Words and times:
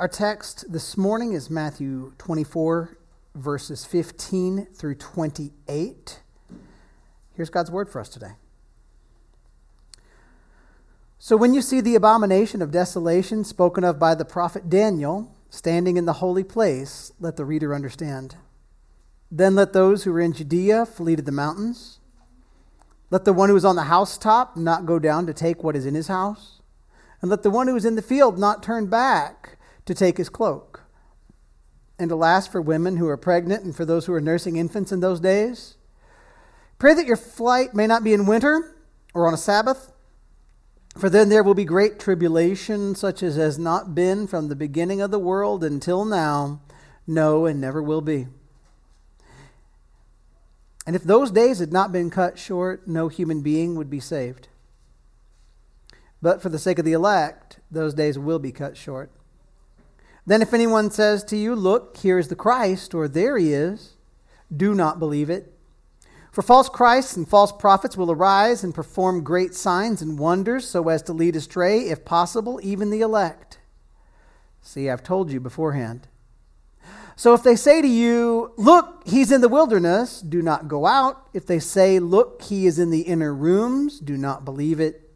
Our 0.00 0.08
text 0.08 0.72
this 0.72 0.96
morning 0.96 1.34
is 1.34 1.50
Matthew 1.50 2.14
24, 2.16 2.96
verses 3.34 3.84
15 3.84 4.68
through 4.72 4.94
28. 4.94 6.22
Here's 7.34 7.50
God's 7.50 7.70
word 7.70 7.90
for 7.90 8.00
us 8.00 8.08
today. 8.08 8.30
So, 11.18 11.36
when 11.36 11.52
you 11.52 11.60
see 11.60 11.82
the 11.82 11.96
abomination 11.96 12.62
of 12.62 12.70
desolation 12.70 13.44
spoken 13.44 13.84
of 13.84 13.98
by 13.98 14.14
the 14.14 14.24
prophet 14.24 14.70
Daniel 14.70 15.36
standing 15.50 15.98
in 15.98 16.06
the 16.06 16.14
holy 16.14 16.44
place, 16.44 17.12
let 17.20 17.36
the 17.36 17.44
reader 17.44 17.74
understand. 17.74 18.36
Then 19.30 19.54
let 19.54 19.74
those 19.74 20.04
who 20.04 20.14
are 20.14 20.20
in 20.22 20.32
Judea 20.32 20.86
flee 20.86 21.16
to 21.16 21.20
the 21.20 21.30
mountains. 21.30 21.98
Let 23.10 23.26
the 23.26 23.34
one 23.34 23.50
who 23.50 23.56
is 23.56 23.66
on 23.66 23.76
the 23.76 23.82
housetop 23.82 24.56
not 24.56 24.86
go 24.86 24.98
down 24.98 25.26
to 25.26 25.34
take 25.34 25.62
what 25.62 25.76
is 25.76 25.84
in 25.84 25.94
his 25.94 26.08
house. 26.08 26.62
And 27.20 27.30
let 27.30 27.42
the 27.42 27.50
one 27.50 27.68
who 27.68 27.76
is 27.76 27.84
in 27.84 27.96
the 27.96 28.00
field 28.00 28.38
not 28.38 28.62
turn 28.62 28.86
back 28.86 29.58
to 29.86 29.94
take 29.94 30.18
his 30.18 30.28
cloak. 30.28 30.82
And 31.98 32.10
alas, 32.10 32.46
for 32.46 32.62
women 32.62 32.96
who 32.96 33.08
are 33.08 33.16
pregnant 33.16 33.64
and 33.64 33.76
for 33.76 33.84
those 33.84 34.06
who 34.06 34.14
are 34.14 34.20
nursing 34.20 34.56
infants 34.56 34.92
in 34.92 35.00
those 35.00 35.20
days, 35.20 35.76
pray 36.78 36.94
that 36.94 37.06
your 37.06 37.16
flight 37.16 37.74
may 37.74 37.86
not 37.86 38.02
be 38.02 38.14
in 38.14 38.26
winter 38.26 38.76
or 39.12 39.26
on 39.26 39.34
a 39.34 39.38
Sabbath, 39.38 39.92
for 40.96 41.08
then 41.08 41.28
there 41.28 41.42
will 41.42 41.54
be 41.54 41.64
great 41.64 42.00
tribulation, 42.00 42.94
such 42.94 43.22
as 43.22 43.36
has 43.36 43.58
not 43.58 43.94
been 43.94 44.26
from 44.26 44.48
the 44.48 44.56
beginning 44.56 45.00
of 45.00 45.10
the 45.10 45.18
world 45.18 45.62
until 45.62 46.04
now, 46.04 46.60
no, 47.06 47.46
and 47.46 47.60
never 47.60 47.82
will 47.82 48.00
be. 48.00 48.26
And 50.86 50.96
if 50.96 51.04
those 51.04 51.30
days 51.30 51.58
had 51.58 51.72
not 51.72 51.92
been 51.92 52.10
cut 52.10 52.38
short, 52.38 52.88
no 52.88 53.08
human 53.08 53.42
being 53.42 53.76
would 53.76 53.90
be 53.90 54.00
saved. 54.00 54.48
But 56.22 56.42
for 56.42 56.48
the 56.48 56.58
sake 56.58 56.78
of 56.78 56.84
the 56.84 56.92
elect, 56.92 57.60
those 57.70 57.94
days 57.94 58.18
will 58.18 58.38
be 58.38 58.52
cut 58.52 58.76
short. 58.76 59.10
Then, 60.26 60.42
if 60.42 60.54
anyone 60.54 60.90
says 60.90 61.24
to 61.24 61.36
you, 61.36 61.54
Look, 61.54 61.96
here 61.96 62.18
is 62.18 62.28
the 62.28 62.36
Christ, 62.36 62.94
or 62.94 63.08
there 63.08 63.38
he 63.38 63.52
is, 63.52 63.94
do 64.54 64.74
not 64.74 64.98
believe 64.98 65.30
it. 65.30 65.52
For 66.32 66.42
false 66.42 66.68
Christs 66.68 67.16
and 67.16 67.28
false 67.28 67.50
prophets 67.50 67.96
will 67.96 68.12
arise 68.12 68.62
and 68.62 68.74
perform 68.74 69.24
great 69.24 69.54
signs 69.54 70.00
and 70.00 70.18
wonders 70.18 70.68
so 70.68 70.88
as 70.88 71.02
to 71.02 71.12
lead 71.12 71.34
astray, 71.34 71.88
if 71.88 72.04
possible, 72.04 72.60
even 72.62 72.90
the 72.90 73.00
elect. 73.00 73.58
See, 74.62 74.88
I've 74.88 75.02
told 75.02 75.32
you 75.32 75.40
beforehand. 75.40 76.06
So 77.16 77.34
if 77.34 77.42
they 77.42 77.56
say 77.56 77.82
to 77.82 77.88
you, 77.88 78.52
Look, 78.56 79.02
he's 79.06 79.32
in 79.32 79.40
the 79.40 79.48
wilderness, 79.48 80.20
do 80.20 80.40
not 80.40 80.68
go 80.68 80.86
out. 80.86 81.28
If 81.34 81.46
they 81.46 81.58
say, 81.58 81.98
Look, 81.98 82.42
he 82.42 82.66
is 82.66 82.78
in 82.78 82.90
the 82.90 83.02
inner 83.02 83.34
rooms, 83.34 83.98
do 83.98 84.16
not 84.16 84.44
believe 84.44 84.80
it. 84.80 85.10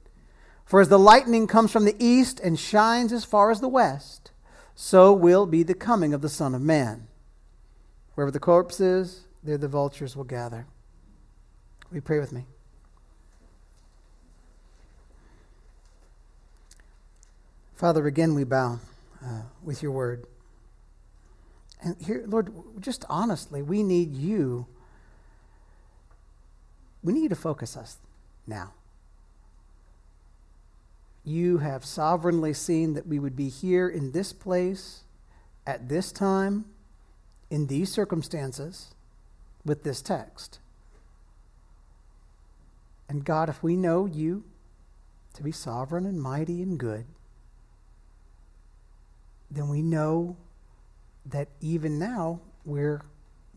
For 0.65 0.81
as 0.81 0.89
the 0.89 0.98
lightning 0.98 1.47
comes 1.47 1.71
from 1.71 1.84
the 1.84 1.97
east 1.98 2.41
and 2.41 2.59
shines 2.59 3.12
as 3.12 3.25
far 3.25 3.50
as 3.50 3.61
the 3.61 3.69
west, 3.69 4.33
so 4.75 5.12
will 5.12 5.47
be 5.47 5.62
the 5.62 5.75
coming 5.75 6.12
of 6.12 6.20
the 6.20 6.28
Son 6.28 6.55
of 6.55 6.62
Man. 6.62 7.06
Wherever 8.14 8.30
the 8.30 8.41
corpse 8.41 8.81
is, 8.81 9.25
there 9.42 9.58
the 9.58 9.69
vultures 9.69 10.16
will 10.16 10.25
gather. 10.25 10.66
We 11.92 12.00
pray 12.00 12.19
with 12.19 12.33
me? 12.33 12.47
Father, 17.75 18.06
again 18.06 18.34
we 18.34 18.44
bow 18.44 18.78
uh, 19.25 19.42
with 19.62 19.83
your 19.83 19.92
word. 19.92 20.27
And 21.83 21.97
here, 22.00 22.25
Lord, 22.27 22.50
just 22.81 23.05
honestly, 23.11 23.61
we 23.61 23.83
need 23.83 24.14
you. 24.14 24.66
We 27.03 27.12
need 27.12 27.25
you 27.25 27.28
to 27.28 27.36
focus 27.36 27.77
us 27.77 27.98
now. 28.47 28.72
You 31.25 31.58
have 31.58 31.84
sovereignly 31.84 32.53
seen 32.53 32.92
that 32.94 33.06
we 33.06 33.19
would 33.19 33.34
be 33.34 33.48
here 33.48 33.89
in 33.89 34.12
this 34.12 34.33
place 34.33 35.00
at 35.66 35.89
this 35.89 36.12
time, 36.12 36.66
in 37.50 37.66
these 37.66 37.91
circumstances, 37.91 38.94
with 39.64 39.83
this 39.84 40.03
text. 40.03 40.58
And 43.09 43.25
God, 43.25 43.49
if 43.49 43.62
we 43.62 43.76
know 43.76 44.04
you 44.04 44.44
to 45.34 45.43
be 45.43 45.53
sovereign 45.53 46.04
and 46.04 46.21
mighty 46.21 46.62
and 46.62 46.78
good, 46.78 47.06
then 49.50 49.69
we 49.69 49.82
know 49.82 50.37
that 51.26 51.49
even 51.60 51.99
now 51.99 52.41
we're 52.65 53.03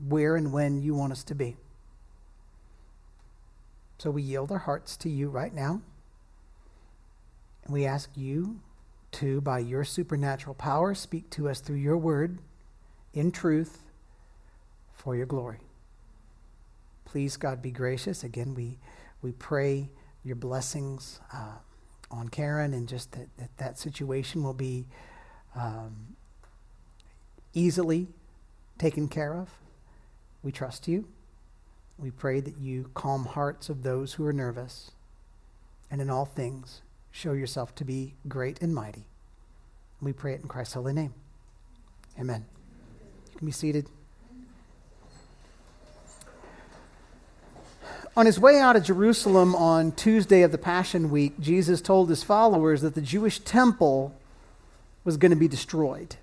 where 0.07 0.35
and 0.35 0.53
when 0.53 0.81
you 0.81 0.93
want 0.93 1.11
us 1.11 1.23
to 1.25 1.35
be. 1.35 1.57
So 3.97 4.11
we 4.11 4.21
yield 4.21 4.51
our 4.51 4.59
hearts 4.59 4.95
to 4.97 5.09
you 5.09 5.29
right 5.29 5.53
now. 5.53 5.81
We 7.69 7.85
ask 7.85 8.09
you 8.15 8.59
to, 9.13 9.41
by 9.41 9.59
your 9.59 9.83
supernatural 9.83 10.55
power, 10.55 10.93
speak 10.93 11.29
to 11.31 11.49
us 11.49 11.59
through 11.59 11.77
your 11.77 11.97
word 11.97 12.39
in 13.13 13.31
truth 13.31 13.83
for 14.93 15.15
your 15.15 15.25
glory. 15.25 15.59
Please, 17.05 17.37
God, 17.37 17.61
be 17.61 17.71
gracious. 17.71 18.23
Again, 18.23 18.53
we, 18.53 18.77
we 19.21 19.31
pray 19.31 19.89
your 20.23 20.35
blessings 20.35 21.19
uh, 21.33 21.55
on 22.11 22.29
Karen 22.29 22.73
and 22.73 22.87
just 22.87 23.11
that, 23.13 23.27
that 23.37 23.57
that 23.57 23.77
situation 23.79 24.43
will 24.43 24.53
be 24.53 24.85
um, 25.55 26.15
easily 27.53 28.07
taken 28.77 29.07
care 29.07 29.33
of. 29.33 29.49
We 30.43 30.51
trust 30.51 30.87
you. 30.87 31.07
We 31.97 32.11
pray 32.11 32.39
that 32.41 32.57
you 32.59 32.91
calm 32.93 33.25
hearts 33.25 33.69
of 33.69 33.83
those 33.83 34.13
who 34.13 34.25
are 34.25 34.33
nervous. 34.33 34.91
And 35.89 36.01
in 36.01 36.09
all 36.09 36.25
things, 36.25 36.81
show 37.17 37.33
yourself 37.33 37.73
to 37.73 37.83
be 37.83 38.13
great 38.27 38.61
and 38.61 38.75
mighty. 38.75 39.03
We 40.03 40.13
pray 40.13 40.33
it 40.33 40.41
in 40.41 40.47
Christ's 40.47 40.75
holy 40.75 40.93
name. 40.93 41.15
Amen. 42.19 42.45
You 43.31 43.39
can 43.39 43.45
be 43.47 43.51
seated. 43.51 43.87
On 48.15 48.27
his 48.27 48.39
way 48.39 48.59
out 48.59 48.75
of 48.75 48.83
Jerusalem 48.83 49.55
on 49.55 49.93
Tuesday 49.93 50.43
of 50.43 50.51
the 50.51 50.59
Passion 50.59 51.09
Week, 51.09 51.39
Jesus 51.39 51.81
told 51.81 52.09
his 52.09 52.21
followers 52.21 52.81
that 52.81 52.93
the 52.93 53.01
Jewish 53.01 53.39
temple 53.39 54.13
was 55.03 55.17
going 55.17 55.31
to 55.31 55.35
be 55.35 55.47
destroyed. 55.47 56.17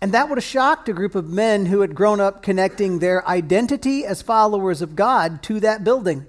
And 0.00 0.12
that 0.12 0.28
would 0.28 0.38
have 0.38 0.44
shocked 0.44 0.88
a 0.88 0.92
group 0.92 1.16
of 1.16 1.28
men 1.28 1.66
who 1.66 1.80
had 1.80 1.96
grown 1.96 2.20
up 2.20 2.40
connecting 2.40 3.00
their 3.00 3.26
identity 3.26 4.06
as 4.06 4.22
followers 4.22 4.80
of 4.80 4.94
God 4.94 5.42
to 5.42 5.58
that 5.58 5.82
building. 5.82 6.24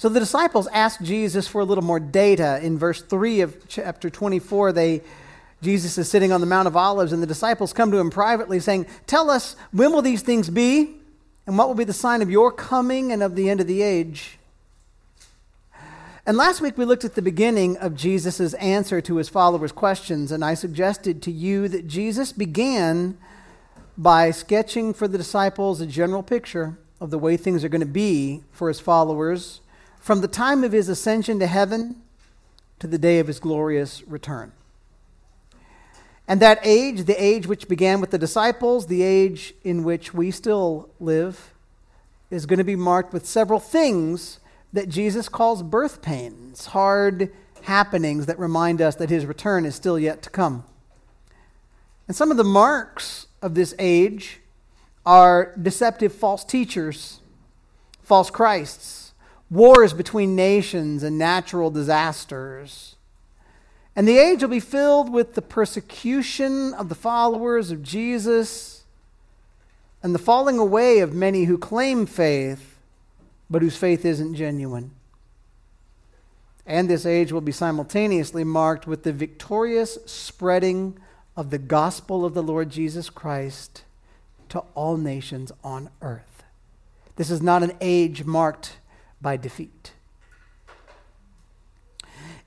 So 0.00 0.08
the 0.08 0.18
disciples 0.18 0.66
asked 0.68 1.02
Jesus 1.02 1.46
for 1.46 1.60
a 1.60 1.64
little 1.66 1.84
more 1.84 2.00
data. 2.00 2.58
In 2.62 2.78
verse 2.78 3.02
3 3.02 3.42
of 3.42 3.68
chapter 3.68 4.08
24, 4.08 4.72
they, 4.72 5.02
Jesus 5.60 5.98
is 5.98 6.08
sitting 6.08 6.32
on 6.32 6.40
the 6.40 6.46
Mount 6.46 6.66
of 6.66 6.74
Olives, 6.74 7.12
and 7.12 7.22
the 7.22 7.26
disciples 7.26 7.74
come 7.74 7.90
to 7.90 7.98
him 7.98 8.08
privately 8.08 8.60
saying, 8.60 8.86
Tell 9.06 9.28
us, 9.28 9.56
when 9.72 9.92
will 9.92 10.00
these 10.00 10.22
things 10.22 10.48
be? 10.48 10.94
And 11.46 11.58
what 11.58 11.68
will 11.68 11.74
be 11.74 11.84
the 11.84 11.92
sign 11.92 12.22
of 12.22 12.30
your 12.30 12.50
coming 12.50 13.12
and 13.12 13.22
of 13.22 13.36
the 13.36 13.50
end 13.50 13.60
of 13.60 13.66
the 13.66 13.82
age? 13.82 14.38
And 16.24 16.34
last 16.34 16.62
week 16.62 16.78
we 16.78 16.86
looked 16.86 17.04
at 17.04 17.14
the 17.14 17.20
beginning 17.20 17.76
of 17.76 17.94
Jesus' 17.94 18.54
answer 18.54 19.02
to 19.02 19.16
his 19.16 19.28
followers' 19.28 19.70
questions, 19.70 20.32
and 20.32 20.42
I 20.42 20.54
suggested 20.54 21.20
to 21.24 21.30
you 21.30 21.68
that 21.68 21.86
Jesus 21.86 22.32
began 22.32 23.18
by 23.98 24.30
sketching 24.30 24.94
for 24.94 25.06
the 25.06 25.18
disciples 25.18 25.78
a 25.82 25.86
general 25.86 26.22
picture 26.22 26.78
of 27.02 27.10
the 27.10 27.18
way 27.18 27.36
things 27.36 27.62
are 27.62 27.68
going 27.68 27.80
to 27.80 27.86
be 27.86 28.44
for 28.50 28.68
his 28.68 28.80
followers 28.80 29.60
from 30.00 30.22
the 30.22 30.28
time 30.28 30.64
of 30.64 30.72
his 30.72 30.88
ascension 30.88 31.38
to 31.38 31.46
heaven 31.46 32.02
to 32.78 32.86
the 32.86 32.98
day 32.98 33.18
of 33.18 33.26
his 33.26 33.38
glorious 33.38 34.02
return. 34.08 34.52
And 36.26 36.40
that 36.40 36.60
age, 36.64 37.04
the 37.04 37.22
age 37.22 37.46
which 37.46 37.68
began 37.68 38.00
with 38.00 38.10
the 38.10 38.18
disciples, 38.18 38.86
the 38.86 39.02
age 39.02 39.52
in 39.62 39.84
which 39.84 40.14
we 40.14 40.30
still 40.30 40.88
live, 40.98 41.52
is 42.30 42.46
going 42.46 42.58
to 42.58 42.64
be 42.64 42.76
marked 42.76 43.12
with 43.12 43.26
several 43.26 43.60
things 43.60 44.40
that 44.72 44.88
Jesus 44.88 45.28
calls 45.28 45.62
birth 45.62 46.00
pains, 46.00 46.66
hard 46.66 47.32
happenings 47.62 48.26
that 48.26 48.38
remind 48.38 48.80
us 48.80 48.94
that 48.94 49.10
his 49.10 49.26
return 49.26 49.66
is 49.66 49.74
still 49.74 49.98
yet 49.98 50.22
to 50.22 50.30
come. 50.30 50.64
And 52.06 52.16
some 52.16 52.30
of 52.30 52.36
the 52.36 52.44
marks 52.44 53.26
of 53.42 53.54
this 53.54 53.74
age 53.78 54.40
are 55.04 55.54
deceptive 55.60 56.14
false 56.14 56.44
teachers, 56.44 57.20
false 58.02 58.30
Christs, 58.30 59.09
wars 59.50 59.92
between 59.92 60.36
nations, 60.36 61.02
and 61.02 61.18
natural 61.18 61.70
disasters. 61.70 62.96
And 63.96 64.06
the 64.06 64.18
age 64.18 64.42
will 64.42 64.50
be 64.50 64.60
filled 64.60 65.12
with 65.12 65.34
the 65.34 65.42
persecution 65.42 66.72
of 66.74 66.88
the 66.88 66.94
followers 66.94 67.70
of 67.70 67.82
Jesus 67.82 68.84
and 70.02 70.14
the 70.14 70.18
falling 70.18 70.58
away 70.58 71.00
of 71.00 71.12
many 71.12 71.44
who 71.44 71.58
claim 71.58 72.06
faith, 72.06 72.78
but 73.50 73.62
whose 73.62 73.76
faith 73.76 74.04
isn't 74.04 74.34
genuine. 74.34 74.92
And 76.64 76.88
this 76.88 77.04
age 77.04 77.32
will 77.32 77.40
be 77.40 77.52
simultaneously 77.52 78.44
marked 78.44 78.86
with 78.86 79.02
the 79.02 79.12
victorious 79.12 79.98
spreading 80.06 80.96
of 81.36 81.50
the 81.50 81.58
gospel 81.58 82.24
of 82.24 82.34
the 82.34 82.42
Lord 82.42 82.70
Jesus 82.70 83.10
Christ 83.10 83.82
to 84.50 84.60
all 84.74 84.96
nations 84.96 85.50
on 85.64 85.90
earth. 86.00 86.44
This 87.16 87.30
is 87.30 87.42
not 87.42 87.62
an 87.62 87.72
age 87.80 88.24
marked 88.24 88.76
by 89.20 89.36
defeat. 89.36 89.92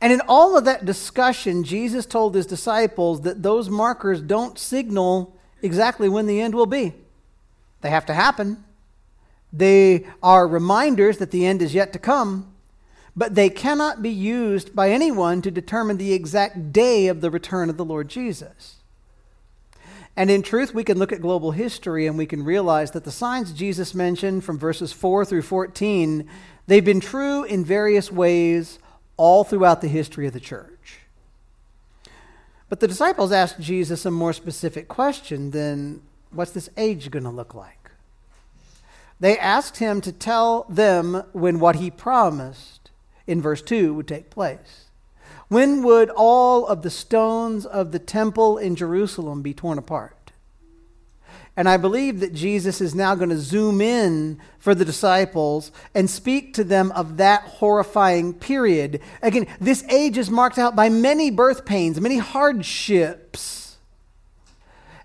And 0.01 0.11
in 0.11 0.21
all 0.27 0.57
of 0.57 0.65
that 0.65 0.83
discussion, 0.83 1.63
Jesus 1.63 2.05
told 2.05 2.35
his 2.35 2.45
disciples 2.45 3.21
that 3.21 3.41
those 3.41 3.69
markers 3.69 4.21
don't 4.21 4.59
signal 4.59 5.33
exactly 5.61 6.09
when 6.09 6.27
the 6.27 6.41
end 6.41 6.53
will 6.53 6.65
be. 6.65 6.93
They 7.79 7.89
have 7.89 8.05
to 8.07 8.13
happen. 8.13 8.65
They 9.53 10.05
are 10.21 10.47
reminders 10.47 11.19
that 11.19 11.31
the 11.31 11.45
end 11.45 11.61
is 11.61 11.73
yet 11.73 11.93
to 11.93 11.99
come, 11.99 12.53
but 13.15 13.35
they 13.35 13.49
cannot 13.49 14.01
be 14.01 14.09
used 14.09 14.75
by 14.75 14.89
anyone 14.89 15.41
to 15.41 15.51
determine 15.51 15.97
the 15.97 16.11
exact 16.11 16.73
day 16.73 17.07
of 17.07 17.21
the 17.21 17.31
return 17.31 17.69
of 17.69 17.77
the 17.77 17.85
Lord 17.85 18.09
Jesus. 18.09 18.77
And 20.15 20.29
in 20.29 20.43
truth, 20.43 20.73
we 20.73 20.83
can 20.83 20.99
look 20.99 21.11
at 21.11 21.21
global 21.21 21.51
history 21.51 22.07
and 22.07 22.17
we 22.17 22.25
can 22.25 22.43
realize 22.43 22.91
that 22.91 23.03
the 23.03 23.11
signs 23.11 23.51
Jesus 23.51 23.95
mentioned 23.95 24.43
from 24.43 24.59
verses 24.59 24.91
4 24.91 25.25
through 25.25 25.41
14, 25.41 26.29
they've 26.67 26.85
been 26.85 26.99
true 26.99 27.43
in 27.43 27.65
various 27.65 28.11
ways 28.11 28.79
all 29.17 29.43
throughout 29.43 29.81
the 29.81 29.87
history 29.87 30.27
of 30.27 30.33
the 30.33 30.39
church. 30.39 30.99
But 32.69 32.79
the 32.79 32.87
disciples 32.87 33.31
asked 33.31 33.59
Jesus 33.59 34.05
a 34.05 34.11
more 34.11 34.33
specific 34.33 34.87
question 34.87 35.51
than 35.51 36.01
what's 36.31 36.51
this 36.51 36.69
age 36.75 37.11
going 37.11 37.23
to 37.23 37.29
look 37.29 37.53
like? 37.53 37.91
They 39.19 39.37
asked 39.37 39.77
him 39.77 40.01
to 40.01 40.11
tell 40.11 40.65
them 40.67 41.23
when 41.33 41.59
what 41.59 41.75
he 41.75 41.91
promised 41.91 42.89
in 43.27 43.41
verse 43.41 43.61
2 43.61 43.93
would 43.93 44.07
take 44.07 44.29
place. 44.29 44.85
When 45.47 45.83
would 45.83 46.09
all 46.09 46.65
of 46.65 46.81
the 46.81 46.89
stones 46.89 47.65
of 47.65 47.91
the 47.91 47.99
temple 47.99 48.57
in 48.57 48.75
Jerusalem 48.75 49.41
be 49.41 49.53
torn 49.53 49.77
apart? 49.77 50.22
And 51.55 51.69
I 51.69 51.77
believe 51.77 52.19
that 52.21 52.33
Jesus 52.33 52.81
is 52.81 52.95
now 52.95 53.13
going 53.13 53.29
to 53.29 53.37
zoom 53.37 53.79
in 53.79 54.39
for 54.57 54.73
the 54.73 54.85
disciples 54.85 55.71
and 55.93 56.09
speak 56.09 56.55
to 56.55 56.63
them 56.63 56.91
of 56.93 57.17
that 57.17 57.43
horrifying 57.43 58.33
period. 58.33 59.01
Again, 59.21 59.45
this 59.61 59.83
age 59.83 60.17
is 60.17 60.31
marked 60.31 60.57
out 60.57 60.75
by 60.75 60.89
many 60.89 61.29
birth 61.29 61.63
pains, 61.63 62.01
many 62.01 62.17
hardships. 62.17 63.77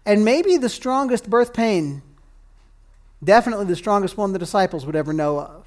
And 0.06 0.24
maybe 0.24 0.56
the 0.56 0.70
strongest 0.70 1.28
birth 1.28 1.52
pain, 1.52 2.00
definitely 3.22 3.66
the 3.66 3.76
strongest 3.76 4.16
one 4.16 4.32
the 4.32 4.38
disciples 4.38 4.86
would 4.86 4.96
ever 4.96 5.12
know 5.12 5.38
of, 5.38 5.66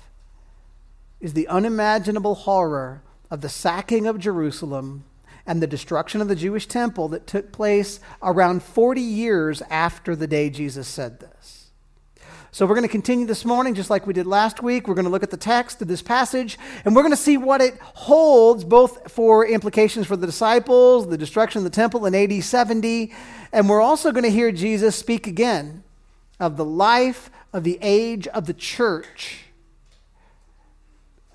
is 1.19 1.33
the 1.33 1.47
unimaginable 1.47 2.33
horror 2.33 3.03
of 3.29 3.41
the 3.41 3.49
sacking 3.49 4.07
of 4.07 4.17
Jerusalem 4.17 5.03
and 5.51 5.61
the 5.61 5.67
destruction 5.67 6.21
of 6.21 6.29
the 6.29 6.35
Jewish 6.35 6.65
temple 6.65 7.09
that 7.09 7.27
took 7.27 7.51
place 7.51 7.99
around 8.23 8.63
40 8.63 9.01
years 9.01 9.61
after 9.69 10.15
the 10.15 10.25
day 10.25 10.49
Jesus 10.49 10.87
said 10.87 11.19
this. 11.19 11.71
So 12.51 12.65
we're 12.65 12.75
going 12.75 12.87
to 12.87 12.91
continue 12.91 13.25
this 13.25 13.43
morning 13.43 13.75
just 13.75 13.89
like 13.89 14.07
we 14.07 14.13
did 14.13 14.25
last 14.25 14.63
week. 14.63 14.87
We're 14.87 14.95
going 14.95 15.03
to 15.03 15.11
look 15.11 15.23
at 15.23 15.29
the 15.29 15.35
text 15.35 15.81
of 15.81 15.89
this 15.89 16.01
passage 16.01 16.57
and 16.85 16.95
we're 16.95 17.01
going 17.01 17.11
to 17.11 17.17
see 17.17 17.35
what 17.35 17.59
it 17.59 17.77
holds 17.81 18.63
both 18.63 19.11
for 19.11 19.45
implications 19.45 20.07
for 20.07 20.15
the 20.15 20.25
disciples, 20.25 21.09
the 21.09 21.17
destruction 21.17 21.57
of 21.59 21.63
the 21.65 21.69
temple 21.69 22.05
in 22.05 22.15
AD 22.15 22.41
70, 22.41 23.11
and 23.51 23.67
we're 23.67 23.81
also 23.81 24.13
going 24.13 24.23
to 24.23 24.31
hear 24.31 24.53
Jesus 24.53 24.95
speak 24.95 25.27
again 25.27 25.83
of 26.39 26.55
the 26.55 26.63
life 26.63 27.29
of 27.51 27.65
the 27.65 27.77
age 27.81 28.25
of 28.27 28.45
the 28.45 28.53
church. 28.53 29.47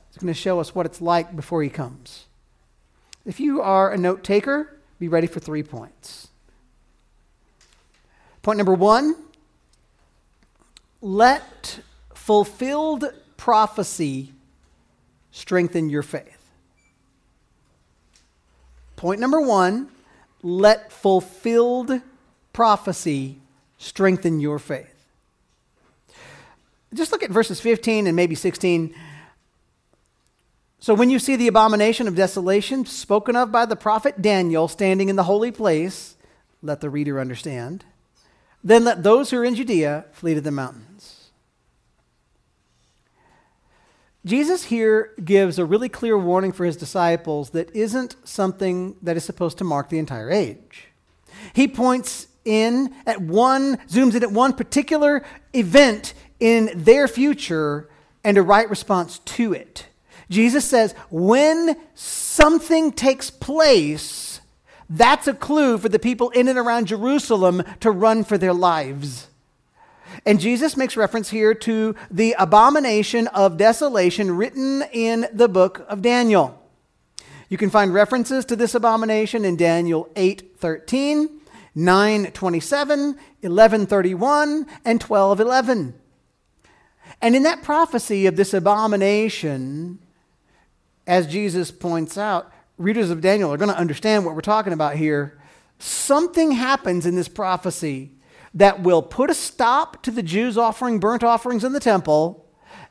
It's 0.08 0.16
going 0.16 0.32
to 0.32 0.40
show 0.40 0.58
us 0.58 0.74
what 0.74 0.86
it's 0.86 1.02
like 1.02 1.36
before 1.36 1.62
he 1.62 1.68
comes. 1.68 2.25
If 3.26 3.40
you 3.40 3.60
are 3.60 3.90
a 3.90 3.98
note 3.98 4.22
taker, 4.22 4.78
be 5.00 5.08
ready 5.08 5.26
for 5.26 5.40
three 5.40 5.64
points. 5.64 6.28
Point 8.42 8.56
number 8.56 8.74
one 8.74 9.16
let 11.02 11.80
fulfilled 12.14 13.04
prophecy 13.36 14.32
strengthen 15.32 15.90
your 15.90 16.02
faith. 16.02 16.50
Point 18.94 19.20
number 19.20 19.40
one 19.40 19.88
let 20.42 20.92
fulfilled 20.92 22.00
prophecy 22.52 23.38
strengthen 23.76 24.40
your 24.40 24.58
faith. 24.60 24.94
Just 26.94 27.10
look 27.10 27.22
at 27.24 27.30
verses 27.30 27.60
15 27.60 28.06
and 28.06 28.14
maybe 28.14 28.36
16. 28.36 28.94
So 30.86 30.94
when 30.94 31.10
you 31.10 31.18
see 31.18 31.34
the 31.34 31.48
abomination 31.48 32.06
of 32.06 32.14
desolation 32.14 32.86
spoken 32.86 33.34
of 33.34 33.50
by 33.50 33.66
the 33.66 33.74
prophet 33.74 34.22
Daniel 34.22 34.68
standing 34.68 35.08
in 35.08 35.16
the 35.16 35.24
holy 35.24 35.50
place, 35.50 36.14
let 36.62 36.80
the 36.80 36.88
reader 36.88 37.18
understand. 37.18 37.84
Then 38.62 38.84
let 38.84 39.02
those 39.02 39.30
who 39.30 39.38
are 39.38 39.44
in 39.44 39.56
Judea 39.56 40.04
flee 40.12 40.34
to 40.34 40.40
the 40.40 40.52
mountains. 40.52 41.30
Jesus 44.24 44.66
here 44.66 45.12
gives 45.24 45.58
a 45.58 45.64
really 45.64 45.88
clear 45.88 46.16
warning 46.16 46.52
for 46.52 46.64
his 46.64 46.76
disciples 46.76 47.50
that 47.50 47.74
isn't 47.74 48.14
something 48.22 48.94
that 49.02 49.16
is 49.16 49.24
supposed 49.24 49.58
to 49.58 49.64
mark 49.64 49.88
the 49.88 49.98
entire 49.98 50.30
age. 50.30 50.86
He 51.52 51.66
points 51.66 52.28
in 52.44 52.94
at 53.06 53.20
one, 53.20 53.78
zooms 53.88 54.14
in 54.14 54.22
at 54.22 54.30
one 54.30 54.52
particular 54.52 55.24
event 55.52 56.14
in 56.38 56.70
their 56.76 57.08
future 57.08 57.88
and 58.22 58.38
a 58.38 58.42
right 58.42 58.70
response 58.70 59.18
to 59.18 59.52
it. 59.52 59.86
Jesus 60.28 60.64
says, 60.64 60.94
when 61.10 61.76
something 61.94 62.92
takes 62.92 63.30
place, 63.30 64.40
that's 64.90 65.28
a 65.28 65.34
clue 65.34 65.78
for 65.78 65.88
the 65.88 65.98
people 65.98 66.30
in 66.30 66.48
and 66.48 66.58
around 66.58 66.86
Jerusalem 66.86 67.62
to 67.80 67.90
run 67.90 68.24
for 68.24 68.38
their 68.38 68.52
lives. 68.52 69.28
And 70.24 70.40
Jesus 70.40 70.76
makes 70.76 70.96
reference 70.96 71.30
here 71.30 71.54
to 71.54 71.94
the 72.10 72.34
abomination 72.38 73.26
of 73.28 73.56
desolation 73.56 74.36
written 74.36 74.82
in 74.92 75.26
the 75.32 75.48
book 75.48 75.84
of 75.88 76.02
Daniel. 76.02 76.60
You 77.48 77.58
can 77.58 77.70
find 77.70 77.94
references 77.94 78.44
to 78.46 78.56
this 78.56 78.74
abomination 78.74 79.44
in 79.44 79.56
Daniel 79.56 80.08
8 80.16 80.56
13, 80.58 81.40
9 81.74 82.32
27, 82.32 83.18
11 83.42 83.86
31, 83.86 84.66
and 84.84 85.00
12 85.00 85.40
11. 85.40 85.94
And 87.22 87.36
in 87.36 87.44
that 87.44 87.62
prophecy 87.62 88.26
of 88.26 88.36
this 88.36 88.52
abomination, 88.52 90.00
as 91.06 91.26
Jesus 91.26 91.70
points 91.70 92.18
out, 92.18 92.52
readers 92.78 93.10
of 93.10 93.20
Daniel 93.20 93.52
are 93.52 93.56
going 93.56 93.70
to 93.70 93.78
understand 93.78 94.24
what 94.24 94.34
we're 94.34 94.40
talking 94.40 94.72
about 94.72 94.96
here. 94.96 95.38
Something 95.78 96.52
happens 96.52 97.06
in 97.06 97.14
this 97.14 97.28
prophecy 97.28 98.12
that 98.54 98.82
will 98.82 99.02
put 99.02 99.30
a 99.30 99.34
stop 99.34 100.02
to 100.02 100.10
the 100.10 100.22
Jews 100.22 100.56
offering 100.56 100.98
burnt 100.98 101.22
offerings 101.22 101.64
in 101.64 101.72
the 101.72 101.80
temple, 101.80 102.46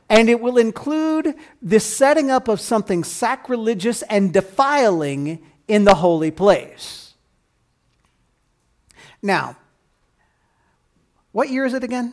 and 0.08 0.28
it 0.28 0.40
will 0.40 0.56
include 0.56 1.34
the 1.60 1.80
setting 1.80 2.30
up 2.30 2.48
of 2.48 2.60
something 2.60 3.02
sacrilegious 3.02 4.02
and 4.02 4.32
defiling 4.32 5.44
in 5.66 5.84
the 5.84 5.96
holy 5.96 6.30
place. 6.30 7.14
Now, 9.20 9.56
what 11.32 11.50
year 11.50 11.66
is 11.66 11.74
it 11.74 11.82
again? 11.82 12.12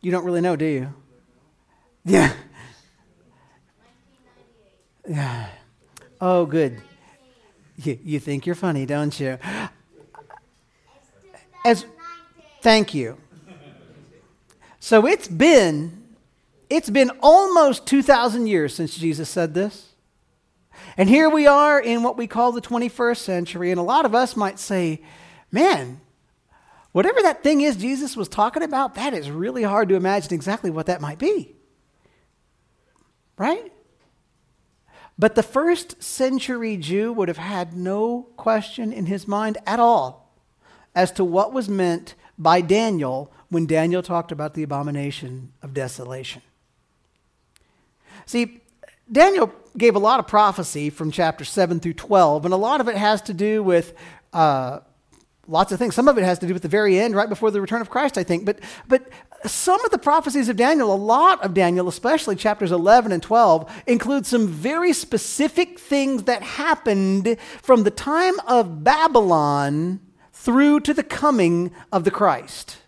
You 0.00 0.10
don't 0.12 0.24
really 0.24 0.40
know, 0.40 0.56
do 0.56 0.64
you? 0.64 0.94
Yeah. 2.04 2.32
Yeah. 5.12 5.48
Oh, 6.24 6.46
good. 6.46 6.80
You, 7.78 7.98
you 8.04 8.20
think 8.20 8.46
you're 8.46 8.54
funny, 8.54 8.86
don't 8.86 9.18
you? 9.18 9.38
As, 11.64 11.84
thank 12.60 12.94
you. 12.94 13.18
So 14.78 15.04
it's 15.04 15.26
been 15.26 16.04
it's 16.70 16.90
been 16.90 17.10
almost 17.20 17.88
2000 17.88 18.46
years 18.46 18.72
since 18.72 18.96
Jesus 18.96 19.28
said 19.28 19.52
this. 19.52 19.94
And 20.96 21.08
here 21.08 21.28
we 21.28 21.48
are 21.48 21.80
in 21.80 22.04
what 22.04 22.16
we 22.16 22.28
call 22.28 22.52
the 22.52 22.60
21st 22.60 23.16
century 23.16 23.72
and 23.72 23.80
a 23.80 23.82
lot 23.82 24.04
of 24.04 24.14
us 24.14 24.36
might 24.36 24.60
say, 24.60 25.02
"Man, 25.50 26.00
whatever 26.92 27.20
that 27.22 27.42
thing 27.42 27.62
is 27.62 27.74
Jesus 27.74 28.16
was 28.16 28.28
talking 28.28 28.62
about, 28.62 28.94
that 28.94 29.12
is 29.12 29.28
really 29.28 29.64
hard 29.64 29.88
to 29.88 29.96
imagine 29.96 30.34
exactly 30.34 30.70
what 30.70 30.86
that 30.86 31.00
might 31.00 31.18
be." 31.18 31.56
Right? 33.36 33.72
But 35.22 35.36
the 35.36 35.44
first 35.44 36.02
century 36.02 36.76
Jew 36.76 37.12
would 37.12 37.28
have 37.28 37.36
had 37.36 37.76
no 37.76 38.26
question 38.36 38.92
in 38.92 39.06
his 39.06 39.28
mind 39.28 39.56
at 39.64 39.78
all 39.78 40.34
as 40.96 41.12
to 41.12 41.24
what 41.24 41.52
was 41.52 41.68
meant 41.68 42.16
by 42.36 42.60
Daniel 42.60 43.32
when 43.48 43.66
Daniel 43.66 44.02
talked 44.02 44.32
about 44.32 44.54
the 44.54 44.64
abomination 44.64 45.52
of 45.62 45.74
desolation. 45.74 46.42
See, 48.26 48.62
Daniel 49.12 49.52
gave 49.78 49.94
a 49.94 50.00
lot 50.00 50.18
of 50.18 50.26
prophecy 50.26 50.90
from 50.90 51.12
chapter 51.12 51.44
7 51.44 51.78
through 51.78 51.94
12, 51.94 52.44
and 52.44 52.52
a 52.52 52.56
lot 52.56 52.80
of 52.80 52.88
it 52.88 52.96
has 52.96 53.22
to 53.22 53.32
do 53.32 53.62
with 53.62 53.94
uh, 54.32 54.80
lots 55.48 55.72
of 55.72 55.78
things. 55.78 55.94
Some 55.94 56.08
of 56.08 56.18
it 56.18 56.24
has 56.24 56.38
to 56.40 56.46
do 56.46 56.52
with 56.52 56.62
the 56.62 56.68
very 56.68 56.98
end, 56.98 57.14
right 57.14 57.28
before 57.28 57.50
the 57.50 57.60
return 57.60 57.80
of 57.80 57.90
Christ, 57.90 58.16
I 58.16 58.22
think. 58.22 58.44
But, 58.44 58.60
but 58.86 59.08
some 59.44 59.84
of 59.84 59.90
the 59.90 59.98
prophecies 59.98 60.48
of 60.48 60.56
Daniel, 60.56 60.92
a 60.92 60.96
lot 60.96 61.44
of 61.44 61.54
Daniel, 61.54 61.88
especially 61.88 62.36
chapters 62.36 62.70
11 62.70 63.12
and 63.12 63.22
12, 63.22 63.82
include 63.86 64.26
some 64.26 64.46
very 64.46 64.92
specific 64.92 65.78
things 65.78 66.24
that 66.24 66.42
happened 66.42 67.36
from 67.60 67.82
the 67.82 67.90
time 67.90 68.38
of 68.46 68.84
Babylon 68.84 70.00
through 70.32 70.80
to 70.80 70.94
the 70.94 71.02
coming 71.02 71.72
of 71.92 72.04
the 72.04 72.10
Christ. 72.10 72.78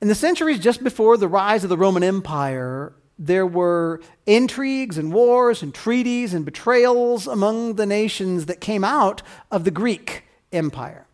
In 0.00 0.08
the 0.08 0.14
centuries 0.16 0.58
just 0.58 0.82
before 0.82 1.16
the 1.16 1.28
rise 1.28 1.62
of 1.62 1.70
the 1.70 1.76
Roman 1.76 2.02
Empire, 2.02 2.92
there 3.18 3.46
were 3.46 4.00
intrigues 4.26 4.98
and 4.98 5.12
wars 5.12 5.62
and 5.62 5.72
treaties 5.72 6.34
and 6.34 6.44
betrayals 6.44 7.28
among 7.28 7.74
the 7.74 7.86
nations 7.86 8.46
that 8.46 8.60
came 8.60 8.82
out 8.82 9.22
of 9.52 9.62
the 9.62 9.70
Greek 9.70 10.24
Empire. 10.52 11.06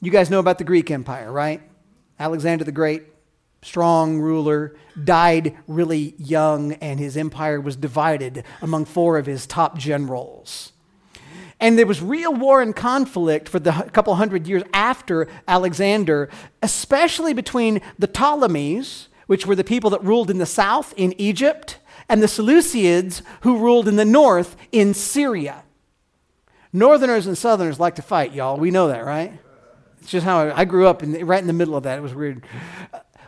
You 0.00 0.10
guys 0.10 0.30
know 0.30 0.40
about 0.40 0.58
the 0.58 0.64
Greek 0.64 0.90
Empire, 0.90 1.32
right? 1.32 1.62
Alexander 2.18 2.64
the 2.64 2.72
Great, 2.72 3.02
strong 3.62 4.18
ruler, 4.18 4.76
died 5.02 5.56
really 5.66 6.14
young, 6.18 6.72
and 6.74 7.00
his 7.00 7.16
empire 7.16 7.60
was 7.60 7.76
divided 7.76 8.44
among 8.62 8.84
four 8.84 9.18
of 9.18 9.26
his 9.26 9.46
top 9.46 9.76
generals. 9.76 10.72
And 11.58 11.78
there 11.78 11.86
was 11.86 12.02
real 12.02 12.34
war 12.34 12.60
and 12.60 12.76
conflict 12.76 13.48
for 13.48 13.58
the 13.58 13.72
couple 13.92 14.14
hundred 14.14 14.46
years 14.46 14.62
after 14.72 15.26
Alexander, 15.48 16.28
especially 16.62 17.32
between 17.32 17.80
the 17.98 18.08
Ptolemies, 18.08 19.08
which 19.26 19.46
were 19.46 19.56
the 19.56 19.64
people 19.64 19.90
that 19.90 20.04
ruled 20.04 20.30
in 20.30 20.38
the 20.38 20.46
south 20.46 20.92
in 20.96 21.18
Egypt, 21.18 21.78
and 22.08 22.22
the 22.22 22.28
Seleucids, 22.28 23.22
who 23.40 23.58
ruled 23.58 23.88
in 23.88 23.96
the 23.96 24.04
north 24.04 24.56
in 24.70 24.94
Syria. 24.94 25.64
Northerners 26.76 27.26
and 27.26 27.36
Southerners 27.38 27.80
like 27.80 27.94
to 27.94 28.02
fight, 28.02 28.34
y'all. 28.34 28.58
We 28.58 28.70
know 28.70 28.88
that, 28.88 29.06
right? 29.06 29.32
It's 30.00 30.10
just 30.10 30.26
how 30.26 30.40
I, 30.40 30.60
I 30.60 30.66
grew 30.66 30.86
up 30.86 31.02
in, 31.02 31.26
right 31.26 31.40
in 31.40 31.46
the 31.46 31.54
middle 31.54 31.74
of 31.74 31.84
that. 31.84 31.96
It 31.98 32.02
was 32.02 32.14
weird. 32.14 32.44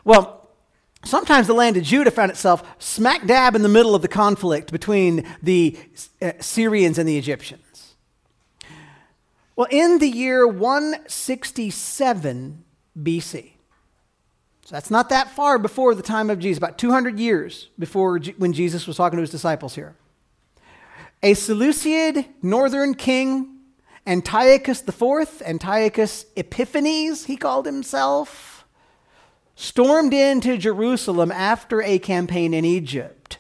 Well, 0.05 0.51
sometimes 1.03 1.47
the 1.47 1.55
land 1.55 1.79
of 1.79 1.83
Judah 1.83 2.11
found 2.11 2.31
itself 2.31 2.63
smack 2.79 3.27
dab 3.27 3.55
in 3.55 3.63
the 3.63 3.71
middle 3.71 3.95
of 3.95 4.03
the 4.03 4.09
conflict 4.09 4.71
between 4.71 5.27
the 5.43 5.79
uh, 6.21 6.33
Syrians 6.41 6.99
and 6.99 7.09
the 7.09 7.17
Egyptians. 7.17 7.95
Well, 9.57 9.69
in 9.71 9.99
the 9.99 10.09
year 10.09 10.47
167 10.47 12.65
BC, 13.01 13.53
so 14.65 14.77
that's 14.77 14.91
not 14.91 15.09
that 15.09 15.31
far 15.31 15.59
before 15.59 15.95
the 15.95 16.03
time 16.03 16.29
of 16.29 16.39
Jesus, 16.39 16.59
about 16.59 16.77
200 16.77 17.19
years 17.19 17.71
before 17.79 18.21
when 18.37 18.53
Jesus 18.53 18.87
was 18.87 18.99
talking 18.99 19.17
to 19.17 19.23
his 19.23 19.31
disciples 19.31 19.75
here. 19.75 19.97
A 21.23 21.35
Seleucid 21.35 22.27
northern 22.43 22.95
king, 22.95 23.59
Antiochus 24.07 24.83
IV, 24.87 25.43
Antiochus 25.45 26.27
Epiphanes, 26.37 27.25
he 27.25 27.37
called 27.37 27.67
himself, 27.67 28.65
stormed 29.57 30.15
into 30.15 30.57
Jerusalem 30.57 31.33
after 31.33 31.83
a 31.83 31.99
campaign 31.99 32.55
in 32.55 32.65
Egypt. 32.65 33.39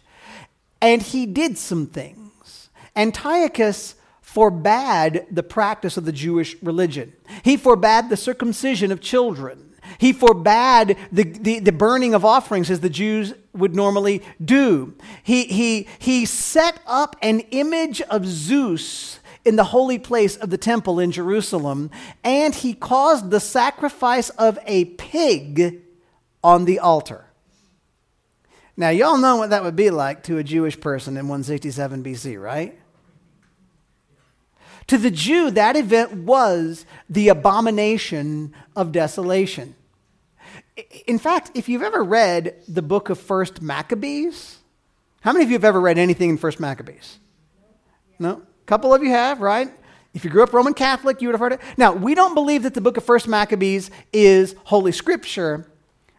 And 0.81 1.03
he 1.03 1.25
did 1.25 1.57
some 1.57 1.87
things. 1.87 2.69
Antiochus 2.97 3.95
forbade 4.21 5.27
the 5.31 5.43
practice 5.45 5.97
of 5.97 6.05
the 6.05 6.13
Jewish 6.13 6.57
religion. 6.63 7.13
He 7.45 7.57
forbade 7.57 8.11
the 8.11 8.17
circumcision 8.17 8.91
of 8.91 9.01
children. 9.01 9.69
He 9.99 10.13
forbade 10.13 10.97
the, 11.11 11.23
the, 11.23 11.61
the, 11.61 11.73
burning 11.73 12.13
of 12.13 12.25
offerings 12.25 12.71
as 12.71 12.81
the 12.81 12.91
Jews 12.91 13.33
would 13.59 13.75
normally 13.75 14.23
do. 14.43 14.95
He, 15.23 15.45
he, 15.45 15.89
he 15.99 16.25
set 16.25 16.81
up 16.87 17.17
an 17.23 17.41
image 17.51 18.01
of 18.03 18.27
Zeus 18.27 19.21
in 19.45 19.57
the 19.57 19.65
holy 19.65 19.99
place 19.99 20.37
of 20.37 20.51
the 20.51 20.59
temple 20.59 21.01
in 21.01 21.11
Jerusalem, 21.11 21.91
and 22.23 22.55
he 22.55 22.75
caused 22.75 23.31
the 23.31 23.41
sacrifice 23.41 24.31
of 24.31 24.59
a 24.67 24.87
pig 24.87 25.83
on 26.43 26.65
the 26.65 26.79
altar. 26.79 27.25
Now, 28.77 28.91
y'all 28.91 29.19
know 29.19 29.37
what 29.37 29.51
that 29.51 29.65
would 29.65 29.75
be 29.75 29.91
like 29.91 30.23
to 30.25 30.39
a 30.39 30.45
Jewish 30.45 30.79
person 30.79 31.17
in 31.17 31.27
167 31.27 32.05
BC, 32.05 32.41
right? 32.41 32.79
To 34.87 34.97
the 34.97 35.11
Jew, 35.11 35.51
that 35.51 35.77
event 35.77 36.13
was 36.13 36.87
the 37.11 37.29
abomination 37.29 38.55
of 38.77 38.93
desolation. 38.93 39.75
In 41.07 41.19
fact, 41.19 41.51
if 41.55 41.69
you've 41.69 41.83
ever 41.83 42.05
read 42.05 42.55
the 42.69 42.83
book 42.83 43.11
of 43.11 43.19
First 43.19 43.61
Maccabees, 43.61 44.59
how 45.23 45.33
many 45.33 45.45
of 45.45 45.51
you 45.51 45.57
have 45.57 45.65
ever 45.65 45.81
read 45.81 45.99
anything 45.99 46.31
in 46.31 46.39
First 46.39 46.61
Maccabees? 46.61 47.19
No? 48.19 48.43
A 48.63 48.67
couple 48.67 48.95
of 48.95 49.03
you 49.03 49.11
have, 49.11 49.41
right? 49.41 49.71
If 50.15 50.25
you 50.25 50.31
grew 50.31 50.43
up 50.43 50.53
Roman 50.53 50.75
Catholic, 50.75 51.21
you 51.21 51.29
would 51.29 51.35
have 51.35 51.41
heard 51.41 51.53
it. 51.53 51.61
Now, 51.77 51.93
we 51.93 52.15
don't 52.15 52.35
believe 52.35 52.63
that 52.63 52.75
the 52.75 52.81
book 52.81 52.97
of 52.97 53.05
First 53.05 53.27
Maccabees 53.27 53.91
is 54.13 54.55
Holy 54.65 54.93
Scripture, 54.93 55.67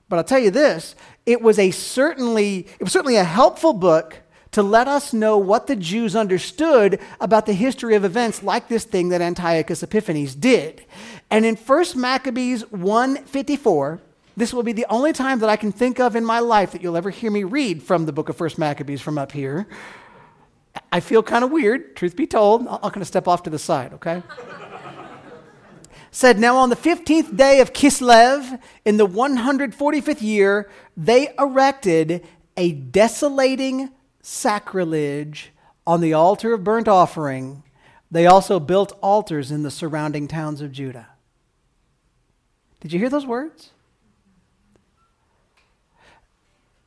but 0.09 0.17
I'll 0.17 0.23
tell 0.23 0.39
you 0.39 0.51
this, 0.51 0.95
it 1.25 1.41
was 1.41 1.57
a 1.57 1.71
certainly 1.71 2.67
it 2.79 2.83
was 2.83 2.91
certainly 2.91 3.15
a 3.15 3.23
helpful 3.23 3.73
book 3.73 4.17
to 4.51 4.63
let 4.63 4.87
us 4.87 5.13
know 5.13 5.37
what 5.37 5.67
the 5.67 5.75
Jews 5.75 6.15
understood 6.15 6.99
about 7.21 7.45
the 7.45 7.53
history 7.53 7.95
of 7.95 8.03
events 8.03 8.41
like 8.41 8.67
this 8.67 8.83
thing 8.83 9.09
that 9.09 9.21
Antiochus 9.21 9.83
Epiphanes 9.83 10.33
did. 10.33 10.85
And 11.29 11.45
in 11.45 11.55
1 11.55 11.85
Maccabees 11.95 12.69
154, 12.71 14.01
this 14.39 14.53
will 14.53 14.63
be 14.63 14.72
the 14.72 14.86
only 14.89 15.13
time 15.13 15.39
that 15.39 15.50
I 15.50 15.55
can 15.55 15.72
think 15.72 16.00
of 16.00 16.15
in 16.15 16.24
my 16.24 16.39
life 16.39 16.72
that 16.72 16.81
you'll 16.81 16.98
ever 16.98 17.10
hear 17.10 17.29
me 17.29 17.43
read 17.43 17.84
from 17.84 18.05
the 18.05 18.13
book 18.13 18.29
of 18.29 18.39
1 18.39 18.51
Maccabees 18.58 19.01
from 19.01 19.17
up 19.17 19.31
here. 19.31 19.67
I 20.91 21.00
feel 21.00 21.22
kind 21.22 21.43
of 21.43 21.51
weird, 21.51 21.96
truth 21.96 22.15
be 22.15 22.25
told. 22.25 22.67
I'll, 22.67 22.79
I'll 22.84 22.91
kind 22.91 23.01
of 23.01 23.08
step 23.08 23.27
off 23.27 23.43
to 23.43 23.50
the 23.50 23.60
side, 23.60 23.93
okay? 23.93 24.24
said, 26.12 26.39
Now 26.39 26.58
on 26.58 26.69
the 26.69 26.75
15th 26.75 27.36
day 27.36 27.60
of 27.60 27.74
Kislev, 27.74 28.60
in 28.86 28.98
the 28.98 29.08
145th 29.08 30.22
year, 30.22 30.69
they 30.96 31.34
erected 31.38 32.25
a 32.58 32.72
desolating 32.72 33.91
sacrilege 34.22 35.51
on 35.86 36.01
the 36.01 36.13
altar 36.13 36.53
of 36.53 36.63
burnt 36.63 36.88
offering, 36.88 37.63
they 38.12 38.25
also 38.25 38.60
built 38.60 38.98
altars 39.01 39.51
in 39.51 39.63
the 39.63 39.72
surrounding 39.72 40.27
towns 40.27 40.62
of 40.62 40.72
Judah. 40.72 41.08
Did 42.79 42.93
you 42.93 43.00
hear 43.00 43.10
those 43.10 43.25
words? 43.25 43.72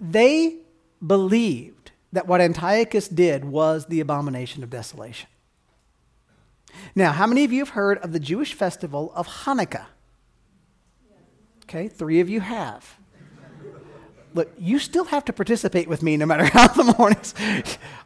They 0.02 0.58
believed 1.04 1.92
that 2.12 2.26
what 2.26 2.40
Antiochus 2.40 3.08
did 3.08 3.44
was 3.44 3.86
the 3.86 4.00
abomination 4.00 4.62
of 4.62 4.68
desolation. 4.68 5.28
Now, 6.94 7.12
how 7.12 7.26
many 7.26 7.44
of 7.44 7.52
you 7.52 7.60
have 7.60 7.70
heard 7.70 7.98
of 7.98 8.12
the 8.12 8.20
Jewish 8.20 8.52
festival 8.52 9.12
of 9.14 9.26
Hanukkah? 9.28 9.86
Okay, 11.64 11.88
three 11.88 12.20
of 12.20 12.28
you 12.28 12.40
have 12.40 12.98
look, 14.34 14.52
you 14.58 14.78
still 14.78 15.04
have 15.04 15.24
to 15.26 15.32
participate 15.32 15.88
with 15.88 16.02
me 16.02 16.16
no 16.16 16.26
matter 16.26 16.44
how 16.52 16.68
the 16.68 16.94
mornings. 16.98 17.34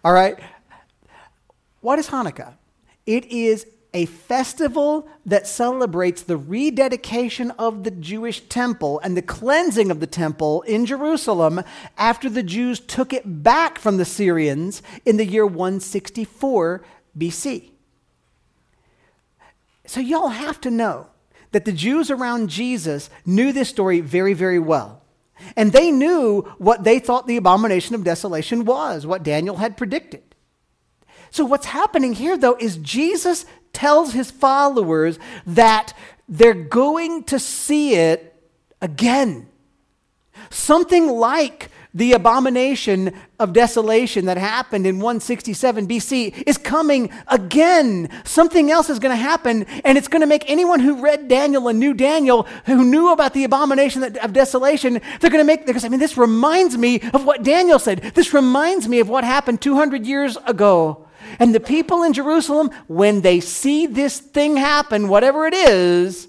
All 0.05 0.13
right? 0.13 0.39
What 1.81 1.99
is 1.99 2.09
Hanukkah? 2.09 2.55
It 3.07 3.25
is 3.27 3.67
a 3.95 4.07
festival 4.07 5.09
that 5.25 5.47
celebrates 5.47 6.23
the 6.23 6.37
rededication 6.37 7.51
of 7.53 7.85
the 7.85 7.91
Jewish 7.91 8.41
temple 8.49 9.01
and 9.03 9.17
the 9.17 9.23
cleansing 9.23 9.91
of 9.91 10.01
the 10.01 10.07
temple 10.07 10.63
in 10.63 10.87
Jerusalem 10.87 11.63
after 11.97 12.29
the 12.29 12.43
Jews 12.43 12.81
took 12.81 13.13
it 13.13 13.43
back 13.43 13.79
from 13.79 13.97
the 13.97 14.05
Syrians 14.05 14.83
in 15.05 15.17
the 15.17 15.25
year 15.25 15.47
164 15.47 16.85
BC. 17.19 17.71
So, 19.87 20.01
y'all 20.01 20.29
have 20.29 20.61
to 20.63 20.71
know 20.71 21.07
that 21.53 21.65
the 21.65 21.73
Jews 21.73 22.11
around 22.11 22.51
Jesus 22.51 23.09
knew 23.25 23.53
this 23.53 23.69
story 23.69 24.01
very, 24.01 24.35
very 24.35 24.59
well. 24.59 25.03
And 25.57 25.73
they 25.73 25.91
knew 25.91 26.43
what 26.59 26.85
they 26.85 26.99
thought 26.99 27.27
the 27.27 27.37
abomination 27.37 27.95
of 27.95 28.05
desolation 28.05 28.65
was, 28.65 29.07
what 29.07 29.23
Daniel 29.23 29.57
had 29.57 29.77
predicted. 29.77 30.23
So, 31.31 31.45
what's 31.45 31.67
happening 31.67 32.15
here, 32.15 32.37
though, 32.37 32.57
is 32.57 32.79
Jesus 32.79 33.47
tells 33.77 34.15
his 34.15 34.31
followers 34.31 35.19
that 35.47 35.93
they're 36.27 36.55
going 36.55 37.23
to 37.25 37.39
see 37.39 37.95
it 37.95 38.35
again. 38.81 39.47
Something 40.49 41.09
like 41.09 41.71
the 41.93 42.13
abomination 42.13 43.13
of 43.39 43.53
desolation 43.53 44.27
that 44.27 44.39
happened 44.39 44.87
in 44.87 44.97
167 44.97 45.87
BC 45.87 46.43
is 46.47 46.57
coming 46.57 47.11
again. 47.29 48.09
Something 48.25 48.71
else 48.71 48.89
is 48.89 48.99
going 48.99 49.17
to 49.17 49.23
happen, 49.23 49.65
and 49.85 49.97
it's 49.99 50.09
going 50.09 50.21
to 50.21 50.27
make 50.27 50.49
anyone 50.51 50.81
who 50.81 51.03
read 51.03 51.29
Daniel 51.29 51.69
and 51.69 51.79
knew 51.79 51.93
Daniel, 51.93 52.45
who 52.65 52.83
knew 52.85 53.13
about 53.13 53.35
the 53.35 53.45
abomination 53.45 54.03
of 54.03 54.33
desolation, 54.33 55.01
they're 55.21 55.31
going 55.31 55.43
to 55.43 55.45
make, 55.45 55.67
because 55.67 55.85
I 55.85 55.89
mean, 55.89 56.01
this 56.01 56.17
reminds 56.17 56.77
me 56.79 57.01
of 57.13 57.25
what 57.25 57.43
Daniel 57.43 57.79
said. 57.79 58.01
This 58.15 58.33
reminds 58.33 58.89
me 58.89 59.01
of 59.01 59.09
what 59.09 59.25
happened 59.25 59.61
200 59.61 60.07
years 60.07 60.39
ago. 60.47 61.06
And 61.39 61.55
the 61.55 61.61
people 61.61 62.03
in 62.03 62.13
Jerusalem, 62.13 62.71
when 62.87 63.21
they 63.21 63.41
see 63.41 63.87
this 63.87 64.19
thing 64.19 64.57
happen, 64.57 65.09
whatever 65.09 65.47
it 65.47 65.55
is, 65.55 66.29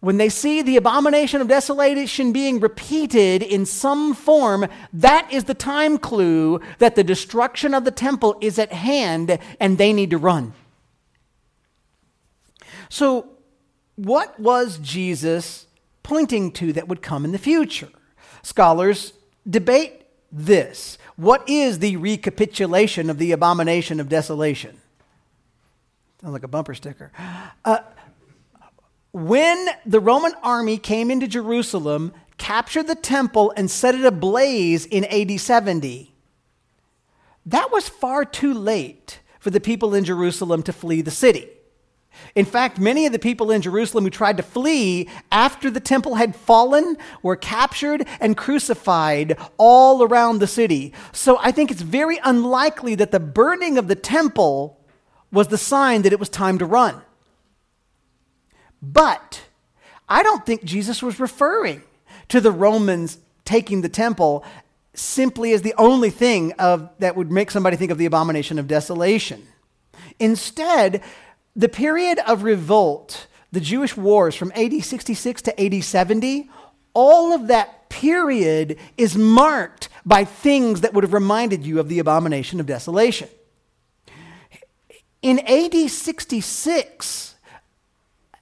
when 0.00 0.16
they 0.16 0.30
see 0.30 0.62
the 0.62 0.78
abomination 0.78 1.42
of 1.42 1.48
desolation 1.48 2.32
being 2.32 2.58
repeated 2.58 3.42
in 3.42 3.66
some 3.66 4.14
form, 4.14 4.66
that 4.94 5.30
is 5.30 5.44
the 5.44 5.54
time 5.54 5.98
clue 5.98 6.60
that 6.78 6.96
the 6.96 7.04
destruction 7.04 7.74
of 7.74 7.84
the 7.84 7.90
temple 7.90 8.36
is 8.40 8.58
at 8.58 8.72
hand 8.72 9.38
and 9.60 9.76
they 9.76 9.92
need 9.92 10.10
to 10.10 10.18
run. 10.18 10.54
So, 12.88 13.28
what 13.96 14.40
was 14.40 14.78
Jesus 14.78 15.66
pointing 16.02 16.50
to 16.52 16.72
that 16.72 16.88
would 16.88 17.02
come 17.02 17.26
in 17.26 17.32
the 17.32 17.38
future? 17.38 17.90
Scholars 18.42 19.12
debate 19.48 20.06
this. 20.32 20.96
What 21.20 21.46
is 21.50 21.80
the 21.80 21.98
recapitulation 21.98 23.10
of 23.10 23.18
the 23.18 23.32
abomination 23.32 24.00
of 24.00 24.08
desolation? 24.08 24.80
Sounds 26.22 26.32
like 26.32 26.44
a 26.44 26.48
bumper 26.48 26.72
sticker. 26.72 27.12
Uh, 27.62 27.80
when 29.12 29.68
the 29.84 30.00
Roman 30.00 30.32
army 30.42 30.78
came 30.78 31.10
into 31.10 31.28
Jerusalem, 31.28 32.14
captured 32.38 32.86
the 32.86 32.94
temple, 32.94 33.52
and 33.54 33.70
set 33.70 33.94
it 33.94 34.06
ablaze 34.06 34.86
in 34.86 35.04
AD 35.04 35.38
70, 35.38 36.10
that 37.44 37.70
was 37.70 37.86
far 37.86 38.24
too 38.24 38.54
late 38.54 39.20
for 39.40 39.50
the 39.50 39.60
people 39.60 39.94
in 39.94 40.04
Jerusalem 40.04 40.62
to 40.62 40.72
flee 40.72 41.02
the 41.02 41.10
city. 41.10 41.50
In 42.34 42.44
fact, 42.44 42.78
many 42.78 43.06
of 43.06 43.12
the 43.12 43.18
people 43.18 43.50
in 43.50 43.62
Jerusalem 43.62 44.04
who 44.04 44.10
tried 44.10 44.36
to 44.36 44.42
flee 44.42 45.08
after 45.32 45.70
the 45.70 45.80
temple 45.80 46.14
had 46.14 46.36
fallen 46.36 46.96
were 47.22 47.36
captured 47.36 48.06
and 48.20 48.36
crucified 48.36 49.38
all 49.58 50.02
around 50.02 50.38
the 50.38 50.46
city. 50.46 50.92
So 51.12 51.38
I 51.40 51.50
think 51.50 51.70
it's 51.70 51.82
very 51.82 52.18
unlikely 52.24 52.94
that 52.96 53.10
the 53.10 53.20
burning 53.20 53.78
of 53.78 53.88
the 53.88 53.94
temple 53.94 54.78
was 55.32 55.48
the 55.48 55.58
sign 55.58 56.02
that 56.02 56.12
it 56.12 56.20
was 56.20 56.28
time 56.28 56.58
to 56.58 56.66
run. 56.66 57.02
But 58.82 59.42
I 60.08 60.22
don't 60.22 60.46
think 60.46 60.64
Jesus 60.64 61.02
was 61.02 61.20
referring 61.20 61.82
to 62.28 62.40
the 62.40 62.50
Romans 62.50 63.18
taking 63.44 63.80
the 63.80 63.88
temple 63.88 64.44
simply 64.94 65.52
as 65.52 65.62
the 65.62 65.74
only 65.78 66.10
thing 66.10 66.52
of, 66.52 66.88
that 66.98 67.16
would 67.16 67.30
make 67.30 67.50
somebody 67.50 67.76
think 67.76 67.90
of 67.90 67.98
the 67.98 68.06
abomination 68.06 68.58
of 68.58 68.66
desolation. 68.66 69.46
Instead, 70.18 71.02
the 71.56 71.68
period 71.68 72.18
of 72.26 72.42
revolt, 72.42 73.26
the 73.52 73.60
Jewish 73.60 73.96
wars 73.96 74.34
from 74.34 74.52
AD 74.54 74.82
66 74.82 75.42
to 75.42 75.62
AD 75.62 75.82
70, 75.82 76.50
all 76.94 77.32
of 77.32 77.48
that 77.48 77.88
period 77.88 78.78
is 78.96 79.16
marked 79.16 79.88
by 80.06 80.24
things 80.24 80.80
that 80.80 80.94
would 80.94 81.04
have 81.04 81.12
reminded 81.12 81.66
you 81.66 81.80
of 81.80 81.88
the 81.88 81.98
abomination 81.98 82.60
of 82.60 82.66
desolation. 82.66 83.28
In 85.22 85.40
AD 85.40 85.90
66, 85.90 87.34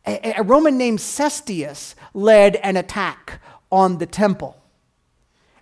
a, 0.07 0.43
Roman 0.43 0.79
named 0.79 1.01
Cestius 1.01 1.95
led 2.15 2.57
an 2.57 2.77
attack 2.77 3.41
on 3.71 3.99
the 3.99 4.07
temple. 4.07 4.57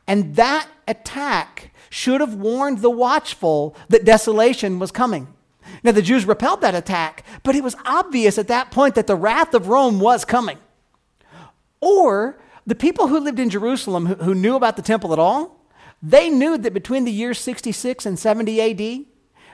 And 0.07 0.37
that 0.37 0.69
attack 0.87 1.73
should 1.91 2.21
have 2.21 2.35
warned 2.35 2.79
the 2.79 2.91
watchful 2.91 3.77
that 3.89 4.05
desolation 4.05 4.79
was 4.79 4.93
coming. 4.93 5.35
Now, 5.83 5.93
the 5.93 6.03
Jews 6.03 6.25
repelled 6.25 6.61
that 6.61 6.75
attack, 6.75 7.25
but 7.43 7.55
it 7.55 7.65
was 7.65 7.77
obvious 7.85 8.39
at 8.39 8.49
that 8.49 8.71
point 8.71 8.95
that 8.95 9.07
the 9.07 9.17
wrath 9.17 9.55
of 9.55 9.69
Rome 9.69 10.01
was 10.01 10.25
coming. 10.25 10.59
Or 11.81 12.39
the 12.67 12.75
people 12.75 13.09
who 13.09 13.21
lived 13.21 13.39
in 13.39 13.51
Jerusalem 13.51 14.07
who, 14.07 14.35
knew 14.35 14.57
about 14.57 14.77
the 14.77 14.83
temple 14.83 15.13
at 15.13 15.19
all, 15.19 15.65
they 16.03 16.29
knew 16.29 16.59
that 16.59 16.75
between 16.75 17.05
the 17.05 17.13
years 17.13 17.39
66 17.39 18.05
and 18.07 18.19
70 18.19 18.61
AD, 18.61 19.07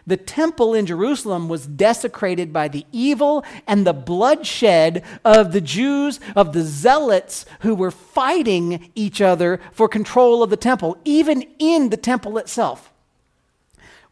the 0.07 0.17
temple 0.17 0.75
in 0.75 0.87
Jerusalem 0.87 1.49
was 1.49 1.67
desecrated 1.67 2.53
by 2.53 2.69
the 2.69 2.85
evil 2.91 3.45
and 3.67 3.87
the 3.87 3.93
bloodshed 3.93 5.05
of 5.25 5.53
the 5.53 5.61
Jews, 5.61 6.19
of 6.35 6.53
the 6.53 6.63
zealots 6.63 7.47
who 7.61 7.75
were 7.75 7.93
fighting 7.93 8.91
each 8.95 9.21
other 9.21 9.61
for 9.73 9.89
control 9.89 10.43
of 10.43 10.51
the 10.51 10.57
temple, 10.57 10.99
even 11.05 11.45
in 11.59 11.91
the 11.91 11.97
temple 11.97 12.37
itself. 12.39 12.92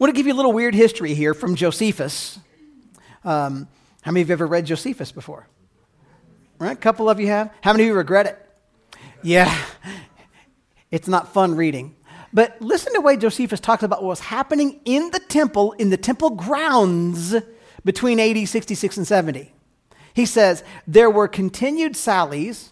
Want 0.00 0.14
to 0.14 0.16
give 0.16 0.26
you 0.26 0.32
a 0.32 0.34
little 0.34 0.54
weird 0.54 0.74
history 0.74 1.12
here 1.12 1.34
from 1.34 1.56
Josephus. 1.56 2.38
Um, 3.22 3.68
how 4.00 4.12
many 4.12 4.22
of 4.22 4.28
you 4.28 4.32
have 4.32 4.40
ever 4.40 4.46
read 4.46 4.64
Josephus 4.64 5.12
before? 5.12 5.46
Right? 6.58 6.72
A 6.72 6.80
couple 6.80 7.10
of 7.10 7.20
you 7.20 7.26
have. 7.26 7.52
How 7.60 7.72
many 7.72 7.82
of 7.82 7.88
you 7.88 7.94
regret 7.94 8.24
it? 8.24 8.98
Yeah, 9.22 9.54
it's 10.90 11.06
not 11.06 11.34
fun 11.34 11.54
reading. 11.54 11.96
But 12.32 12.62
listen 12.62 12.94
to 12.94 13.00
the 13.00 13.00
way 13.02 13.18
Josephus 13.18 13.60
talks 13.60 13.82
about 13.82 14.00
what 14.00 14.08
was 14.08 14.20
happening 14.20 14.80
in 14.86 15.10
the 15.10 15.18
temple, 15.18 15.72
in 15.72 15.90
the 15.90 15.98
temple 15.98 16.30
grounds 16.30 17.34
between 17.84 18.18
AD 18.18 18.48
66 18.48 18.96
and 18.96 19.06
70. 19.06 19.52
He 20.14 20.24
says, 20.24 20.64
There 20.86 21.10
were 21.10 21.28
continued 21.28 21.94
sallies 21.94 22.70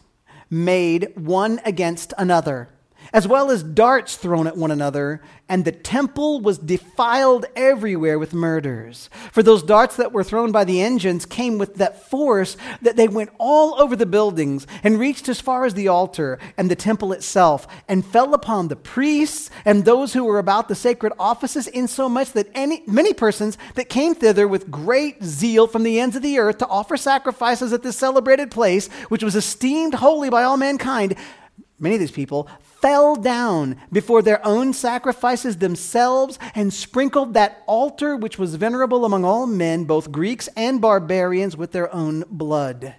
made 0.49 1.13
one 1.15 1.61
against 1.67 2.15
another 2.17 2.71
as 3.13 3.27
well 3.27 3.51
as 3.51 3.63
darts 3.63 4.17
thrown 4.17 4.47
at 4.47 4.57
one 4.57 4.71
another, 4.71 5.21
and 5.49 5.65
the 5.65 5.73
temple 5.73 6.41
was 6.41 6.59
defiled 6.59 7.47
everywhere 7.57 8.19
with 8.19 8.35
murders. 8.35 9.09
For 9.33 9.43
those 9.43 9.63
darts 9.63 9.97
that 9.97 10.13
were 10.13 10.25
thrown 10.25 10.53
by 10.53 10.65
the 10.65 10.83
engines 10.83 11.25
came 11.25 11.59
with 11.59 11.77
that 11.77 12.09
force 12.11 12.57
that 12.83 12.97
they 12.97 13.09
went 13.09 13.31
all 13.39 13.81
over 13.81 13.97
the 13.97 14.07
buildings 14.07 14.67
and 14.83 14.99
reached 14.99 15.29
as 15.29 15.41
far 15.41 15.65
as 15.65 15.75
the 15.75 15.89
altar 15.89 16.39
and 16.57 16.71
the 16.71 16.77
temple 16.77 17.13
itself, 17.13 17.67
and 17.89 18.05
fell 18.05 18.35
upon 18.35 18.69
the 18.69 18.77
priests 18.77 19.51
and 19.65 19.85
those 19.85 20.13
who 20.13 20.25
were 20.25 20.39
about 20.39 20.69
the 20.69 20.75
sacred 20.75 21.13
offices, 21.19 21.67
insomuch 21.67 22.33
that 22.33 22.49
any, 22.55 22.83
many 22.87 23.15
persons 23.15 23.57
that 23.75 23.89
came 23.89 24.15
thither 24.15 24.47
with 24.47 24.71
great 24.71 25.23
zeal 25.23 25.67
from 25.67 25.83
the 25.83 25.99
ends 25.99 26.17
of 26.17 26.23
the 26.23 26.39
earth 26.39 26.59
to 26.59 26.67
offer 26.69 26.97
sacrifices 26.97 27.73
at 27.73 27.83
this 27.83 27.97
celebrated 27.97 28.51
place, 28.51 28.89
which 29.09 29.23
was 29.23 29.37
esteemed 29.37 29.95
holy 29.95 30.31
by 30.31 30.43
all 30.43 30.57
mankind, 30.57 31.15
many 31.79 31.95
of 31.95 32.01
these 32.01 32.11
people 32.11 32.49
fell 32.81 33.17
down 33.17 33.77
before 33.93 34.23
their 34.23 34.45
own 34.47 34.73
sacrifices 34.73 35.59
themselves 35.59 36.39
and 36.55 36.73
sprinkled 36.73 37.35
that 37.35 37.63
altar 37.67 38.17
which 38.17 38.39
was 38.39 38.55
venerable 38.55 39.05
among 39.05 39.25
all 39.25 39.47
men, 39.47 39.85
both 39.85 40.13
Greeks 40.13 40.49
and 40.57 40.81
barbarians, 40.81 41.57
with 41.57 41.73
their 41.73 41.93
own 41.95 42.25
blood. 42.31 42.95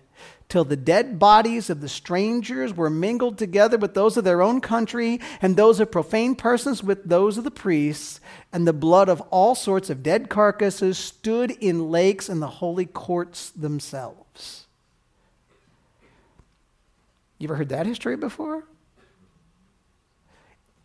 Till 0.50 0.64
the 0.64 0.76
dead 0.76 1.20
bodies 1.20 1.70
of 1.70 1.80
the 1.80 1.88
strangers 1.88 2.76
were 2.76 2.90
mingled 2.90 3.38
together 3.38 3.78
with 3.78 3.94
those 3.94 4.18
of 4.18 4.24
their 4.24 4.42
own 4.42 4.62
country, 4.62 5.20
and 5.44 5.56
those 5.56 5.80
of 5.80 5.92
profane 5.92 6.34
persons 6.34 6.84
with 6.84 7.08
those 7.08 7.38
of 7.38 7.44
the 7.44 7.52
priests, 7.52 8.20
and 8.52 8.68
the 8.68 8.74
blood 8.74 9.10
of 9.10 9.22
all 9.30 9.54
sorts 9.54 9.92
of 9.92 10.02
dead 10.02 10.28
carcasses 10.28 10.98
stood 10.98 11.52
in 11.52 11.92
lakes 11.92 12.30
in 12.30 12.40
the 12.40 12.48
holy 12.48 12.88
courts 12.88 13.52
themselves. 13.52 14.66
You 17.38 17.48
ever 17.48 17.56
heard 17.56 17.70
that 17.70 17.86
history 17.86 18.18
before? 18.18 18.64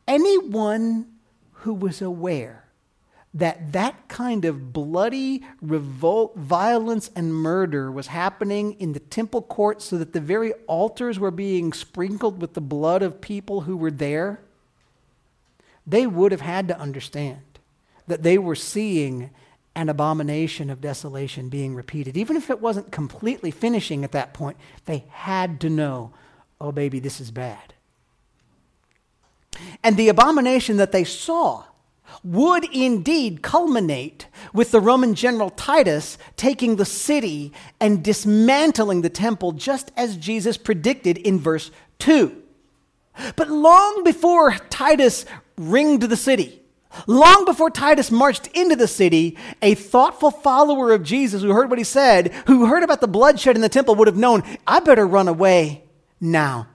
Anyone 0.06 1.06
who 1.52 1.74
was 1.74 2.02
aware 2.02 2.64
that 3.34 3.72
that 3.72 4.08
kind 4.08 4.44
of 4.44 4.72
bloody 4.72 5.42
revolt, 5.60 6.36
violence, 6.36 7.10
and 7.16 7.34
murder 7.34 7.90
was 7.90 8.06
happening 8.06 8.74
in 8.74 8.92
the 8.92 9.00
temple 9.00 9.42
court 9.42 9.82
so 9.82 9.98
that 9.98 10.12
the 10.12 10.20
very 10.20 10.52
altars 10.68 11.18
were 11.18 11.32
being 11.32 11.72
sprinkled 11.72 12.40
with 12.40 12.54
the 12.54 12.60
blood 12.60 13.02
of 13.02 13.20
people 13.20 13.62
who 13.62 13.76
were 13.76 13.90
there, 13.90 14.40
they 15.84 16.06
would 16.06 16.30
have 16.30 16.40
had 16.40 16.68
to 16.68 16.78
understand 16.78 17.40
that 18.06 18.22
they 18.22 18.38
were 18.38 18.54
seeing 18.54 19.30
an 19.74 19.88
abomination 19.88 20.70
of 20.70 20.80
desolation 20.80 21.48
being 21.48 21.74
repeated. 21.74 22.16
Even 22.16 22.36
if 22.36 22.50
it 22.50 22.60
wasn't 22.60 22.92
completely 22.92 23.50
finishing 23.50 24.04
at 24.04 24.12
that 24.12 24.32
point, 24.32 24.56
they 24.84 25.04
had 25.08 25.60
to 25.60 25.68
know, 25.68 26.12
oh, 26.60 26.70
baby, 26.70 27.00
this 27.00 27.20
is 27.20 27.32
bad. 27.32 27.73
And 29.82 29.96
the 29.96 30.08
abomination 30.08 30.76
that 30.78 30.92
they 30.92 31.04
saw 31.04 31.64
would 32.22 32.64
indeed 32.72 33.42
culminate 33.42 34.26
with 34.52 34.70
the 34.70 34.80
Roman 34.80 35.14
general 35.14 35.50
Titus 35.50 36.16
taking 36.36 36.76
the 36.76 36.84
city 36.84 37.52
and 37.80 38.02
dismantling 38.04 39.02
the 39.02 39.10
temple, 39.10 39.52
just 39.52 39.92
as 39.96 40.16
Jesus 40.16 40.56
predicted 40.56 41.18
in 41.18 41.38
verse 41.38 41.70
2. 41.98 42.42
But 43.36 43.50
long 43.50 44.02
before 44.04 44.52
Titus 44.70 45.24
ringed 45.56 46.02
the 46.02 46.16
city, 46.16 46.62
long 47.06 47.44
before 47.44 47.70
Titus 47.70 48.10
marched 48.10 48.48
into 48.48 48.76
the 48.76 48.88
city, 48.88 49.36
a 49.62 49.74
thoughtful 49.74 50.30
follower 50.30 50.92
of 50.92 51.02
Jesus 51.02 51.42
who 51.42 51.52
heard 51.52 51.70
what 51.70 51.78
he 51.78 51.84
said, 51.84 52.32
who 52.46 52.66
heard 52.66 52.82
about 52.82 53.00
the 53.00 53.08
bloodshed 53.08 53.56
in 53.56 53.62
the 53.62 53.68
temple, 53.68 53.94
would 53.96 54.08
have 54.08 54.16
known, 54.16 54.42
I 54.66 54.80
better 54.80 55.06
run 55.06 55.28
away 55.28 55.84
now. 56.20 56.68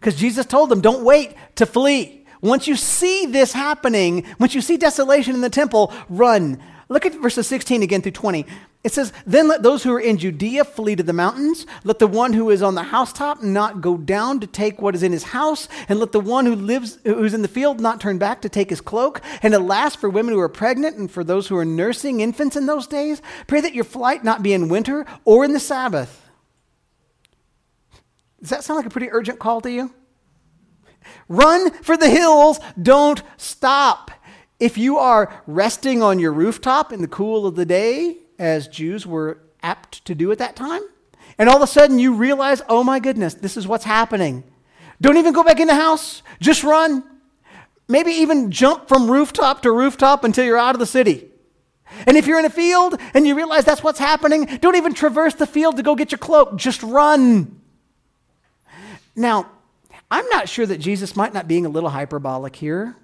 Because 0.00 0.16
Jesus 0.16 0.46
told 0.46 0.70
them, 0.70 0.80
don't 0.80 1.04
wait 1.04 1.34
to 1.56 1.66
flee. 1.66 2.24
Once 2.40 2.66
you 2.66 2.74
see 2.74 3.26
this 3.26 3.52
happening, 3.52 4.24
once 4.38 4.54
you 4.54 4.62
see 4.62 4.78
desolation 4.78 5.34
in 5.34 5.42
the 5.42 5.50
temple, 5.50 5.92
run. 6.08 6.58
Look 6.88 7.04
at 7.04 7.14
verses 7.14 7.46
16 7.46 7.82
again 7.82 8.00
through 8.00 8.12
20. 8.12 8.46
It 8.82 8.92
says, 8.92 9.12
Then 9.26 9.46
let 9.46 9.62
those 9.62 9.82
who 9.82 9.92
are 9.92 10.00
in 10.00 10.16
Judea 10.16 10.64
flee 10.64 10.96
to 10.96 11.02
the 11.02 11.12
mountains. 11.12 11.66
Let 11.84 11.98
the 11.98 12.06
one 12.06 12.32
who 12.32 12.48
is 12.48 12.62
on 12.62 12.74
the 12.74 12.82
housetop 12.82 13.42
not 13.42 13.82
go 13.82 13.98
down 13.98 14.40
to 14.40 14.46
take 14.46 14.80
what 14.80 14.94
is 14.94 15.02
in 15.02 15.12
his 15.12 15.22
house. 15.22 15.68
And 15.90 16.00
let 16.00 16.12
the 16.12 16.20
one 16.20 16.46
who 16.46 16.56
lives, 16.56 16.98
who's 17.04 17.34
in 17.34 17.42
the 17.42 17.48
field 17.48 17.78
not 17.78 18.00
turn 18.00 18.16
back 18.16 18.40
to 18.40 18.48
take 18.48 18.70
his 18.70 18.80
cloak. 18.80 19.20
And 19.42 19.52
alas, 19.52 19.94
for 19.94 20.08
women 20.08 20.32
who 20.32 20.40
are 20.40 20.48
pregnant 20.48 20.96
and 20.96 21.10
for 21.10 21.22
those 21.22 21.46
who 21.46 21.58
are 21.58 21.64
nursing 21.64 22.20
infants 22.20 22.56
in 22.56 22.64
those 22.64 22.86
days, 22.86 23.20
pray 23.46 23.60
that 23.60 23.74
your 23.74 23.84
flight 23.84 24.24
not 24.24 24.42
be 24.42 24.54
in 24.54 24.70
winter 24.70 25.04
or 25.26 25.44
in 25.44 25.52
the 25.52 25.60
Sabbath 25.60 26.19
does 28.40 28.50
that 28.50 28.64
sound 28.64 28.76
like 28.76 28.86
a 28.86 28.90
pretty 28.90 29.10
urgent 29.10 29.38
call 29.38 29.60
to 29.60 29.70
you? 29.70 29.92
Run 31.28 31.70
for 31.82 31.96
the 31.96 32.10
hills, 32.10 32.58
don't 32.80 33.22
stop. 33.36 34.10
If 34.58 34.76
you 34.76 34.98
are 34.98 35.42
resting 35.46 36.02
on 36.02 36.18
your 36.18 36.32
rooftop 36.32 36.92
in 36.92 37.00
the 37.00 37.08
cool 37.08 37.46
of 37.46 37.56
the 37.56 37.64
day, 37.64 38.18
as 38.38 38.68
Jews 38.68 39.06
were 39.06 39.40
apt 39.62 40.04
to 40.06 40.14
do 40.14 40.30
at 40.32 40.38
that 40.38 40.56
time, 40.56 40.82
and 41.38 41.48
all 41.48 41.56
of 41.56 41.62
a 41.62 41.66
sudden 41.66 41.98
you 41.98 42.14
realize, 42.14 42.62
oh 42.68 42.84
my 42.84 42.98
goodness, 42.98 43.34
this 43.34 43.56
is 43.56 43.66
what's 43.66 43.84
happening. 43.84 44.44
Don't 45.00 45.16
even 45.16 45.32
go 45.32 45.42
back 45.42 45.60
in 45.60 45.68
the 45.68 45.74
house, 45.74 46.22
just 46.40 46.62
run. 46.62 47.04
Maybe 47.88 48.12
even 48.12 48.50
jump 48.50 48.86
from 48.86 49.10
rooftop 49.10 49.62
to 49.62 49.72
rooftop 49.72 50.24
until 50.24 50.44
you're 50.44 50.58
out 50.58 50.74
of 50.74 50.78
the 50.78 50.86
city. 50.86 51.26
And 52.06 52.16
if 52.16 52.26
you're 52.26 52.38
in 52.38 52.44
a 52.44 52.50
field 52.50 53.00
and 53.14 53.26
you 53.26 53.34
realize 53.34 53.64
that's 53.64 53.82
what's 53.82 53.98
happening, 53.98 54.44
don't 54.60 54.76
even 54.76 54.94
traverse 54.94 55.34
the 55.34 55.46
field 55.46 55.76
to 55.76 55.82
go 55.82 55.96
get 55.96 56.12
your 56.12 56.18
cloak, 56.18 56.56
just 56.56 56.82
run. 56.82 57.59
Now, 59.16 59.50
I'm 60.10 60.28
not 60.28 60.48
sure 60.48 60.66
that 60.66 60.78
Jesus 60.78 61.16
might 61.16 61.32
not 61.32 61.46
be 61.46 61.54
being 61.54 61.66
a 61.66 61.68
little 61.68 61.90
hyperbolic 61.90 62.56
here. 62.56 62.96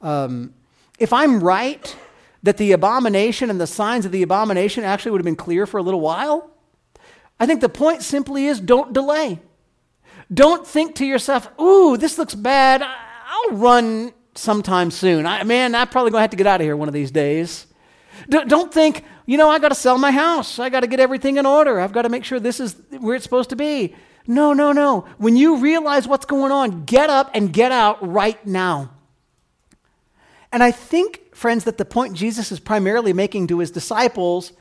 Um, 0.00 0.54
if 0.98 1.12
I'm 1.12 1.42
right 1.42 1.96
that 2.42 2.56
the 2.56 2.72
abomination 2.72 3.50
and 3.50 3.60
the 3.60 3.66
signs 3.66 4.04
of 4.04 4.12
the 4.12 4.22
abomination 4.22 4.84
actually 4.84 5.12
would 5.12 5.20
have 5.20 5.24
been 5.24 5.36
clear 5.36 5.66
for 5.66 5.78
a 5.78 5.82
little 5.82 6.00
while, 6.00 6.50
I 7.38 7.46
think 7.46 7.60
the 7.60 7.68
point 7.68 8.02
simply 8.02 8.46
is 8.46 8.60
don't 8.60 8.92
delay. 8.92 9.40
Don't 10.32 10.66
think 10.66 10.96
to 10.96 11.06
yourself, 11.06 11.48
ooh, 11.60 11.96
this 11.96 12.18
looks 12.18 12.34
bad. 12.34 12.82
I'll 12.82 13.56
run 13.56 14.12
sometime 14.34 14.90
soon. 14.90 15.26
I, 15.26 15.44
man, 15.44 15.74
I'm 15.74 15.88
probably 15.88 16.10
going 16.10 16.20
to 16.20 16.22
have 16.22 16.30
to 16.30 16.36
get 16.36 16.46
out 16.46 16.60
of 16.60 16.64
here 16.64 16.76
one 16.76 16.88
of 16.88 16.94
these 16.94 17.10
days. 17.10 17.66
D- 18.28 18.44
don't 18.46 18.72
think, 18.72 19.04
you 19.26 19.38
know, 19.38 19.48
I 19.48 19.58
got 19.58 19.68
to 19.68 19.74
sell 19.74 19.98
my 19.98 20.10
house. 20.10 20.58
I 20.58 20.68
got 20.68 20.80
to 20.80 20.86
get 20.86 21.00
everything 21.00 21.36
in 21.36 21.46
order. 21.46 21.80
I've 21.80 21.92
got 21.92 22.02
to 22.02 22.08
make 22.08 22.24
sure 22.24 22.40
this 22.40 22.60
is 22.60 22.76
where 22.98 23.14
it's 23.14 23.24
supposed 23.24 23.50
to 23.50 23.56
be. 23.56 23.94
No, 24.26 24.52
no, 24.52 24.72
no. 24.72 25.06
When 25.18 25.36
you 25.36 25.58
realize 25.58 26.08
what's 26.08 26.26
going 26.26 26.52
on, 26.52 26.84
get 26.84 27.10
up 27.10 27.30
and 27.34 27.52
get 27.52 27.72
out 27.72 28.06
right 28.06 28.44
now. 28.46 28.90
And 30.52 30.62
I 30.62 30.70
think, 30.70 31.34
friends, 31.34 31.64
that 31.64 31.78
the 31.78 31.84
point 31.84 32.14
Jesus 32.14 32.50
is 32.50 32.60
primarily 32.60 33.12
making 33.12 33.48
to 33.48 33.58
his 33.58 33.70
disciples 33.70 34.52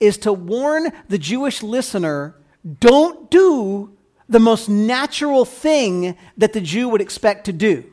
is 0.00 0.18
to 0.18 0.32
warn 0.32 0.92
the 1.08 1.18
Jewish 1.18 1.62
listener 1.62 2.36
don't 2.80 3.30
do 3.30 3.96
the 4.28 4.40
most 4.40 4.68
natural 4.68 5.44
thing 5.44 6.16
that 6.38 6.54
the 6.54 6.60
Jew 6.60 6.88
would 6.88 7.02
expect 7.02 7.44
to 7.44 7.52
do. 7.52 7.84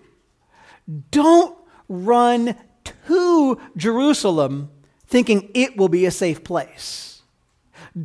Don't 1.12 1.58
run 1.90 2.56
to 2.86 3.60
Jerusalem 3.76 4.72
thinking 5.08 5.52
it 5.54 5.76
will 5.76 5.90
be 5.90 6.06
a 6.06 6.12
safe 6.12 6.44
place. 6.44 7.11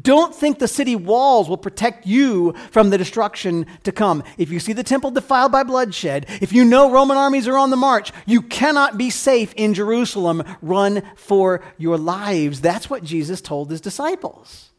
Don't 0.02 0.34
think 0.34 0.58
the 0.58 0.66
city 0.66 0.96
walls 0.96 1.48
will 1.48 1.56
protect 1.56 2.06
you 2.06 2.54
from 2.72 2.90
the 2.90 2.98
destruction 2.98 3.66
to 3.84 3.92
come. 3.92 4.24
If 4.36 4.50
you 4.50 4.58
see 4.58 4.72
the 4.72 4.82
temple 4.82 5.12
defiled 5.12 5.52
by 5.52 5.62
bloodshed, 5.62 6.26
if 6.40 6.52
you 6.52 6.64
know 6.64 6.90
Roman 6.90 7.16
armies 7.16 7.46
are 7.46 7.56
on 7.56 7.70
the 7.70 7.76
march, 7.76 8.12
you 8.26 8.42
cannot 8.42 8.98
be 8.98 9.10
safe 9.10 9.52
in 9.54 9.74
Jerusalem. 9.74 10.42
Run 10.60 11.02
for 11.14 11.62
your 11.78 11.98
lives. 11.98 12.60
That's 12.60 12.90
what 12.90 13.04
Jesus 13.04 13.40
told 13.40 13.70
his 13.70 13.80
disciples. 13.80 14.70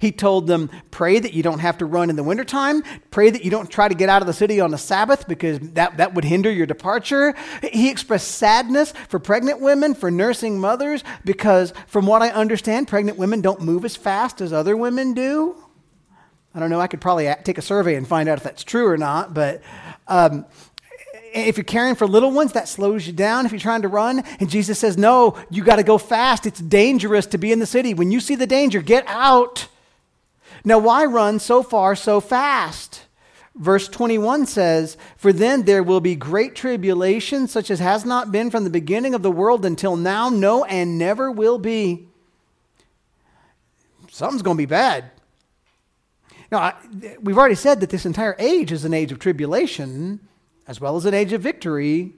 He 0.00 0.12
told 0.12 0.46
them, 0.46 0.70
pray 0.90 1.18
that 1.18 1.34
you 1.34 1.42
don't 1.42 1.58
have 1.58 1.76
to 1.78 1.86
run 1.86 2.08
in 2.08 2.16
the 2.16 2.22
wintertime. 2.22 2.82
Pray 3.10 3.28
that 3.28 3.44
you 3.44 3.50
don't 3.50 3.70
try 3.70 3.86
to 3.86 3.94
get 3.94 4.08
out 4.08 4.22
of 4.22 4.26
the 4.26 4.32
city 4.32 4.58
on 4.58 4.70
the 4.70 4.78
Sabbath 4.78 5.28
because 5.28 5.58
that, 5.60 5.98
that 5.98 6.14
would 6.14 6.24
hinder 6.24 6.50
your 6.50 6.64
departure. 6.64 7.34
He 7.70 7.90
expressed 7.90 8.28
sadness 8.28 8.94
for 9.10 9.18
pregnant 9.18 9.60
women, 9.60 9.94
for 9.94 10.10
nursing 10.10 10.58
mothers, 10.58 11.04
because 11.26 11.74
from 11.86 12.06
what 12.06 12.22
I 12.22 12.30
understand, 12.30 12.88
pregnant 12.88 13.18
women 13.18 13.42
don't 13.42 13.60
move 13.60 13.84
as 13.84 13.94
fast 13.94 14.40
as 14.40 14.54
other 14.54 14.74
women 14.74 15.12
do. 15.12 15.54
I 16.54 16.60
don't 16.60 16.70
know, 16.70 16.80
I 16.80 16.86
could 16.86 17.02
probably 17.02 17.32
take 17.44 17.58
a 17.58 17.62
survey 17.62 17.94
and 17.94 18.08
find 18.08 18.26
out 18.26 18.38
if 18.38 18.44
that's 18.44 18.64
true 18.64 18.86
or 18.86 18.96
not, 18.96 19.34
but. 19.34 19.60
Um, 20.08 20.46
if 21.32 21.56
you're 21.56 21.62
caring 21.62 21.94
for 21.94 22.08
little 22.08 22.32
ones, 22.32 22.54
that 22.54 22.68
slows 22.68 23.06
you 23.06 23.12
down 23.12 23.46
if 23.46 23.52
you're 23.52 23.60
trying 23.60 23.82
to 23.82 23.88
run. 23.88 24.24
And 24.40 24.50
Jesus 24.50 24.80
says, 24.80 24.98
No, 24.98 25.38
you 25.48 25.62
got 25.62 25.76
to 25.76 25.84
go 25.84 25.96
fast. 25.96 26.44
It's 26.44 26.58
dangerous 26.58 27.26
to 27.26 27.38
be 27.38 27.52
in 27.52 27.60
the 27.60 27.66
city. 27.66 27.94
When 27.94 28.10
you 28.10 28.18
see 28.18 28.34
the 28.34 28.48
danger, 28.48 28.82
get 28.82 29.04
out. 29.06 29.68
Now, 30.64 30.78
why 30.78 31.04
run 31.04 31.38
so 31.38 31.62
far 31.62 31.94
so 31.94 32.20
fast? 32.20 33.06
Verse 33.54 33.88
21 33.88 34.46
says, 34.46 34.96
For 35.16 35.32
then 35.32 35.64
there 35.64 35.82
will 35.82 36.00
be 36.00 36.14
great 36.14 36.54
tribulation, 36.54 37.48
such 37.48 37.70
as 37.70 37.78
has 37.80 38.04
not 38.04 38.30
been 38.30 38.50
from 38.50 38.64
the 38.64 38.70
beginning 38.70 39.14
of 39.14 39.22
the 39.22 39.30
world 39.30 39.64
until 39.64 39.96
now, 39.96 40.28
no, 40.28 40.64
and 40.64 40.98
never 40.98 41.30
will 41.30 41.58
be. 41.58 42.08
Something's 44.08 44.42
going 44.42 44.56
to 44.56 44.62
be 44.62 44.66
bad. 44.66 45.10
Now, 46.50 46.58
I, 46.58 46.74
we've 47.20 47.38
already 47.38 47.54
said 47.54 47.80
that 47.80 47.90
this 47.90 48.06
entire 48.06 48.36
age 48.38 48.72
is 48.72 48.84
an 48.84 48.94
age 48.94 49.12
of 49.12 49.18
tribulation, 49.18 50.20
as 50.66 50.80
well 50.80 50.96
as 50.96 51.04
an 51.04 51.14
age 51.14 51.32
of 51.32 51.42
victory. 51.42 52.14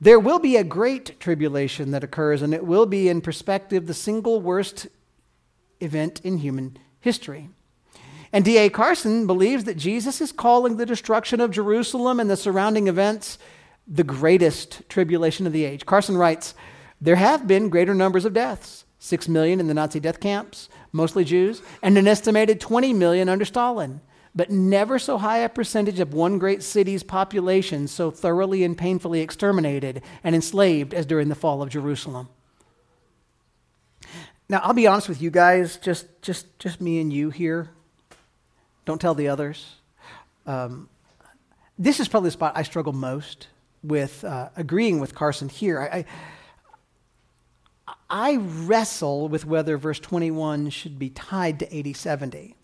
There 0.00 0.20
will 0.20 0.38
be 0.38 0.56
a 0.56 0.64
great 0.64 1.18
tribulation 1.20 1.90
that 1.92 2.04
occurs, 2.04 2.42
and 2.42 2.52
it 2.52 2.66
will 2.66 2.86
be, 2.86 3.08
in 3.08 3.20
perspective, 3.20 3.86
the 3.86 3.94
single 3.94 4.40
worst 4.40 4.88
event 5.80 6.20
in 6.22 6.38
human 6.38 6.76
history. 7.00 7.48
And 8.36 8.44
D.A. 8.44 8.68
Carson 8.68 9.26
believes 9.26 9.64
that 9.64 9.78
Jesus 9.78 10.20
is 10.20 10.30
calling 10.30 10.76
the 10.76 10.84
destruction 10.84 11.40
of 11.40 11.50
Jerusalem 11.50 12.20
and 12.20 12.28
the 12.28 12.36
surrounding 12.36 12.86
events 12.86 13.38
the 13.88 14.04
greatest 14.04 14.86
tribulation 14.90 15.46
of 15.46 15.54
the 15.54 15.64
age. 15.64 15.86
Carson 15.86 16.18
writes 16.18 16.54
There 17.00 17.16
have 17.16 17.46
been 17.46 17.70
greater 17.70 17.94
numbers 17.94 18.26
of 18.26 18.34
deaths, 18.34 18.84
6 18.98 19.26
million 19.26 19.58
in 19.58 19.68
the 19.68 19.72
Nazi 19.72 20.00
death 20.00 20.20
camps, 20.20 20.68
mostly 20.92 21.24
Jews, 21.24 21.62
and 21.82 21.96
an 21.96 22.06
estimated 22.06 22.60
20 22.60 22.92
million 22.92 23.30
under 23.30 23.46
Stalin, 23.46 24.02
but 24.34 24.50
never 24.50 24.98
so 24.98 25.16
high 25.16 25.38
a 25.38 25.48
percentage 25.48 25.98
of 25.98 26.12
one 26.12 26.38
great 26.38 26.62
city's 26.62 27.02
population 27.02 27.88
so 27.88 28.10
thoroughly 28.10 28.64
and 28.64 28.76
painfully 28.76 29.22
exterminated 29.22 30.02
and 30.22 30.34
enslaved 30.34 30.92
as 30.92 31.06
during 31.06 31.30
the 31.30 31.34
fall 31.34 31.62
of 31.62 31.70
Jerusalem. 31.70 32.28
Now, 34.46 34.60
I'll 34.62 34.74
be 34.74 34.86
honest 34.86 35.08
with 35.08 35.22
you 35.22 35.30
guys, 35.30 35.78
just, 35.78 36.20
just, 36.20 36.58
just 36.58 36.82
me 36.82 37.00
and 37.00 37.10
you 37.10 37.30
here. 37.30 37.70
Don't 38.86 39.00
tell 39.00 39.14
the 39.14 39.28
others. 39.28 39.74
Um, 40.46 40.88
this 41.78 42.00
is 42.00 42.08
probably 42.08 42.28
the 42.28 42.32
spot 42.32 42.52
I 42.54 42.62
struggle 42.62 42.92
most 42.92 43.48
with 43.82 44.24
uh, 44.24 44.48
agreeing 44.56 45.00
with 45.00 45.14
Carson 45.14 45.48
here. 45.48 45.80
I, 45.80 46.04
I, 47.88 47.94
I 48.08 48.36
wrestle 48.36 49.28
with 49.28 49.44
whether 49.44 49.76
verse 49.76 49.98
21 49.98 50.70
should 50.70 50.98
be 50.98 51.10
tied 51.10 51.58
to 51.58 51.78
AD 51.78 51.96
70, 51.96 52.54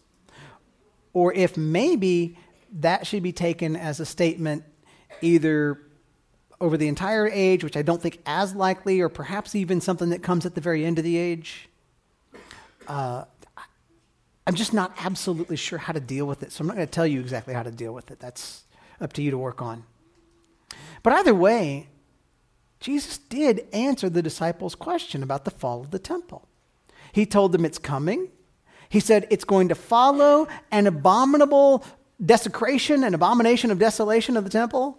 or 1.12 1.34
if 1.34 1.56
maybe 1.56 2.38
that 2.78 3.06
should 3.06 3.22
be 3.22 3.32
taken 3.32 3.76
as 3.76 4.00
a 4.00 4.06
statement 4.06 4.64
either 5.20 5.78
over 6.60 6.76
the 6.76 6.86
entire 6.86 7.28
age, 7.28 7.64
which 7.64 7.76
I 7.76 7.82
don't 7.82 8.00
think 8.00 8.20
as 8.24 8.54
likely, 8.54 9.00
or 9.00 9.08
perhaps 9.08 9.56
even 9.56 9.80
something 9.80 10.10
that 10.10 10.22
comes 10.22 10.46
at 10.46 10.54
the 10.54 10.60
very 10.60 10.84
end 10.84 10.98
of 10.98 11.04
the 11.04 11.16
age. 11.16 11.68
Uh, 12.86 13.24
I'm 14.46 14.54
just 14.54 14.72
not 14.72 14.92
absolutely 14.98 15.56
sure 15.56 15.78
how 15.78 15.92
to 15.92 16.00
deal 16.00 16.26
with 16.26 16.42
it. 16.42 16.52
So 16.52 16.62
I'm 16.62 16.66
not 16.66 16.76
going 16.76 16.86
to 16.86 16.90
tell 16.90 17.06
you 17.06 17.20
exactly 17.20 17.54
how 17.54 17.62
to 17.62 17.70
deal 17.70 17.94
with 17.94 18.10
it. 18.10 18.18
That's 18.18 18.64
up 19.00 19.12
to 19.14 19.22
you 19.22 19.30
to 19.30 19.38
work 19.38 19.62
on. 19.62 19.84
But 21.02 21.12
either 21.12 21.34
way, 21.34 21.88
Jesus 22.80 23.18
did 23.18 23.66
answer 23.72 24.10
the 24.10 24.22
disciples' 24.22 24.74
question 24.74 25.22
about 25.22 25.44
the 25.44 25.50
fall 25.50 25.80
of 25.80 25.90
the 25.90 25.98
temple. 25.98 26.48
He 27.12 27.26
told 27.26 27.52
them 27.52 27.64
it's 27.64 27.78
coming. 27.78 28.30
He 28.88 29.00
said 29.00 29.26
it's 29.30 29.44
going 29.44 29.68
to 29.68 29.74
follow 29.74 30.48
an 30.70 30.86
abominable 30.86 31.84
desecration, 32.24 33.04
an 33.04 33.14
abomination 33.14 33.70
of 33.70 33.78
desolation 33.78 34.36
of 34.36 34.44
the 34.44 34.50
temple. 34.50 34.98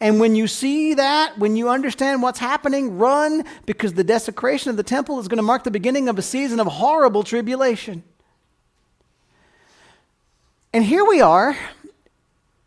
And 0.00 0.20
when 0.20 0.36
you 0.36 0.46
see 0.46 0.94
that, 0.94 1.38
when 1.38 1.56
you 1.56 1.68
understand 1.68 2.22
what's 2.22 2.38
happening, 2.38 2.96
run 2.98 3.44
because 3.66 3.94
the 3.94 4.04
desecration 4.04 4.70
of 4.70 4.76
the 4.76 4.82
temple 4.82 5.18
is 5.18 5.28
going 5.28 5.38
to 5.38 5.42
mark 5.42 5.64
the 5.64 5.70
beginning 5.70 6.08
of 6.08 6.18
a 6.18 6.22
season 6.22 6.60
of 6.60 6.66
horrible 6.66 7.22
tribulation. 7.22 8.04
And 10.74 10.84
here 10.84 11.04
we 11.04 11.20
are. 11.20 11.56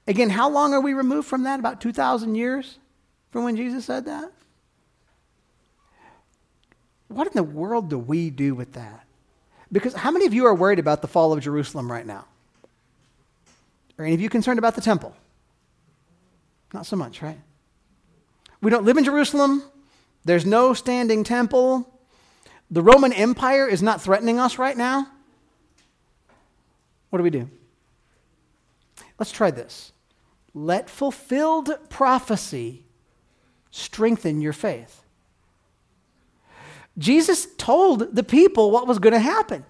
Again, 0.08 0.30
how 0.30 0.50
long 0.50 0.74
are 0.74 0.80
we 0.80 0.93
removed 0.93 1.28
from 1.28 1.43
that? 1.43 1.60
About 1.60 1.82
2,000 1.82 2.36
years 2.36 2.80
from 3.32 3.43
when 3.43 3.58
Jesus 3.58 3.84
said 3.84 4.06
that? 4.06 4.32
What 7.10 7.28
in 7.28 7.34
the 7.34 7.43
world 7.43 7.89
do 7.89 8.00
we 8.00 8.30
do 8.30 8.56
with 8.56 8.72
that? 8.74 9.06
Because 9.74 9.93
how 9.93 10.12
many 10.12 10.26
of 10.26 10.34
you 10.34 10.46
are 10.46 10.56
worried 10.56 10.80
about 10.80 11.02
the 11.02 11.10
fall 11.10 11.34
of 11.34 11.41
Jerusalem 11.41 11.91
right 11.91 12.06
now? 12.06 12.24
Are 14.00 14.06
any 14.06 14.13
of 14.13 14.22
you 14.22 14.30
concerned 14.30 14.58
about 14.58 14.76
the 14.76 14.82
temple? 14.82 15.13
Not 16.74 16.86
so 16.86 16.96
much, 16.96 17.22
right? 17.22 17.39
We 18.62 18.72
don't 18.72 18.86
live 18.86 18.96
in 18.96 19.04
Jerusalem. 19.04 19.63
There's 20.24 20.46
no 20.46 20.74
standing 20.74 21.26
temple. 21.26 21.93
The 22.72 22.82
Roman 22.82 23.12
Empire 23.12 23.67
is 23.67 23.84
not 23.84 24.02
threatening 24.02 24.39
us 24.39 24.58
right 24.58 24.78
now. 24.78 25.08
What 27.10 27.17
do 27.17 27.24
we 27.24 27.32
do? 27.32 27.50
Let's 29.20 29.32
try 29.32 29.52
this. 29.52 29.92
Let 30.54 30.90
fulfilled 30.90 31.72
prophecy 31.90 32.84
strengthen 33.72 34.42
your 34.42 34.54
faith. 34.54 35.04
Jesus 36.98 37.48
told 37.58 38.16
the 38.16 38.24
people 38.24 38.72
what 38.72 38.88
was 38.88 39.00
going 39.00 39.14
to 39.14 39.20
happen. 39.20 39.66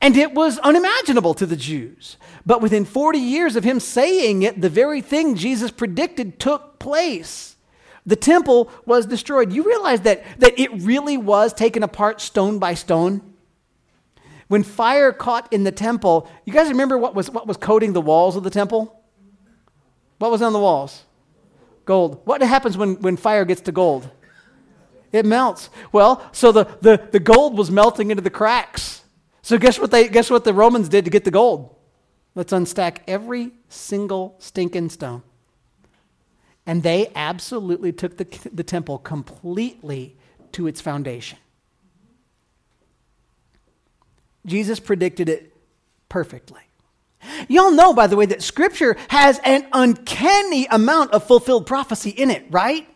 And 0.00 0.16
it 0.16 0.34
was 0.34 0.58
unimaginable 0.58 1.32
to 1.34 1.46
the 1.46 1.56
Jews. 1.56 2.16
But 2.44 2.60
within 2.60 2.84
40 2.84 3.18
years 3.18 3.54
of 3.54 3.64
him 3.64 3.78
saying 3.78 4.42
it, 4.42 4.60
the 4.60 4.68
very 4.68 5.00
thing 5.00 5.36
Jesus 5.36 5.70
predicted 5.70 6.40
took 6.40 6.80
place. 6.80 7.56
The 8.04 8.16
temple 8.16 8.68
was 8.84 9.06
destroyed. 9.06 9.52
You 9.52 9.62
realize 9.62 10.00
that, 10.00 10.24
that 10.40 10.58
it 10.58 10.70
really 10.72 11.16
was 11.16 11.52
taken 11.52 11.84
apart 11.84 12.20
stone 12.20 12.58
by 12.58 12.74
stone? 12.74 13.31
When 14.52 14.64
fire 14.64 15.12
caught 15.12 15.50
in 15.50 15.64
the 15.64 15.72
temple, 15.72 16.28
you 16.44 16.52
guys 16.52 16.68
remember 16.68 16.98
what 16.98 17.14
was, 17.14 17.30
what 17.30 17.46
was 17.46 17.56
coating 17.56 17.94
the 17.94 18.02
walls 18.02 18.36
of 18.36 18.42
the 18.42 18.50
temple? 18.50 19.02
What 20.18 20.30
was 20.30 20.42
on 20.42 20.52
the 20.52 20.58
walls? 20.58 21.04
Gold. 21.86 22.20
What 22.26 22.42
happens 22.42 22.76
when, 22.76 23.00
when 23.00 23.16
fire 23.16 23.46
gets 23.46 23.62
to 23.62 23.72
gold? 23.72 24.10
It 25.10 25.24
melts. 25.24 25.70
Well, 25.90 26.28
so 26.32 26.52
the, 26.52 26.64
the, 26.82 27.00
the 27.12 27.18
gold 27.18 27.56
was 27.56 27.70
melting 27.70 28.10
into 28.10 28.22
the 28.22 28.28
cracks. 28.28 29.04
So 29.40 29.56
guess 29.56 29.78
what 29.78 29.90
they 29.90 30.06
guess 30.08 30.28
what 30.28 30.44
the 30.44 30.52
Romans 30.52 30.90
did 30.90 31.06
to 31.06 31.10
get 31.10 31.24
the 31.24 31.30
gold? 31.30 31.74
Let's 32.34 32.52
unstack 32.52 32.98
every 33.08 33.52
single 33.70 34.36
stinking 34.38 34.90
stone. 34.90 35.22
And 36.66 36.82
they 36.82 37.10
absolutely 37.14 37.90
took 37.90 38.18
the, 38.18 38.26
the 38.52 38.64
temple 38.64 38.98
completely 38.98 40.14
to 40.52 40.66
its 40.66 40.82
foundation. 40.82 41.38
Jesus 44.46 44.80
predicted 44.80 45.28
it 45.28 45.54
perfectly. 46.08 46.60
Y'all 47.48 47.70
know, 47.70 47.94
by 47.94 48.06
the 48.06 48.16
way, 48.16 48.26
that 48.26 48.42
Scripture 48.42 48.96
has 49.08 49.40
an 49.44 49.66
uncanny 49.72 50.66
amount 50.66 51.12
of 51.12 51.24
fulfilled 51.24 51.66
prophecy 51.66 52.10
in 52.10 52.30
it, 52.30 52.44
right? 52.50 52.88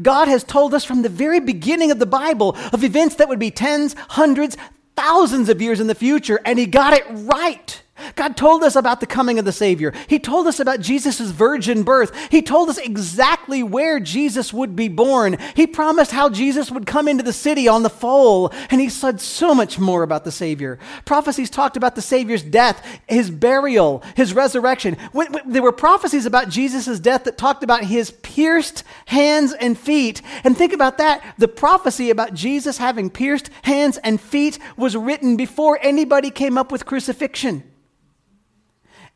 God 0.00 0.28
has 0.28 0.44
told 0.44 0.74
us 0.74 0.84
from 0.84 1.02
the 1.02 1.08
very 1.08 1.40
beginning 1.40 1.90
of 1.90 1.98
the 1.98 2.06
Bible 2.06 2.56
of 2.72 2.84
events 2.84 3.16
that 3.16 3.28
would 3.28 3.38
be 3.38 3.50
tens, 3.50 3.94
hundreds, 4.10 4.56
thousands 4.96 5.48
of 5.48 5.60
years 5.60 5.80
in 5.80 5.86
the 5.86 5.94
future, 5.94 6.40
and 6.44 6.58
He 6.58 6.66
got 6.66 6.92
it 6.94 7.04
right. 7.08 7.82
God 8.16 8.36
told 8.36 8.64
us 8.64 8.74
about 8.74 9.00
the 9.00 9.06
coming 9.06 9.38
of 9.38 9.44
the 9.44 9.52
Savior. 9.52 9.92
He 10.08 10.18
told 10.18 10.48
us 10.48 10.58
about 10.58 10.80
Jesus' 10.80 11.20
virgin 11.20 11.84
birth. 11.84 12.12
He 12.30 12.42
told 12.42 12.68
us 12.68 12.78
exactly 12.78 13.62
where 13.62 14.00
Jesus 14.00 14.52
would 14.52 14.74
be 14.74 14.88
born. 14.88 15.36
He 15.54 15.66
promised 15.66 16.10
how 16.10 16.28
Jesus 16.28 16.70
would 16.72 16.86
come 16.86 17.06
into 17.06 17.22
the 17.22 17.32
city 17.32 17.68
on 17.68 17.84
the 17.84 17.90
foal. 17.90 18.52
And 18.70 18.80
he 18.80 18.88
said 18.88 19.20
so 19.20 19.54
much 19.54 19.78
more 19.78 20.02
about 20.02 20.24
the 20.24 20.32
Savior. 20.32 20.78
Prophecies 21.04 21.50
talked 21.50 21.76
about 21.76 21.94
the 21.94 22.02
Savior's 22.02 22.42
death, 22.42 22.84
his 23.06 23.30
burial, 23.30 24.02
his 24.16 24.34
resurrection. 24.34 24.96
When, 25.12 25.32
when, 25.32 25.52
there 25.52 25.62
were 25.62 25.72
prophecies 25.72 26.26
about 26.26 26.48
Jesus' 26.48 26.98
death 26.98 27.24
that 27.24 27.38
talked 27.38 27.62
about 27.62 27.84
his 27.84 28.10
pierced 28.10 28.82
hands 29.06 29.52
and 29.52 29.78
feet. 29.78 30.20
And 30.42 30.56
think 30.56 30.72
about 30.72 30.98
that. 30.98 31.22
The 31.38 31.48
prophecy 31.48 32.10
about 32.10 32.34
Jesus 32.34 32.78
having 32.78 33.08
pierced 33.08 33.50
hands 33.62 33.98
and 33.98 34.20
feet 34.20 34.58
was 34.76 34.96
written 34.96 35.36
before 35.36 35.78
anybody 35.80 36.30
came 36.30 36.58
up 36.58 36.72
with 36.72 36.86
crucifixion. 36.86 37.62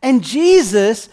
And 0.03 0.23
Jesus, 0.23 1.09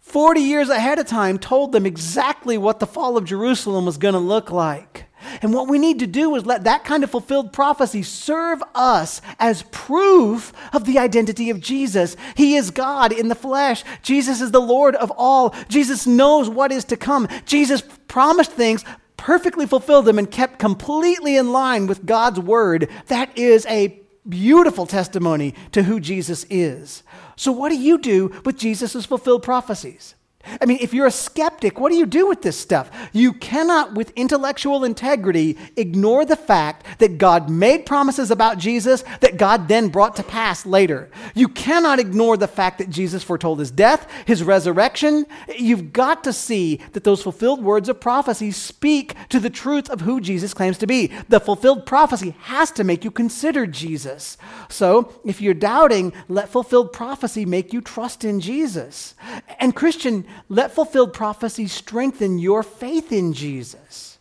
40 0.00 0.40
years 0.40 0.68
ahead 0.68 0.98
of 0.98 1.06
time, 1.06 1.38
told 1.38 1.72
them 1.72 1.86
exactly 1.86 2.58
what 2.58 2.80
the 2.80 2.86
fall 2.86 3.16
of 3.16 3.24
Jerusalem 3.24 3.86
was 3.86 3.96
going 3.96 4.14
to 4.14 4.20
look 4.20 4.50
like. 4.50 5.06
And 5.42 5.52
what 5.52 5.68
we 5.68 5.78
need 5.78 5.98
to 6.00 6.06
do 6.06 6.34
is 6.34 6.46
let 6.46 6.64
that 6.64 6.84
kind 6.84 7.04
of 7.04 7.10
fulfilled 7.10 7.52
prophecy 7.52 8.02
serve 8.02 8.62
us 8.74 9.20
as 9.38 9.62
proof 9.70 10.52
of 10.72 10.84
the 10.84 10.98
identity 10.98 11.50
of 11.50 11.60
Jesus. 11.60 12.16
He 12.34 12.56
is 12.56 12.70
God 12.70 13.12
in 13.12 13.28
the 13.28 13.34
flesh. 13.34 13.84
Jesus 14.02 14.40
is 14.40 14.50
the 14.50 14.60
Lord 14.60 14.96
of 14.96 15.12
all. 15.16 15.54
Jesus 15.68 16.06
knows 16.06 16.48
what 16.48 16.72
is 16.72 16.84
to 16.86 16.96
come. 16.96 17.28
Jesus 17.44 17.82
promised 18.08 18.52
things, 18.52 18.84
perfectly 19.16 19.66
fulfilled 19.66 20.06
them, 20.06 20.18
and 20.18 20.30
kept 20.30 20.58
completely 20.58 21.36
in 21.36 21.52
line 21.52 21.86
with 21.86 22.06
God's 22.06 22.40
word. 22.40 22.88
That 23.06 23.36
is 23.36 23.66
a 23.66 24.00
beautiful 24.28 24.86
testimony 24.86 25.54
to 25.72 25.82
who 25.82 26.00
Jesus 26.00 26.46
is. 26.50 27.02
So, 27.40 27.52
what 27.52 27.70
do 27.70 27.78
you 27.78 27.96
do 27.96 28.38
with 28.44 28.58
Jesus' 28.58 29.06
fulfilled 29.06 29.42
prophecies? 29.42 30.14
I 30.60 30.64
mean, 30.64 30.78
if 30.80 30.94
you're 30.94 31.06
a 31.06 31.10
skeptic, 31.10 31.78
what 31.78 31.92
do 31.92 31.98
you 31.98 32.06
do 32.06 32.26
with 32.26 32.40
this 32.40 32.56
stuff? 32.56 32.90
You 33.12 33.34
cannot, 33.34 33.94
with 33.94 34.10
intellectual 34.16 34.84
integrity, 34.84 35.58
ignore 35.76 36.24
the 36.24 36.36
fact 36.36 36.98
that 36.98 37.18
God 37.18 37.50
made 37.50 37.84
promises 37.84 38.30
about 38.30 38.56
Jesus 38.56 39.04
that 39.20 39.36
God 39.36 39.68
then 39.68 39.88
brought 39.88 40.16
to 40.16 40.22
pass 40.22 40.64
later. 40.64 41.10
You 41.34 41.48
cannot 41.48 41.98
ignore 41.98 42.38
the 42.38 42.48
fact 42.48 42.78
that 42.78 42.88
Jesus 42.88 43.22
foretold 43.22 43.58
his 43.58 43.70
death, 43.70 44.10
his 44.26 44.42
resurrection. 44.42 45.26
You've 45.56 45.92
got 45.92 46.24
to 46.24 46.32
see 46.32 46.80
that 46.92 47.04
those 47.04 47.22
fulfilled 47.22 47.62
words 47.62 47.90
of 47.90 48.00
prophecy 48.00 48.50
speak 48.50 49.14
to 49.28 49.40
the 49.40 49.50
truth 49.50 49.90
of 49.90 50.00
who 50.00 50.22
Jesus 50.22 50.54
claims 50.54 50.78
to 50.78 50.86
be. 50.86 51.08
The 51.28 51.40
fulfilled 51.40 51.84
prophecy 51.84 52.34
has 52.40 52.70
to 52.72 52.84
make 52.84 53.04
you 53.04 53.10
consider 53.10 53.66
Jesus. 53.66 54.38
So, 54.70 55.12
if 55.24 55.42
you're 55.42 55.54
doubting, 55.54 56.14
let 56.28 56.48
fulfilled 56.48 56.94
prophecy 56.94 57.44
make 57.44 57.74
you 57.74 57.82
trust 57.82 58.24
in 58.24 58.40
Jesus. 58.40 59.14
And, 59.58 59.76
Christian, 59.76 60.24
let 60.48 60.72
fulfilled 60.72 61.12
prophecy 61.12 61.66
strengthen 61.66 62.38
your 62.38 62.62
faith 62.62 63.12
in 63.12 63.32
Jesus. 63.32 64.18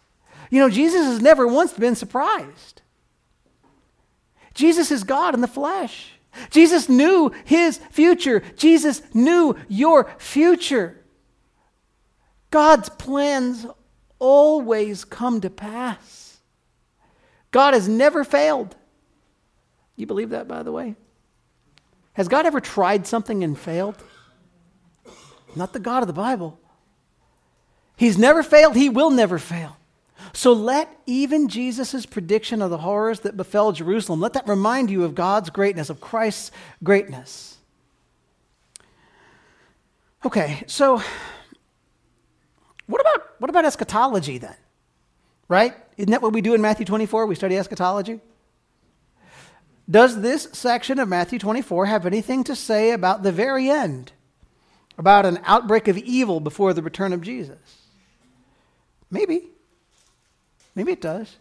You 0.50 0.60
know, 0.60 0.70
Jesus 0.70 1.06
has 1.06 1.22
never 1.22 1.48
once 1.48 1.74
been 1.74 1.96
surprised. 1.96 2.82
Jesus 4.54 4.92
is 4.92 5.04
God 5.04 5.34
in 5.34 5.42
the 5.42 5.48
flesh. 5.48 6.14
Jesus 6.50 6.90
knew 6.90 7.32
his 7.46 7.78
future. 7.92 8.42
Jesus 8.56 9.02
knew 9.14 9.56
your 9.68 10.10
future. 10.18 10.98
God's 12.52 12.90
plans 12.90 13.66
always 14.18 15.06
come 15.06 15.42
to 15.42 15.50
pass. 15.50 16.38
God 17.52 17.74
has 17.74 17.88
never 17.88 18.24
failed. 18.24 18.76
You 19.96 20.06
believe 20.06 20.30
that, 20.30 20.48
by 20.48 20.64
the 20.64 20.72
way? 20.72 20.96
Has 22.14 22.28
God 22.28 22.46
ever 22.46 22.60
tried 22.60 23.08
something 23.08 23.44
and 23.44 23.58
failed? 23.58 23.96
Not 25.56 25.74
the 25.74 25.80
God 25.80 26.04
of 26.04 26.08
the 26.08 26.14
Bible. 26.14 26.60
He's 27.96 28.18
never 28.18 28.44
failed, 28.44 28.76
he 28.76 28.90
will 28.90 29.10
never 29.10 29.38
fail. 29.38 29.78
So 30.34 30.54
let 30.54 30.90
even 31.06 31.48
Jesus' 31.48 32.06
prediction 32.06 32.62
of 32.62 32.70
the 32.70 32.78
horrors 32.78 33.22
that 33.22 33.38
befell 33.38 33.72
Jerusalem, 33.72 34.20
let 34.22 34.34
that 34.34 34.48
remind 34.48 34.90
you 34.90 35.04
of 35.04 35.16
God's 35.16 35.50
greatness, 35.50 35.90
of 35.90 36.02
Christ's 36.02 36.52
greatness. 36.84 37.58
Okay, 40.26 40.64
so 40.68 41.02
what 42.88 43.02
about 43.02 43.40
what 43.40 43.50
about 43.50 43.66
eschatology 43.66 44.38
then? 44.38 44.56
Right? 45.48 45.74
Isn't 45.98 46.12
that 46.12 46.22
what 46.22 46.34
we 46.34 46.42
do 46.42 46.54
in 46.54 46.62
Matthew 46.62 46.86
24? 46.86 47.26
We 47.26 47.36
study 47.36 47.58
eschatology. 47.58 48.20
Does 49.90 50.22
this 50.22 50.48
section 50.54 51.00
of 51.00 51.08
Matthew 51.08 51.40
24 51.40 51.88
have 51.88 52.06
anything 52.06 52.44
to 52.44 52.56
say 52.56 52.92
about 52.92 53.24
the 53.24 53.32
very 53.32 53.70
end? 53.70 54.12
About 55.00 55.26
an 55.26 55.40
outbreak 55.46 55.88
of 55.88 55.98
evil 55.98 56.40
before 56.40 56.74
the 56.74 56.84
return 56.84 57.14
of 57.14 57.22
Jesus? 57.22 57.58
Maybe. 59.10 59.48
Maybe 60.76 60.92
it 60.92 61.02
does. 61.02 61.38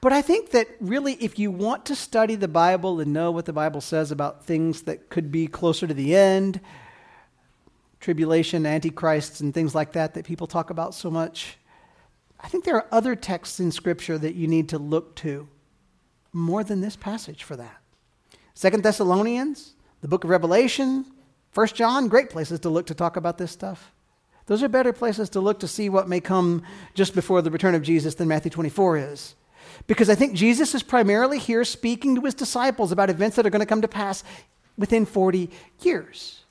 But 0.00 0.12
I 0.12 0.22
think 0.22 0.50
that 0.50 0.68
really, 0.80 1.14
if 1.14 1.38
you 1.38 1.50
want 1.50 1.84
to 1.86 1.94
study 1.94 2.36
the 2.36 2.48
Bible 2.48 3.00
and 3.00 3.12
know 3.12 3.30
what 3.30 3.44
the 3.44 3.52
Bible 3.52 3.80
says 3.80 4.10
about 4.10 4.44
things 4.44 4.82
that 4.82 5.08
could 5.08 5.30
be 5.30 5.46
closer 5.48 5.86
to 5.86 5.94
the 5.94 6.16
end, 6.16 6.60
tribulation, 8.00 8.64
antichrists, 8.66 9.40
and 9.40 9.52
things 9.52 9.74
like 9.74 9.92
that 9.92 10.14
that 10.14 10.24
people 10.24 10.46
talk 10.46 10.70
about 10.70 10.94
so 10.94 11.10
much, 11.10 11.58
I 12.40 12.48
think 12.48 12.64
there 12.64 12.76
are 12.76 12.86
other 12.92 13.16
texts 13.16 13.58
in 13.60 13.72
Scripture 13.72 14.16
that 14.16 14.36
you 14.36 14.46
need 14.46 14.68
to 14.70 14.78
look 14.78 15.16
to 15.16 15.48
more 16.32 16.62
than 16.62 16.80
this 16.80 16.94
passage 16.94 17.42
for 17.42 17.56
that. 17.56 17.78
Second 18.54 18.84
Thessalonians, 18.84 19.74
the 20.02 20.08
book 20.08 20.22
of 20.22 20.30
Revelation, 20.30 21.04
First 21.58 21.74
John, 21.74 22.06
great 22.06 22.30
places 22.30 22.60
to 22.60 22.68
look 22.68 22.86
to 22.86 22.94
talk 22.94 23.16
about 23.16 23.36
this 23.36 23.50
stuff. 23.50 23.90
Those 24.46 24.62
are 24.62 24.68
better 24.68 24.92
places 24.92 25.28
to 25.30 25.40
look 25.40 25.58
to 25.58 25.66
see 25.66 25.88
what 25.88 26.08
may 26.08 26.20
come 26.20 26.62
just 26.94 27.16
before 27.16 27.42
the 27.42 27.50
return 27.50 27.74
of 27.74 27.82
Jesus 27.82 28.14
than 28.14 28.28
Matthew 28.28 28.52
24 28.52 28.98
is. 28.98 29.34
Because 29.88 30.08
I 30.08 30.14
think 30.14 30.34
Jesus 30.34 30.72
is 30.76 30.84
primarily 30.84 31.36
here 31.36 31.64
speaking 31.64 32.14
to 32.14 32.20
his 32.20 32.34
disciples 32.34 32.92
about 32.92 33.10
events 33.10 33.34
that 33.34 33.44
are 33.44 33.50
going 33.50 33.58
to 33.58 33.66
come 33.66 33.82
to 33.82 33.88
pass 33.88 34.22
within 34.76 35.04
40 35.04 35.50
years. 35.80 36.44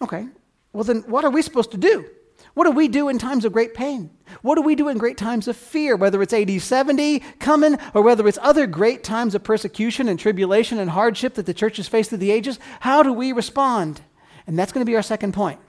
Okay, 0.00 0.28
well, 0.72 0.84
then 0.84 1.02
what 1.02 1.26
are 1.26 1.30
we 1.30 1.42
supposed 1.42 1.72
to 1.72 1.76
do? 1.76 2.06
What 2.54 2.64
do 2.64 2.70
we 2.70 2.88
do 2.88 3.08
in 3.08 3.18
times 3.18 3.44
of 3.44 3.52
great 3.52 3.72
pain? 3.72 4.10
What 4.42 4.56
do 4.56 4.62
we 4.62 4.74
do 4.74 4.88
in 4.88 4.98
great 4.98 5.16
times 5.16 5.48
of 5.48 5.56
fear, 5.56 5.96
whether 5.96 6.20
it's 6.20 6.34
AD 6.34 6.60
70 6.60 7.20
coming 7.38 7.78
or 7.94 8.02
whether 8.02 8.28
it's 8.28 8.38
other 8.42 8.66
great 8.66 9.02
times 9.02 9.34
of 9.34 9.42
persecution 9.42 10.08
and 10.08 10.18
tribulation 10.18 10.78
and 10.78 10.90
hardship 10.90 11.34
that 11.34 11.46
the 11.46 11.54
church 11.54 11.78
has 11.78 11.88
faced 11.88 12.10
through 12.10 12.18
the 12.18 12.30
ages? 12.30 12.58
How 12.80 13.02
do 13.02 13.12
we 13.12 13.32
respond? 13.32 14.02
And 14.46 14.58
that's 14.58 14.72
going 14.72 14.84
to 14.84 14.90
be 14.90 14.96
our 14.96 15.02
second 15.02 15.32
point. 15.32 15.60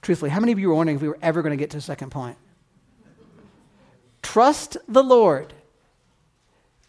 Truthfully, 0.00 0.30
how 0.30 0.40
many 0.40 0.52
of 0.52 0.58
you 0.58 0.68
were 0.68 0.74
wondering 0.74 0.96
if 0.96 1.02
we 1.02 1.08
were 1.08 1.18
ever 1.20 1.42
going 1.42 1.50
to 1.50 1.56
get 1.56 1.70
to 1.70 1.76
the 1.76 1.82
second 1.82 2.10
point? 2.10 2.38
Trust 4.22 4.78
the 4.88 5.02
Lord 5.02 5.52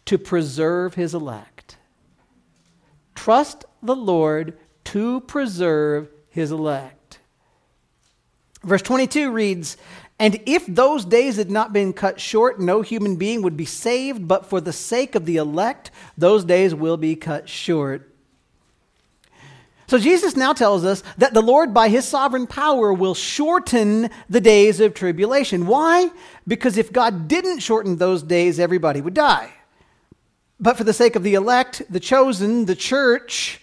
to 0.06 0.16
preserve 0.18 0.94
his 0.94 1.14
elect. 1.14 1.76
Trust 3.14 3.64
the 3.82 3.96
Lord 3.96 4.56
to 4.84 5.20
preserve 5.20 6.08
his 6.30 6.50
elect. 6.50 6.99
Verse 8.62 8.82
22 8.82 9.30
reads, 9.30 9.76
And 10.18 10.40
if 10.46 10.66
those 10.66 11.04
days 11.04 11.36
had 11.36 11.50
not 11.50 11.72
been 11.72 11.92
cut 11.92 12.20
short, 12.20 12.60
no 12.60 12.82
human 12.82 13.16
being 13.16 13.42
would 13.42 13.56
be 13.56 13.64
saved, 13.64 14.28
but 14.28 14.46
for 14.46 14.60
the 14.60 14.72
sake 14.72 15.14
of 15.14 15.24
the 15.24 15.36
elect, 15.36 15.90
those 16.16 16.44
days 16.44 16.74
will 16.74 16.96
be 16.96 17.16
cut 17.16 17.48
short. 17.48 18.06
So 19.90 19.98
Jesus 19.98 20.36
now 20.36 20.52
tells 20.52 20.84
us 20.84 21.02
that 21.18 21.34
the 21.34 21.42
Lord, 21.42 21.74
by 21.74 21.88
his 21.88 22.06
sovereign 22.06 22.46
power, 22.46 22.92
will 22.92 23.14
shorten 23.14 24.08
the 24.28 24.40
days 24.40 24.78
of 24.78 24.94
tribulation. 24.94 25.66
Why? 25.66 26.10
Because 26.46 26.76
if 26.76 26.92
God 26.92 27.26
didn't 27.26 27.58
shorten 27.58 27.96
those 27.96 28.22
days, 28.22 28.60
everybody 28.60 29.00
would 29.00 29.14
die. 29.14 29.50
But 30.60 30.76
for 30.76 30.84
the 30.84 30.92
sake 30.92 31.16
of 31.16 31.24
the 31.24 31.34
elect, 31.34 31.82
the 31.90 31.98
chosen, 31.98 32.66
the 32.66 32.76
church, 32.76 33.62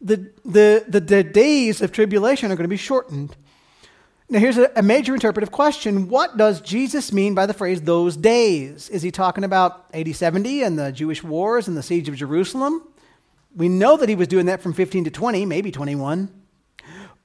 the, 0.00 0.30
the, 0.46 0.84
the, 0.88 1.00
the 1.00 1.22
days 1.22 1.82
of 1.82 1.92
tribulation 1.92 2.50
are 2.50 2.56
going 2.56 2.64
to 2.64 2.68
be 2.68 2.78
shortened. 2.78 3.36
Now, 4.32 4.38
here's 4.38 4.58
a, 4.58 4.80
major 4.80 5.12
interpretive 5.12 5.50
question. 5.50 6.08
What 6.08 6.36
does 6.36 6.60
Jesus 6.60 7.12
mean 7.12 7.34
by 7.34 7.46
the 7.46 7.52
phrase 7.52 7.82
those 7.82 8.16
days? 8.16 8.88
Is 8.88 9.02
he 9.02 9.10
talking 9.10 9.42
about 9.42 9.86
AD 9.92 10.14
70 10.14 10.62
and 10.62 10.78
the 10.78 10.92
Jewish 10.92 11.24
wars 11.24 11.66
and 11.66 11.76
the 11.76 11.82
siege 11.82 12.08
of 12.08 12.14
Jerusalem? 12.14 12.86
We 13.56 13.68
know 13.68 13.96
that 13.96 14.08
he 14.08 14.14
was 14.14 14.28
doing 14.28 14.46
that 14.46 14.62
from 14.62 14.72
15 14.72 15.02
to 15.02 15.10
20, 15.10 15.46
maybe 15.46 15.72
21. 15.72 16.32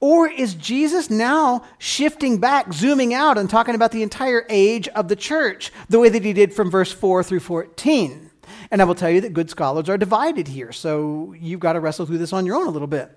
Or 0.00 0.28
is 0.28 0.56
Jesus 0.56 1.08
now 1.08 1.62
shifting 1.78 2.38
back, 2.38 2.72
zooming 2.72 3.14
out, 3.14 3.38
and 3.38 3.48
talking 3.48 3.76
about 3.76 3.92
the 3.92 4.02
entire 4.02 4.44
age 4.48 4.88
of 4.88 5.06
the 5.06 5.16
church, 5.16 5.70
the 5.88 6.00
way 6.00 6.08
that 6.08 6.24
he 6.24 6.32
did 6.32 6.52
from 6.52 6.72
verse 6.72 6.90
4 6.90 7.22
through 7.22 7.38
14? 7.38 8.30
And 8.72 8.82
I 8.82 8.84
will 8.84 8.96
tell 8.96 9.10
you 9.10 9.20
that 9.20 9.32
good 9.32 9.48
scholars 9.48 9.88
are 9.88 9.96
divided 9.96 10.48
here, 10.48 10.72
so 10.72 11.36
you've 11.38 11.60
got 11.60 11.74
to 11.74 11.80
wrestle 11.80 12.04
through 12.04 12.18
this 12.18 12.32
on 12.32 12.46
your 12.46 12.56
own 12.56 12.66
a 12.66 12.70
little 12.70 12.88
bit. 12.88 13.12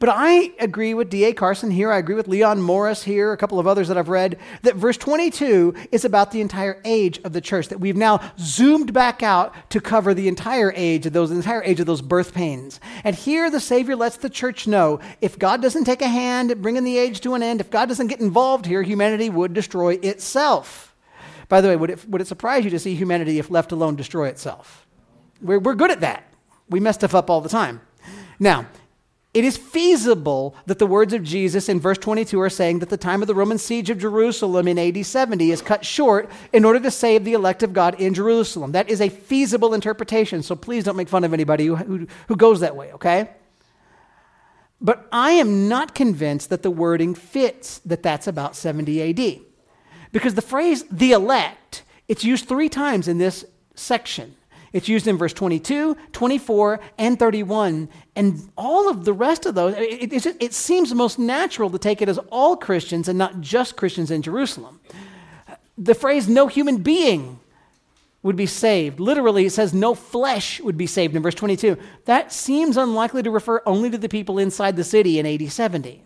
But 0.00 0.08
I 0.08 0.52
agree 0.58 0.94
with 0.94 1.10
D.A. 1.10 1.34
Carson 1.34 1.70
here. 1.70 1.92
I 1.92 1.98
agree 1.98 2.14
with 2.14 2.26
Leon 2.26 2.62
Morris 2.62 3.02
here, 3.02 3.34
a 3.34 3.36
couple 3.36 3.58
of 3.58 3.66
others 3.66 3.86
that 3.88 3.98
I've 3.98 4.08
read, 4.08 4.38
that 4.62 4.74
verse 4.74 4.96
22 4.96 5.74
is 5.92 6.06
about 6.06 6.30
the 6.30 6.40
entire 6.40 6.80
age 6.86 7.20
of 7.22 7.34
the 7.34 7.40
church, 7.42 7.68
that 7.68 7.80
we've 7.80 7.98
now 7.98 8.32
zoomed 8.38 8.94
back 8.94 9.22
out 9.22 9.54
to 9.68 9.78
cover 9.78 10.14
the 10.14 10.26
entire 10.26 10.72
age 10.74 11.04
of 11.04 11.12
those, 11.12 11.30
entire 11.30 11.62
age 11.64 11.80
of 11.80 11.86
those 11.86 12.00
birth 12.00 12.32
pains. 12.32 12.80
And 13.04 13.14
here 13.14 13.50
the 13.50 13.60
Savior 13.60 13.94
lets 13.94 14.16
the 14.16 14.30
church 14.30 14.66
know 14.66 15.00
if 15.20 15.38
God 15.38 15.60
doesn't 15.60 15.84
take 15.84 16.00
a 16.00 16.08
hand 16.08 16.50
at 16.50 16.62
bringing 16.62 16.84
the 16.84 16.96
age 16.96 17.20
to 17.20 17.34
an 17.34 17.42
end, 17.42 17.60
if 17.60 17.70
God 17.70 17.90
doesn't 17.90 18.06
get 18.06 18.20
involved 18.20 18.64
here, 18.64 18.82
humanity 18.82 19.28
would 19.28 19.52
destroy 19.52 19.96
itself. 19.96 20.96
By 21.50 21.60
the 21.60 21.68
way, 21.68 21.76
would 21.76 21.90
it, 21.90 22.08
would 22.08 22.22
it 22.22 22.26
surprise 22.26 22.64
you 22.64 22.70
to 22.70 22.78
see 22.78 22.94
humanity, 22.94 23.38
if 23.38 23.50
left 23.50 23.70
alone, 23.70 23.96
destroy 23.96 24.28
itself? 24.28 24.86
We're, 25.42 25.58
we're 25.58 25.74
good 25.74 25.90
at 25.90 26.00
that. 26.00 26.24
We 26.70 26.80
mess 26.80 26.94
stuff 26.94 27.14
up 27.14 27.28
all 27.28 27.42
the 27.42 27.50
time. 27.50 27.82
Now, 28.38 28.66
it 29.32 29.44
is 29.44 29.56
feasible 29.56 30.56
that 30.66 30.80
the 30.80 30.86
words 30.86 31.12
of 31.12 31.22
Jesus 31.22 31.68
in 31.68 31.78
verse 31.78 31.98
22 31.98 32.40
are 32.40 32.50
saying 32.50 32.80
that 32.80 32.88
the 32.88 32.96
time 32.96 33.22
of 33.22 33.28
the 33.28 33.34
Roman 33.34 33.58
siege 33.58 33.88
of 33.88 33.98
Jerusalem 33.98 34.66
in 34.66 34.76
AD 34.76 35.06
70 35.06 35.52
is 35.52 35.62
cut 35.62 35.84
short 35.84 36.28
in 36.52 36.64
order 36.64 36.80
to 36.80 36.90
save 36.90 37.24
the 37.24 37.34
elect 37.34 37.62
of 37.62 37.72
God 37.72 38.00
in 38.00 38.12
Jerusalem. 38.12 38.72
That 38.72 38.90
is 38.90 39.00
a 39.00 39.08
feasible 39.08 39.72
interpretation, 39.72 40.42
so 40.42 40.56
please 40.56 40.82
don't 40.82 40.96
make 40.96 41.08
fun 41.08 41.22
of 41.22 41.32
anybody 41.32 41.66
who, 41.66 41.76
who, 41.76 42.06
who 42.26 42.36
goes 42.36 42.58
that 42.60 42.74
way, 42.74 42.92
okay? 42.94 43.30
But 44.80 45.06
I 45.12 45.32
am 45.32 45.68
not 45.68 45.94
convinced 45.94 46.50
that 46.50 46.62
the 46.62 46.70
wording 46.70 47.14
fits 47.14 47.78
that 47.80 48.02
that's 48.02 48.26
about 48.26 48.56
70 48.56 49.10
AD. 49.10 49.40
Because 50.10 50.34
the 50.34 50.42
phrase 50.42 50.84
the 50.90 51.12
elect, 51.12 51.84
it's 52.08 52.24
used 52.24 52.48
three 52.48 52.68
times 52.68 53.06
in 53.06 53.18
this 53.18 53.44
section. 53.76 54.34
It's 54.72 54.88
used 54.88 55.06
in 55.06 55.16
verse 55.16 55.32
22, 55.32 55.96
24, 56.12 56.80
and 56.98 57.18
31. 57.18 57.88
And 58.14 58.50
all 58.56 58.88
of 58.88 59.04
the 59.04 59.12
rest 59.12 59.46
of 59.46 59.54
those, 59.54 59.74
it, 59.76 60.12
it, 60.12 60.36
it, 60.40 60.54
seems 60.54 60.94
most 60.94 61.18
natural 61.18 61.70
to 61.70 61.78
take 61.78 62.00
it 62.00 62.08
as 62.08 62.18
all 62.30 62.56
Christians 62.56 63.08
and 63.08 63.18
not 63.18 63.40
just 63.40 63.76
Christians 63.76 64.10
in 64.10 64.22
Jerusalem. 64.22 64.80
The 65.76 65.94
phrase 65.94 66.28
no 66.28 66.46
human 66.46 66.78
being 66.78 67.40
would 68.22 68.36
be 68.36 68.46
saved. 68.46 69.00
Literally, 69.00 69.46
it 69.46 69.52
says 69.52 69.72
no 69.72 69.94
flesh 69.94 70.60
would 70.60 70.76
be 70.76 70.86
saved 70.86 71.16
in 71.16 71.22
verse 71.22 71.34
22. 71.34 71.76
That 72.04 72.32
seems 72.32 72.76
unlikely 72.76 73.22
to 73.24 73.30
refer 73.30 73.62
only 73.66 73.90
to 73.90 73.98
the 73.98 74.08
people 74.08 74.38
inside 74.38 74.76
the 74.76 74.84
city 74.84 75.18
in 75.18 75.26
AD 75.26 75.50
70. 75.50 76.04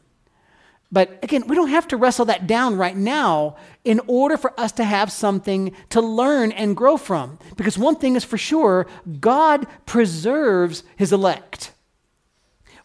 But 0.95 1.19
again, 1.25 1.49
we 1.49 1.57
don't 1.57 1.71
have 1.71 1.89
to 1.89 1.97
wrestle 1.97 2.27
that 2.27 2.47
down 2.47 2.77
right 2.77 2.97
now 2.97 3.57
in 3.85 4.01
order 4.07 4.37
for 4.37 4.59
us 4.59 4.71
to 4.73 4.85
have 4.85 5.11
something 5.11 5.75
to 5.91 6.01
learn 6.01 6.53
and 6.53 6.77
grow 6.77 6.97
from. 6.97 7.41
Because 7.57 7.77
one 7.77 7.97
thing 7.97 8.15
is 8.15 8.23
for 8.23 8.39
sure 8.39 8.87
God 9.19 9.67
preserves 9.87 10.85
his 10.95 11.13
elect. 11.13 11.73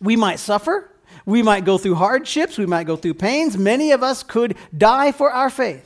We 0.02 0.15
might 0.15 0.39
suffer, 0.39 0.89
we 1.28 1.43
might 1.43 1.65
go 1.65 1.78
through 1.78 1.95
hardships, 1.95 2.58
we 2.58 2.65
might 2.65 2.88
go 2.88 2.95
through 2.95 3.13
pains. 3.13 3.60
Many 3.60 3.91
of 3.91 4.02
us 4.02 4.24
could 4.24 4.58
die 4.76 5.12
for 5.12 5.32
our 5.32 5.52
faith. 5.52 5.86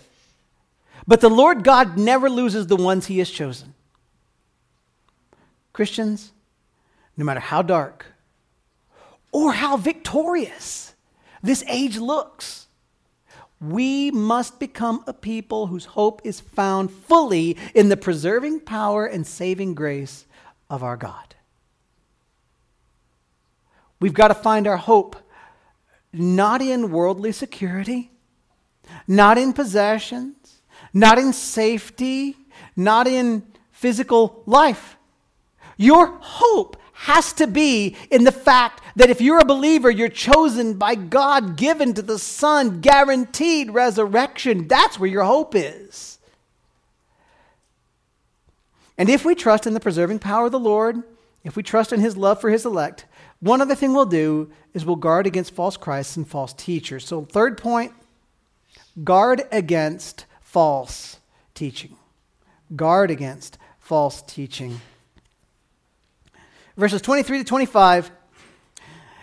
But 1.05 1.19
the 1.19 1.29
Lord 1.29 1.65
God 1.65 1.97
never 1.97 2.29
loses 2.29 2.67
the 2.67 2.77
ones 2.77 3.07
he 3.07 3.19
has 3.19 3.29
chosen. 3.29 3.73
Christians, 5.73 6.31
no 7.17 7.25
matter 7.25 7.41
how 7.41 7.63
dark 7.63 8.05
or 9.33 9.51
how 9.51 9.75
victorious, 9.75 10.92
this 11.43 11.63
age 11.67 11.97
looks. 11.97 12.67
We 13.61 14.11
must 14.11 14.59
become 14.59 15.03
a 15.05 15.13
people 15.13 15.67
whose 15.67 15.85
hope 15.85 16.21
is 16.23 16.39
found 16.39 16.89
fully 16.89 17.57
in 17.75 17.89
the 17.89 17.97
preserving 17.97 18.61
power 18.61 19.05
and 19.05 19.27
saving 19.27 19.75
grace 19.75 20.25
of 20.69 20.81
our 20.81 20.97
God. 20.97 21.35
We've 23.99 24.13
got 24.13 24.29
to 24.29 24.33
find 24.33 24.67
our 24.67 24.77
hope 24.77 25.15
not 26.11 26.61
in 26.61 26.91
worldly 26.91 27.31
security, 27.31 28.11
not 29.07 29.37
in 29.37 29.53
possessions, 29.53 30.61
not 30.93 31.17
in 31.17 31.33
safety, 31.33 32.35
not 32.75 33.07
in 33.07 33.43
physical 33.71 34.43
life. 34.45 34.97
Your 35.77 36.17
hope 36.19 36.77
has 37.03 37.33
to 37.33 37.47
be 37.47 37.97
in 38.09 38.23
the 38.23 38.31
fact 38.31 38.81
that 38.95 39.09
if 39.09 39.19
you're 39.19 39.41
a 39.41 39.45
believer, 39.45 39.91
you're 39.91 40.07
chosen 40.07 40.75
by 40.75 40.95
God, 40.95 41.57
given 41.57 41.93
to 41.93 42.01
the 42.01 42.17
Son, 42.17 42.79
guaranteed 42.79 43.71
resurrection. 43.71 44.69
That's 44.69 44.97
where 44.97 45.09
your 45.09 45.25
hope 45.25 45.53
is. 45.53 46.17
And 48.97 49.09
if 49.09 49.25
we 49.25 49.35
trust 49.35 49.67
in 49.67 49.73
the 49.73 49.81
preserving 49.81 50.19
power 50.19 50.45
of 50.45 50.53
the 50.53 50.59
Lord, 50.59 51.03
if 51.43 51.57
we 51.57 51.63
trust 51.63 51.91
in 51.91 51.99
his 51.99 52.15
love 52.15 52.39
for 52.39 52.49
his 52.49 52.65
elect, 52.65 53.03
one 53.41 53.59
other 53.59 53.75
thing 53.75 53.93
we'll 53.93 54.05
do 54.05 54.49
is 54.73 54.85
we'll 54.85 54.95
guard 54.95 55.27
against 55.27 55.53
false 55.53 55.75
Christs 55.75 56.15
and 56.15 56.25
false 56.25 56.53
teachers. 56.53 57.05
So, 57.05 57.25
third 57.25 57.57
point 57.57 57.91
guard 59.03 59.41
against 59.51 60.25
false 60.39 61.19
teaching. 61.53 61.97
Guard 62.73 63.11
against 63.11 63.57
false 63.77 64.21
teaching 64.21 64.79
verses 66.77 67.01
23 67.01 67.39
to 67.39 67.43
25. 67.43 68.11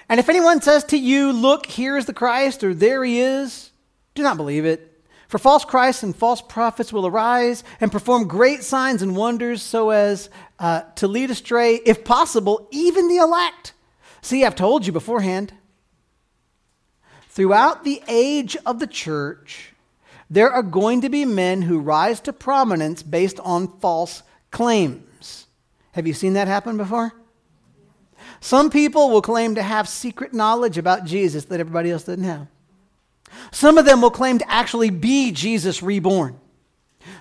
And 0.08 0.18
if 0.18 0.28
anyone 0.28 0.60
says 0.60 0.84
to 0.84 0.96
you, 0.96 1.32
Look, 1.32 1.66
here 1.66 1.96
is 1.96 2.06
the 2.06 2.12
Christ, 2.12 2.64
or 2.64 2.74
there 2.74 3.04
he 3.04 3.20
is, 3.20 3.70
do 4.14 4.22
not 4.22 4.36
believe 4.36 4.64
it. 4.64 4.86
For 5.28 5.38
false 5.38 5.64
Christs 5.64 6.02
and 6.02 6.14
false 6.14 6.42
prophets 6.42 6.92
will 6.92 7.06
arise 7.06 7.62
and 7.80 7.92
perform 7.92 8.26
great 8.26 8.64
signs 8.64 9.00
and 9.00 9.14
wonders 9.14 9.62
so 9.62 9.90
as 9.90 10.28
uh, 10.58 10.82
to 10.96 11.06
lead 11.06 11.30
astray, 11.30 11.76
if 11.86 12.04
possible, 12.04 12.66
even 12.72 13.06
the 13.06 13.18
elect. 13.18 13.72
See, 14.22 14.44
I've 14.44 14.56
told 14.56 14.86
you 14.86 14.92
beforehand. 14.92 15.54
Throughout 17.28 17.84
the 17.84 18.02
age 18.08 18.56
of 18.66 18.80
the 18.80 18.88
church, 18.88 19.72
there 20.28 20.50
are 20.50 20.64
going 20.64 21.00
to 21.02 21.08
be 21.08 21.24
men 21.24 21.62
who 21.62 21.78
rise 21.78 22.20
to 22.22 22.32
prominence 22.32 23.04
based 23.04 23.38
on 23.40 23.78
false 23.78 24.24
claims. 24.50 25.46
Have 25.92 26.08
you 26.08 26.12
seen 26.12 26.32
that 26.32 26.48
happen 26.48 26.76
before? 26.76 27.12
Some 28.40 28.70
people 28.70 29.10
will 29.10 29.22
claim 29.22 29.54
to 29.54 29.62
have 29.62 29.88
secret 29.88 30.32
knowledge 30.32 30.78
about 30.78 31.04
Jesus 31.04 31.44
that 31.46 31.60
everybody 31.60 31.90
else 31.90 32.04
doesn't 32.04 32.24
have. 32.24 32.46
Some 33.52 33.78
of 33.78 33.84
them 33.84 34.00
will 34.00 34.10
claim 34.10 34.38
to 34.38 34.50
actually 34.50 34.90
be 34.90 35.30
Jesus 35.30 35.82
reborn. 35.82 36.40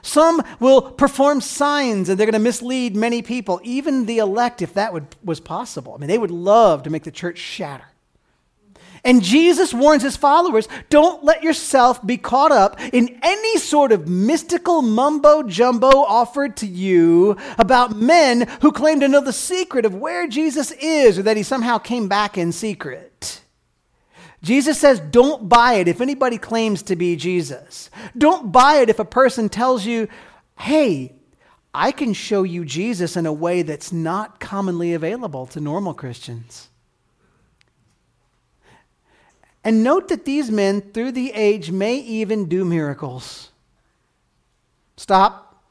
Some 0.02 0.42
will 0.60 0.82
perform 0.82 1.42
signs 1.42 2.10
and 2.10 2.18
they're 2.18 2.26
going 2.26 2.34
to 2.34 2.40
mislead 2.40 2.96
many 2.96 3.22
people, 3.22 3.60
even 3.64 4.06
the 4.06 4.20
elect, 4.20 4.62
if 4.62 4.74
that 4.74 4.94
would, 4.94 5.16
was 5.24 5.40
possible. 5.40 5.94
I 5.94 5.98
mean, 5.98 6.08
they 6.08 6.18
would 6.18 6.32
love 6.32 6.84
to 6.84 6.90
make 6.90 7.04
the 7.04 7.12
church 7.12 7.38
shatter. 7.38 7.89
And 9.04 9.24
Jesus 9.24 9.74
warns 9.74 10.04
his 10.04 10.18
followers 10.18 10.68
don't 10.90 11.24
let 11.24 11.44
yourself 11.44 12.06
be 12.06 12.18
caught 12.18 12.52
up 12.52 12.80
in 12.94 13.20
any 13.22 13.58
sort 13.58 13.92
of 13.92 14.08
mystical 14.08 14.82
mumbo 14.82 15.44
jumbo 15.44 15.88
offered 15.88 16.58
to 16.58 16.68
you 16.68 17.38
about 17.58 17.96
men 17.96 18.48
who 18.62 18.72
claim 18.72 19.00
to 19.00 19.08
know 19.08 19.22
the 19.22 19.34
secret 19.34 19.86
of 19.86 19.96
where 19.96 20.28
Jesus 20.28 20.72
is 20.72 21.18
or 21.18 21.24
that 21.24 21.38
he 21.38 21.44
somehow 21.44 21.78
came 21.78 22.08
back 22.08 22.38
in 22.38 22.52
secret. 22.52 23.42
Jesus 24.42 24.80
says, 24.80 25.00
don't 25.00 25.50
buy 25.50 25.74
it 25.74 25.88
if 25.88 26.00
anybody 26.00 26.38
claims 26.38 26.84
to 26.84 26.96
be 26.96 27.16
Jesus. 27.16 27.90
Don't 28.18 28.52
buy 28.52 28.76
it 28.76 28.90
if 28.90 29.00
a 29.00 29.06
person 29.06 29.50
tells 29.50 29.86
you, 29.86 30.08
hey, 30.58 31.14
I 31.74 31.92
can 31.92 32.14
show 32.14 32.44
you 32.44 32.64
Jesus 32.66 33.18
in 33.18 33.26
a 33.26 33.34
way 33.34 33.62
that's 33.62 33.92
not 33.92 34.40
commonly 34.40 34.94
available 34.94 35.46
to 35.48 35.60
normal 35.60 35.94
Christians. 35.94 36.69
And 39.64 39.84
note 39.84 40.08
that 40.08 40.26
these 40.26 40.50
men, 40.50 40.82
through 40.82 41.12
the 41.12 41.34
age, 41.34 41.72
may 41.72 41.98
even 41.98 42.48
do 42.48 42.64
miracles. 42.64 43.52
Stop. 44.96 45.64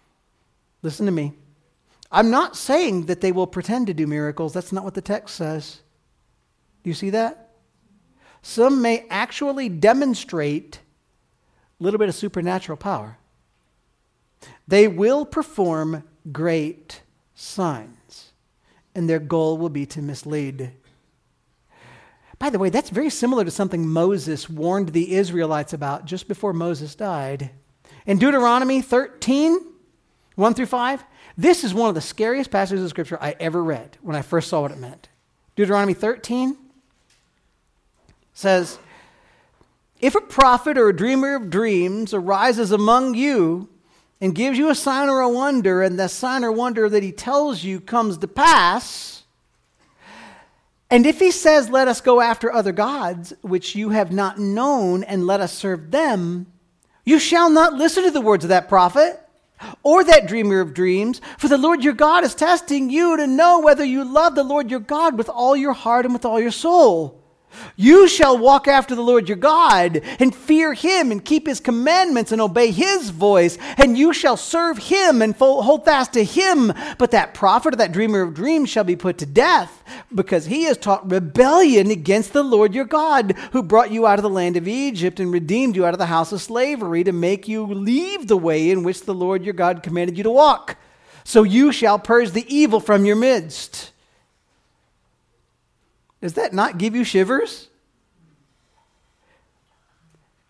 Listen 0.83 1.07
to 1.07 1.13
me. 1.13 1.33
I'm 2.11 2.31
not 2.31 2.57
saying 2.57 3.07
that 3.07 3.21
they 3.21 3.33
will 3.33 3.47
pretend 3.47 3.87
to 3.87 3.95
do 3.95 4.07
miracles. 4.07 4.53
That's 4.53 4.73
not 4.73 4.85
what 4.85 4.95
the 4.95 5.03
text 5.03 5.37
says. 5.37 5.81
Do 6.83 6.91
you 6.91 6.95
see 6.95 7.11
that? 7.11 7.51
Some 8.43 8.81
may 8.81 9.05
actually 9.11 9.69
demonstrate 9.69 10.81
a 11.81 11.85
little 11.85 11.99
bit 11.99 12.09
of 12.09 12.15
supernatural 12.15 12.79
power. 12.79 13.19
They 14.67 14.89
will 14.89 15.25
perform 15.27 16.05
great 16.33 17.03
signs, 17.35 18.33
and 18.95 19.09
their 19.09 19.19
goal 19.19 19.59
will 19.59 19.69
be 19.69 19.87
to 19.87 20.03
mislead. 20.03 20.73
By 22.39 22.51
the 22.51 22.59
way, 22.59 22.71
that's 22.71 22.91
very 22.91 23.11
similar 23.11 23.45
to 23.45 23.51
something 23.51 23.89
Moses 23.89 24.49
warned 24.49 24.91
the 24.91 25.15
Israelites 25.15 25.73
about 25.73 26.05
just 26.05 26.29
before 26.29 26.53
Moses 26.53 26.95
died. 26.95 27.51
In 28.07 28.19
Deuteronomy 28.19 28.81
13, 28.81 29.59
1 30.37 30.55
through 30.55 30.67
5, 30.67 31.05
this 31.37 31.65
is 31.65 31.75
one 31.75 31.89
of 31.89 31.95
the 31.95 32.01
scariest 32.01 32.51
passages 32.51 32.85
of 32.85 32.91
Scripture 32.91 33.19
I 33.21 33.35
ever 33.41 33.63
read 33.63 33.99
when 34.03 34.15
I 34.15 34.23
first 34.23 34.49
saw 34.49 34.61
what 34.61 34.71
it 34.71 34.79
meant. 34.79 35.09
Deuteronomy 35.57 35.95
13 35.95 36.57
says, 38.33 38.79
If 40.01 40.15
a 40.15 40.21
prophet 40.21 40.79
or 40.79 40.89
a 40.89 40.97
dreamer 40.97 41.35
of 41.35 41.51
dreams 41.51 42.15
arises 42.15 42.71
among 42.71 43.15
you 43.15 43.69
and 44.21 44.35
gives 44.35 44.59
you 44.59 44.71
a 44.71 44.77
sign 44.77 45.09
or 45.09 45.21
a 45.21 45.29
wonder, 45.29 45.83
and 45.83 45.99
the 45.99 46.09
sign 46.09 46.45
or 46.45 46.53
wonder 46.53 46.89
that 46.89 47.03
he 47.03 47.11
tells 47.11 47.65
you 47.65 47.81
comes 47.81 48.19
to 48.19 48.29
pass, 48.29 49.18
and 50.91 51.07
if 51.07 51.19
he 51.19 51.31
says, 51.31 51.69
Let 51.69 51.89
us 51.89 52.01
go 52.01 52.21
after 52.21 52.53
other 52.53 52.73
gods, 52.73 53.33
which 53.43 53.75
you 53.75 53.91
have 53.91 54.13
not 54.13 54.39
known, 54.39 55.05
and 55.05 55.27
let 55.27 55.41
us 55.41 55.53
serve 55.53 55.91
them, 55.91 56.47
you 57.05 57.19
shall 57.19 57.51
not 57.51 57.75
listen 57.75 58.05
to 58.05 58.11
the 58.11 58.21
words 58.21 58.45
of 58.45 58.49
that 58.51 58.69
prophet 58.69 59.21
or 59.83 60.05
that 60.05 60.29
dreamer 60.29 60.61
of 60.61 60.75
dreams, 60.75 61.21
for 61.37 61.49
the 61.49 61.59
Lord 61.59 61.83
your 61.83 61.95
God 61.95 62.25
is 62.25 62.35
testing 62.35 62.91
you 62.91 63.17
to 63.17 63.27
know 63.27 63.61
whether 63.61 63.85
you 63.85 64.05
love 64.05 64.35
the 64.35 64.45
Lord 64.45 64.71
your 64.71 64.81
God 64.81 65.19
with 65.19 65.29
all 65.29 65.57
your 65.57 65.73
heart 65.73 66.05
and 66.05 66.15
with 66.15 66.25
all 66.25 66.41
your 66.41 66.51
soul. 66.51 67.18
You 67.77 68.09
shall 68.09 68.37
walk 68.37 68.67
after 68.69 68.95
the 68.95 69.03
Lord 69.03 69.29
your 69.29 69.37
God 69.37 70.01
and 70.19 70.35
fear 70.35 70.75
him 70.75 71.13
and 71.13 71.25
keep 71.25 71.47
his 71.47 71.61
commandments 71.61 72.33
and 72.33 72.41
obey 72.41 72.71
his 72.71 73.11
voice, 73.11 73.59
and 73.77 73.97
you 73.97 74.13
shall 74.13 74.37
serve 74.37 74.79
him 74.79 75.23
and 75.23 75.35
hold 75.37 75.85
fast 75.85 76.13
to 76.15 76.25
him. 76.25 76.73
But 76.99 77.13
that 77.13 77.35
prophet 77.35 77.75
or 77.75 77.77
that 77.77 77.93
dreamer 77.93 78.23
of 78.23 78.35
dreams 78.35 78.69
shall 78.69 78.85
be 78.85 78.97
put 78.97 79.19
to 79.19 79.27
death 79.27 79.83
because 80.15 80.47
he 80.47 80.65
has 80.65 80.77
taught 80.77 81.11
rebellion 81.11 81.91
against 81.91 82.33
the 82.33 82.43
Lord 82.43 82.75
your 82.75 82.85
God, 82.85 83.37
who 83.53 83.63
brought 83.63 83.91
you 83.91 84.07
out 84.07 84.19
of 84.19 84.23
the 84.23 84.29
land 84.31 84.57
of 84.57 84.67
Egypt 84.69 85.21
and 85.21 85.33
redeemed 85.33 85.77
you 85.77 85.87
out 85.87 85.95
of 85.95 85.99
the 85.99 86.07
house 86.07 86.33
of 86.33 86.43
slavery 86.43 87.05
to 87.05 87.13
make 87.13 87.47
you 87.49 87.65
leave 87.65 88.27
the 88.27 88.37
way 88.37 88.71
in 88.71 88.83
which 88.83 89.03
the 89.03 89.15
Lord 89.15 89.45
your 89.45 89.55
God 89.55 89.83
commanded 89.83 90.17
you 90.17 90.25
to 90.25 90.31
walk. 90.31 90.77
So 91.25 91.43
you 91.43 91.73
shall 91.73 91.99
purge 91.99 92.31
the 92.31 92.47
evil 92.55 92.81
from 92.81 93.05
your 93.05 93.17
midst. 93.17 93.93
Does 96.21 96.35
that 96.35 96.53
not 96.53 96.79
give 96.79 96.97
you 96.97 97.05
shivers? 97.05 97.69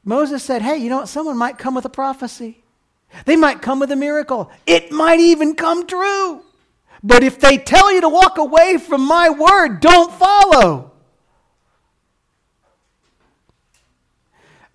Moses 0.04 0.42
said, 0.42 0.62
Hey, 0.62 0.78
you 0.78 0.88
know 0.88 0.98
what? 0.98 1.08
Someone 1.08 1.36
might 1.36 1.58
come 1.58 1.74
with 1.74 1.84
a 1.84 1.90
prophecy. 1.90 2.62
They 3.24 3.36
might 3.36 3.62
come 3.62 3.80
with 3.80 3.90
a 3.90 3.96
miracle. 3.96 4.50
It 4.66 4.90
might 4.92 5.20
even 5.20 5.54
come 5.54 5.86
true. 5.86 6.42
But 7.02 7.22
if 7.22 7.40
they 7.40 7.58
tell 7.58 7.92
you 7.92 8.00
to 8.00 8.08
walk 8.08 8.38
away 8.38 8.78
from 8.78 9.06
my 9.06 9.30
word, 9.30 9.80
don't 9.80 10.12
follow. 10.12 10.92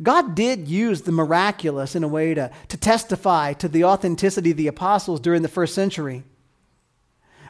God 0.02 0.36
did 0.36 0.68
use 0.68 1.02
the 1.02 1.12
miraculous 1.12 1.96
in 1.96 2.04
a 2.04 2.08
way 2.08 2.34
to, 2.34 2.52
to 2.70 2.78
testify 2.78 3.54
to 3.54 3.68
the 3.68 3.86
authenticity 3.86 4.52
of 4.52 4.58
the 4.58 4.68
apostles 4.68 5.20
during 5.20 5.42
the 5.42 5.48
first 5.48 5.76
century. 5.76 6.24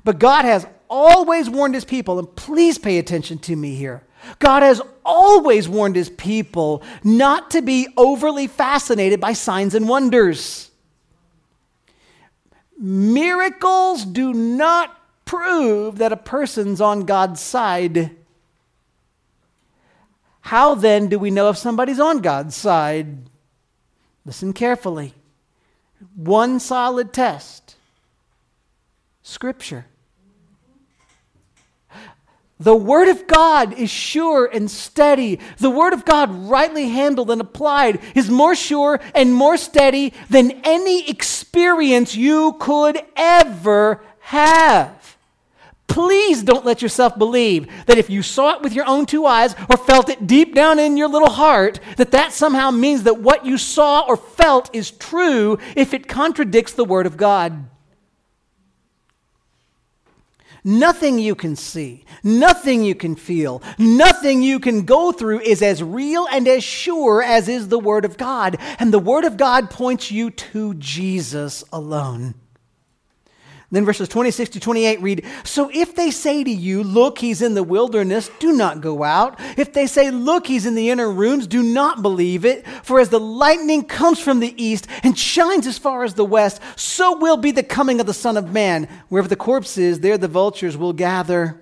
But 0.04 0.20
God 0.20 0.46
has 0.46 0.68
always 0.94 1.50
warned 1.50 1.74
his 1.74 1.86
people, 1.86 2.20
and 2.20 2.36
please 2.36 2.78
pay 2.78 3.00
attention 3.00 3.39
to 3.39 3.56
me 3.56 3.74
here. 3.74 4.04
God 4.38 4.62
has 4.62 4.80
always 5.04 5.68
warned 5.68 5.96
his 5.96 6.12
people 6.12 6.84
not 7.04 7.50
to 7.52 7.64
be 7.64 7.88
overly 7.98 8.46
fascinated 8.46 9.20
by 9.20 9.34
signs 9.34 9.74
and 9.74 9.89
wonders. 9.89 10.70
Miracles 12.78 14.06
do 14.06 14.34
not 14.34 14.96
prove 15.26 15.98
that 15.98 16.14
a 16.14 16.18
person's 16.18 16.80
on 16.80 17.06
God's 17.06 17.41
side. 17.41 18.12
How 20.41 20.76
then 20.76 21.08
do 21.08 21.18
we 21.18 21.32
know 21.32 21.50
if 21.50 21.58
somebody's 21.58 22.00
on 22.00 22.20
God's 22.20 22.56
side? 22.56 23.30
Listen 24.26 24.54
carefully. 24.54 25.14
One 26.16 26.60
solid 26.60 27.14
test 27.14 27.78
Scripture. 29.24 29.86
The 32.60 32.76
Word 32.76 33.10
of 33.10 33.28
God 33.28 33.74
is 33.74 33.89
sure 33.89 34.45
and 34.45 34.70
steady. 34.70 35.39
The 35.58 35.70
Word 35.70 35.93
of 35.93 36.06
God, 36.06 36.30
rightly 36.49 36.89
handled 36.89 37.32
and 37.32 37.41
applied, 37.41 37.99
is 38.16 38.30
more 38.30 38.56
sure 38.56 38.99
and 39.16 39.34
more 39.34 39.58
steady 39.58 40.14
than 40.30 40.62
any 40.64 41.10
experience 41.10 42.16
you 42.16 42.56
could 42.60 43.01
ever 43.16 44.01
have. 44.20 45.18
Please 45.88 46.41
don't 46.41 46.66
let 46.66 46.82
yourself 46.82 47.18
believe 47.18 47.68
that 47.86 47.97
if 47.97 48.10
you 48.10 48.22
saw 48.22 48.56
it 48.56 48.62
with 48.62 48.74
your 48.74 48.86
own 48.86 49.06
two 49.06 49.26
eyes 49.26 49.56
or 49.70 49.78
felt 49.78 50.10
it 50.10 50.26
deep 50.26 50.56
down 50.56 50.80
in 50.80 50.95
your 50.95 51.10
little 51.10 51.30
heart, 51.30 51.80
that 51.97 52.12
that 52.12 52.32
somehow 52.32 52.72
means 52.72 53.04
that 53.04 53.20
what 53.20 53.45
you 53.45 53.58
saw 53.58 54.01
or 54.08 54.16
felt 54.16 54.74
is 54.74 54.89
true 54.89 55.60
if 55.76 55.93
it 55.93 56.08
contradicts 56.08 56.74
the 56.74 56.86
Word 56.86 57.06
of 57.06 57.18
God. 57.18 57.68
Nothing 60.64 61.20
you 61.20 61.36
can 61.36 61.55
see, 61.57 62.05
nothing 62.24 62.84
you 62.84 62.95
can 62.95 63.16
feel, 63.16 63.61
nothing 63.78 64.41
you 64.41 64.59
can 64.59 64.84
go 64.86 65.11
through 65.11 65.41
is 65.41 65.61
as 65.61 65.84
real 65.84 66.26
and 66.32 66.47
as 66.47 66.64
sure 66.64 67.22
as 67.22 67.49
is 67.49 67.68
the 67.68 67.80
Word 67.80 68.05
of 68.05 68.18
God. 68.18 68.57
And 68.80 68.93
the 68.93 68.99
Word 68.99 69.26
of 69.26 69.36
God 69.36 69.70
points 69.70 70.09
you 70.09 70.30
to 70.30 70.74
Jesus 70.76 71.64
alone. 71.74 72.36
Then 73.74 73.86
verses 73.86 74.08
26 74.08 74.52
to 74.52 74.60
28 74.60 75.02
read 75.02 75.26
So 75.44 75.72
if 75.74 75.96
they 75.96 76.12
say 76.12 76.44
to 76.44 76.52
you, 76.52 76.84
Look, 76.84 77.18
he's 77.18 77.42
in 77.42 77.56
the 77.56 77.64
wilderness, 77.64 78.30
do 78.38 78.52
not 78.52 78.82
go 78.82 79.04
out. 79.04 79.40
If 79.58 79.74
they 79.74 79.88
say, 79.88 80.12
Look, 80.12 80.46
he's 80.46 80.68
in 80.68 80.76
the 80.76 80.92
inner 80.92 81.10
rooms, 81.10 81.48
do 81.48 81.64
not 81.64 82.04
believe 82.04 82.46
it. 82.46 82.68
For 82.84 83.00
as 83.00 83.10
the 83.10 83.20
lightning 83.20 83.84
comes 83.84 84.20
from 84.20 84.42
the 84.42 84.54
east 84.64 84.86
and 85.02 85.18
shines 85.18 85.66
as 85.66 85.80
far 85.80 86.04
as 86.04 86.14
the 86.14 86.24
west, 86.24 86.62
so 86.76 87.18
will 87.18 87.36
be 87.36 87.50
the 87.50 87.64
coming 87.64 88.00
of 88.00 88.06
the 88.06 88.14
Son 88.14 88.38
of 88.38 88.54
Man. 88.54 88.88
Wherever 89.10 89.28
the 89.28 89.36
corpse 89.36 89.76
is, 89.80 90.02
there 90.02 90.20
the 90.20 90.28
vultures 90.28 90.78
will 90.78 90.94
gather. 90.94 91.60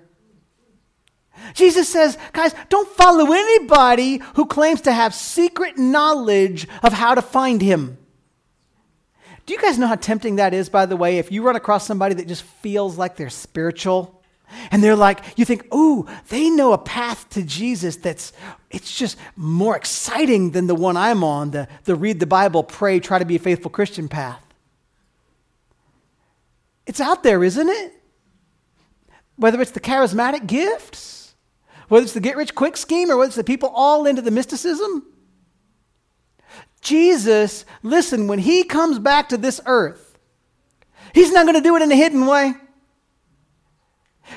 Jesus 1.54 1.88
says, 1.88 2.18
guys, 2.34 2.54
don't 2.68 2.88
follow 2.90 3.32
anybody 3.32 4.20
who 4.34 4.44
claims 4.44 4.82
to 4.82 4.92
have 4.92 5.14
secret 5.14 5.78
knowledge 5.78 6.68
of 6.82 6.92
how 6.92 7.14
to 7.14 7.22
find 7.22 7.62
him. 7.62 7.96
You 9.52 9.58
guys 9.58 9.78
know 9.78 9.86
how 9.86 9.96
tempting 9.96 10.36
that 10.36 10.54
is, 10.54 10.70
by 10.70 10.86
the 10.86 10.96
way? 10.96 11.18
If 11.18 11.30
you 11.30 11.42
run 11.42 11.56
across 11.56 11.86
somebody 11.86 12.14
that 12.14 12.26
just 12.26 12.42
feels 12.42 12.96
like 12.96 13.16
they're 13.16 13.28
spiritual, 13.28 14.22
and 14.70 14.82
they're 14.82 14.96
like, 14.96 15.20
you 15.36 15.44
think, 15.44 15.66
ooh, 15.74 16.06
they 16.30 16.48
know 16.48 16.72
a 16.72 16.78
path 16.78 17.28
to 17.30 17.42
Jesus 17.42 17.96
that's, 17.96 18.32
it's 18.70 18.96
just 18.96 19.18
more 19.36 19.76
exciting 19.76 20.52
than 20.52 20.68
the 20.68 20.74
one 20.74 20.96
I'm 20.96 21.22
on, 21.22 21.50
the, 21.50 21.68
the 21.84 21.94
read 21.94 22.18
the 22.18 22.26
Bible, 22.26 22.64
pray, 22.64 22.98
try 22.98 23.18
to 23.18 23.26
be 23.26 23.36
a 23.36 23.38
faithful 23.38 23.70
Christian 23.70 24.08
path. 24.08 24.42
It's 26.86 27.00
out 27.00 27.22
there, 27.22 27.44
isn't 27.44 27.68
it? 27.68 27.92
Whether 29.36 29.60
it's 29.60 29.72
the 29.72 29.80
charismatic 29.80 30.46
gifts, 30.46 31.34
whether 31.88 32.04
it's 32.04 32.14
the 32.14 32.20
get 32.20 32.38
rich 32.38 32.54
quick 32.54 32.78
scheme, 32.78 33.10
or 33.10 33.18
whether 33.18 33.28
it's 33.28 33.36
the 33.36 33.44
people 33.44 33.68
all 33.74 34.06
into 34.06 34.22
the 34.22 34.30
mysticism. 34.30 35.11
Jesus, 36.82 37.64
listen, 37.82 38.26
when 38.26 38.40
he 38.40 38.64
comes 38.64 38.98
back 38.98 39.30
to 39.30 39.38
this 39.38 39.60
earth, 39.66 40.18
he's 41.14 41.32
not 41.32 41.46
going 41.46 41.54
to 41.54 41.62
do 41.62 41.76
it 41.76 41.82
in 41.82 41.90
a 41.90 41.96
hidden 41.96 42.26
way. 42.26 42.54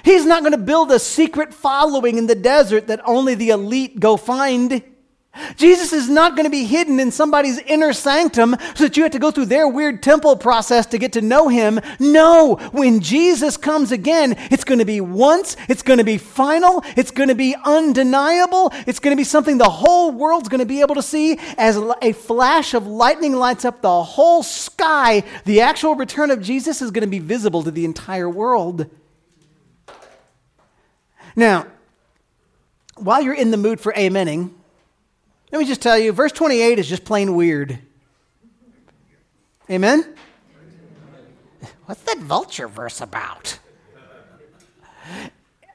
He's 0.04 0.26
not 0.26 0.42
going 0.42 0.52
to 0.52 0.58
build 0.58 0.92
a 0.92 1.00
secret 1.00 1.54
following 1.54 2.18
in 2.18 2.28
the 2.28 2.36
desert 2.36 2.88
that 2.88 3.02
only 3.06 3.36
the 3.36 3.50
elite 3.50 4.00
go 4.00 4.16
find. 4.16 4.84
Jesus 5.56 5.94
is 5.94 6.10
not 6.10 6.36
going 6.36 6.46
to 6.46 6.50
be 6.50 6.66
hidden 6.66 7.00
in 7.00 7.12
somebody's 7.12 7.60
inner 7.60 7.94
sanctum 7.94 8.56
so 8.76 8.86
that 8.86 8.98
you 8.98 9.04
have 9.04 9.12
to 9.12 9.20
go 9.20 9.32
through 9.32 9.46
their 9.46 9.68
weird 9.68 10.02
temple 10.02 10.36
process 10.36 10.86
to 10.88 10.98
get 10.98 11.14
to 11.14 11.22
know 11.22 11.48
him. 11.48 11.80
No, 12.00 12.56
when 12.72 13.00
Jesus 13.00 13.58
comes 13.58 13.92
again, 13.92 14.36
it's 14.52 14.64
going 14.64 14.80
to 14.80 14.86
be 14.86 15.02
once, 15.02 15.58
it's 15.68 15.82
going 15.82 16.00
to 16.00 16.04
be 16.04 16.18
final, 16.18 16.84
it's 16.96 17.12
going 17.12 17.30
to 17.30 17.36
be 17.36 17.56
undeniable, 17.66 18.72
it's 18.88 19.00
going 19.00 19.16
to 19.16 19.20
be 19.20 19.24
something 19.24 19.58
the 19.58 19.70
whole 19.70 20.12
world's 20.12 20.50
going 20.50 20.60
to 20.60 20.66
be 20.66 20.82
able 20.82 20.96
to 20.96 21.04
see 21.04 21.40
as 21.58 21.78
a 22.02 22.14
flash 22.14 22.74
of 22.74 22.88
lightning 22.88 23.34
lights 23.34 23.66
up 23.66 23.82
the 23.82 24.04
whole 24.04 24.44
sky. 24.44 25.24
The 25.46 25.62
actual 25.62 25.96
return 25.96 26.32
of 26.32 26.42
Jesus 26.42 26.82
is 26.82 26.92
going 26.92 27.04
to 27.04 27.08
be 27.08 27.20
visible 27.20 27.64
to 27.64 27.72
the 27.72 27.86
entire 27.86 28.30
world. 28.30 28.90
Now, 31.36 31.68
while 32.96 33.22
you're 33.22 33.34
in 33.34 33.52
the 33.52 33.58
mood 33.58 33.80
for 33.82 33.92
amening, 33.94 34.52
let 35.56 35.60
me 35.62 35.68
just 35.68 35.82
tell 35.82 35.98
you, 35.98 36.12
verse 36.12 36.34
28 36.34 36.80
is 36.80 36.90
just 36.90 37.06
plain 37.06 37.34
weird. 37.34 37.80
Amen? 39.70 40.14
What's 41.86 42.02
that 42.02 42.18
vulture 42.18 42.68
verse 42.68 43.00
about? 43.00 43.58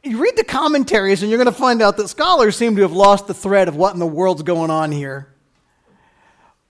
You 0.05 0.22
read 0.22 0.37
the 0.37 0.45
commentaries 0.45 1.22
and 1.22 1.31
you're 1.31 1.43
going 1.43 1.51
to 1.51 1.59
find 1.59 1.81
out 1.81 1.97
that 1.97 2.09
scholars 2.09 2.59
seem 2.59 2.76
to 2.76 2.83
have 2.83 2.93
lost 2.93 3.26
the 3.26 3.33
thread 3.33 3.68
of 3.68 3.76
what 3.76 3.95
in 3.95 4.01
the 4.01 4.07
world's 4.07 4.43
going 4.43 4.70
on 4.70 4.93
here. 4.93 5.33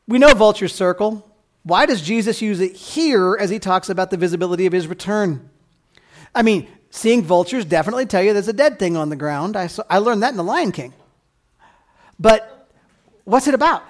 We 0.06 0.18
know 0.18 0.32
vulture 0.32 0.68
circle. 0.68 1.28
Why 1.64 1.86
does 1.86 2.02
Jesus 2.02 2.40
use 2.40 2.60
it 2.60 2.76
here 2.76 3.36
as 3.40 3.50
he 3.50 3.58
talks 3.58 3.88
about 3.90 4.12
the 4.12 4.18
visibility 4.18 4.66
of 4.66 4.72
his 4.72 4.86
return? 4.86 5.50
I 6.32 6.42
mean, 6.42 6.68
seeing 6.90 7.24
vultures 7.24 7.64
definitely 7.64 8.06
tell 8.06 8.22
you 8.22 8.32
there's 8.32 8.46
a 8.46 8.52
dead 8.52 8.78
thing 8.78 8.96
on 8.96 9.08
the 9.08 9.16
ground. 9.16 9.56
I, 9.56 9.68
I 9.88 9.98
learned 9.98 10.22
that 10.22 10.30
in 10.30 10.36
The 10.36 10.44
Lion 10.44 10.70
King. 10.70 10.94
But 12.16 12.59
What's 13.30 13.46
it 13.46 13.54
about? 13.54 13.84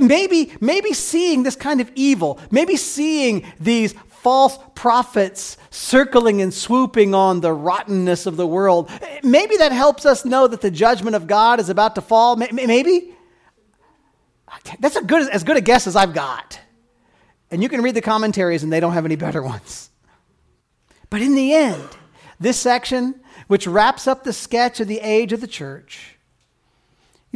Maybe, 0.00 0.52
maybe 0.60 0.92
seeing 0.92 1.42
this 1.42 1.56
kind 1.56 1.80
of 1.80 1.90
evil, 1.94 2.38
maybe 2.50 2.76
seeing 2.76 3.44
these 3.58 3.94
false 4.08 4.58
prophets 4.74 5.56
circling 5.70 6.42
and 6.42 6.52
swooping 6.52 7.14
on 7.14 7.40
the 7.40 7.52
rottenness 7.52 8.26
of 8.26 8.36
the 8.36 8.46
world, 8.46 8.90
maybe 9.22 9.56
that 9.56 9.72
helps 9.72 10.04
us 10.04 10.24
know 10.24 10.46
that 10.46 10.60
the 10.60 10.70
judgment 10.70 11.16
of 11.16 11.26
God 11.26 11.58
is 11.58 11.70
about 11.70 11.94
to 11.94 12.00
fall. 12.00 12.36
Maybe. 12.36 13.14
That's 14.78 14.96
a 14.96 15.02
good, 15.02 15.30
as 15.30 15.42
good 15.42 15.56
a 15.56 15.60
guess 15.60 15.86
as 15.86 15.96
I've 15.96 16.12
got. 16.12 16.60
And 17.50 17.62
you 17.62 17.68
can 17.68 17.82
read 17.82 17.94
the 17.94 18.02
commentaries, 18.02 18.62
and 18.62 18.72
they 18.72 18.80
don't 18.80 18.92
have 18.92 19.04
any 19.04 19.16
better 19.16 19.42
ones. 19.42 19.90
But 21.08 21.22
in 21.22 21.34
the 21.34 21.54
end, 21.54 21.88
this 22.40 22.58
section, 22.58 23.20
which 23.46 23.66
wraps 23.66 24.06
up 24.06 24.24
the 24.24 24.32
sketch 24.32 24.80
of 24.80 24.88
the 24.88 24.98
age 25.00 25.32
of 25.32 25.40
the 25.40 25.46
church, 25.46 26.15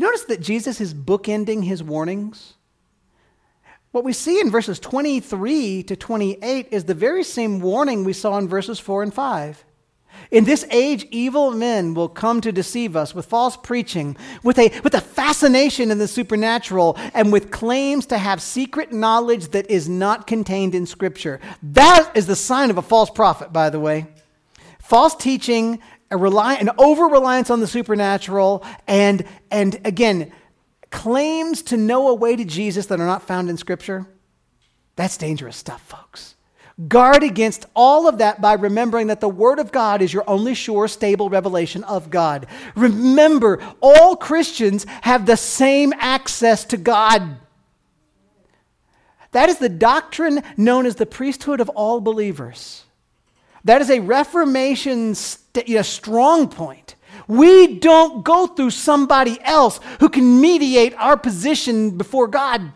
you 0.01 0.07
notice 0.07 0.25
that 0.25 0.41
Jesus 0.41 0.81
is 0.81 0.95
bookending 0.95 1.63
his 1.63 1.83
warnings. 1.83 2.55
What 3.93 4.03
we 4.03 4.15
see 4.15 4.41
in 4.41 4.51
verses 4.51 4.81
23 4.81 5.83
to 5.83 5.95
28 5.95 6.69
is 6.71 6.85
the 6.85 6.95
very 6.95 7.23
same 7.23 7.61
warning 7.61 8.05
we 8.05 8.15
saw 8.15 8.39
in 8.39 8.49
verses 8.49 8.79
4 8.79 9.03
and 9.03 9.13
5. 9.13 9.65
In 10.31 10.45
this 10.45 10.65
age, 10.71 11.07
evil 11.11 11.51
men 11.51 11.93
will 11.93 12.09
come 12.09 12.41
to 12.41 12.51
deceive 12.51 12.97
us 12.97 13.15
with 13.15 13.27
false 13.27 13.59
preaching, 13.59 14.17
with 14.43 14.59
a, 14.59 14.71
with 14.81 14.95
a 14.95 15.03
fascination 15.03 15.91
in 15.91 15.99
the 15.99 16.09
supernatural, 16.09 16.97
and 17.13 17.31
with 17.31 17.51
claims 17.51 18.07
to 18.07 18.17
have 18.17 18.41
secret 18.41 18.93
knowledge 18.93 19.49
that 19.49 19.71
is 19.71 19.87
not 19.87 20.27
contained 20.27 20.75
in 20.75 20.87
Scripture. 20.87 21.41
That 21.63 22.11
is 22.15 22.27
the 22.27 22.37
sign 22.37 22.71
of 22.71 22.79
a 22.79 22.83
false 22.83 23.11
prophet, 23.11 23.53
by 23.53 23.69
the 23.69 23.81
way. 23.81 24.07
False 24.79 25.15
teaching, 25.15 25.81
a 26.11 26.17
rely, 26.17 26.55
an 26.55 26.71
over 26.79 27.05
reliance 27.05 27.51
on 27.51 27.61
the 27.61 27.67
supernatural, 27.67 28.65
and, 28.87 29.25
and 29.51 29.81
again, 29.85 30.33
claims 30.91 31.63
to 31.63 31.77
know 31.77 32.09
a 32.09 32.15
way 32.15 32.37
to 32.37 32.45
Jesus 32.45 32.87
that 32.87 33.01
are 33.01 33.07
not 33.07 33.23
found 33.23 33.49
in 33.49 33.57
Scripture. 33.57 34.07
That's 34.97 35.17
dangerous 35.17 35.57
stuff, 35.57 35.83
folks. 35.83 36.35
Guard 36.89 37.23
against 37.23 37.67
all 37.77 38.09
of 38.09 38.19
that 38.19 38.41
by 38.41 38.55
remembering 38.55 39.09
that 39.09 39.21
the 39.21 39.29
Word 39.29 39.59
of 39.59 39.71
God 39.71 40.03
is 40.03 40.13
your 40.13 40.25
only 40.27 40.55
sure, 40.55 40.89
stable 40.89 41.29
revelation 41.29 41.85
of 41.85 42.11
God. 42.11 42.47
Remember, 42.75 43.61
all 43.81 44.17
Christians 44.17 44.87
have 45.03 45.27
the 45.27 45.37
same 45.37 45.93
access 45.99 46.65
to 46.67 46.77
God. 46.77 47.37
That 49.33 49.49
is 49.49 49.59
the 49.59 49.69
doctrine 49.69 50.43
known 50.57 50.87
as 50.87 50.97
the 50.97 51.07
priesthood 51.07 51.61
of 51.61 51.69
all 51.69 52.01
believers. 52.01 52.85
That 53.65 53.81
is 53.81 53.91
a 53.91 54.01
Reformation 54.01 55.15
st- 55.15 55.69
you 55.69 55.77
know, 55.77 55.83
strong 55.83 56.49
point. 56.49 56.97
We 57.29 57.79
don't 57.79 58.25
go 58.25 58.47
through 58.47 58.71
somebody 58.71 59.39
else 59.43 59.79
who 60.01 60.09
can 60.09 60.41
mediate 60.41 60.95
our 60.95 61.17
position 61.17 61.97
before 61.97 62.27
God. 62.27 62.73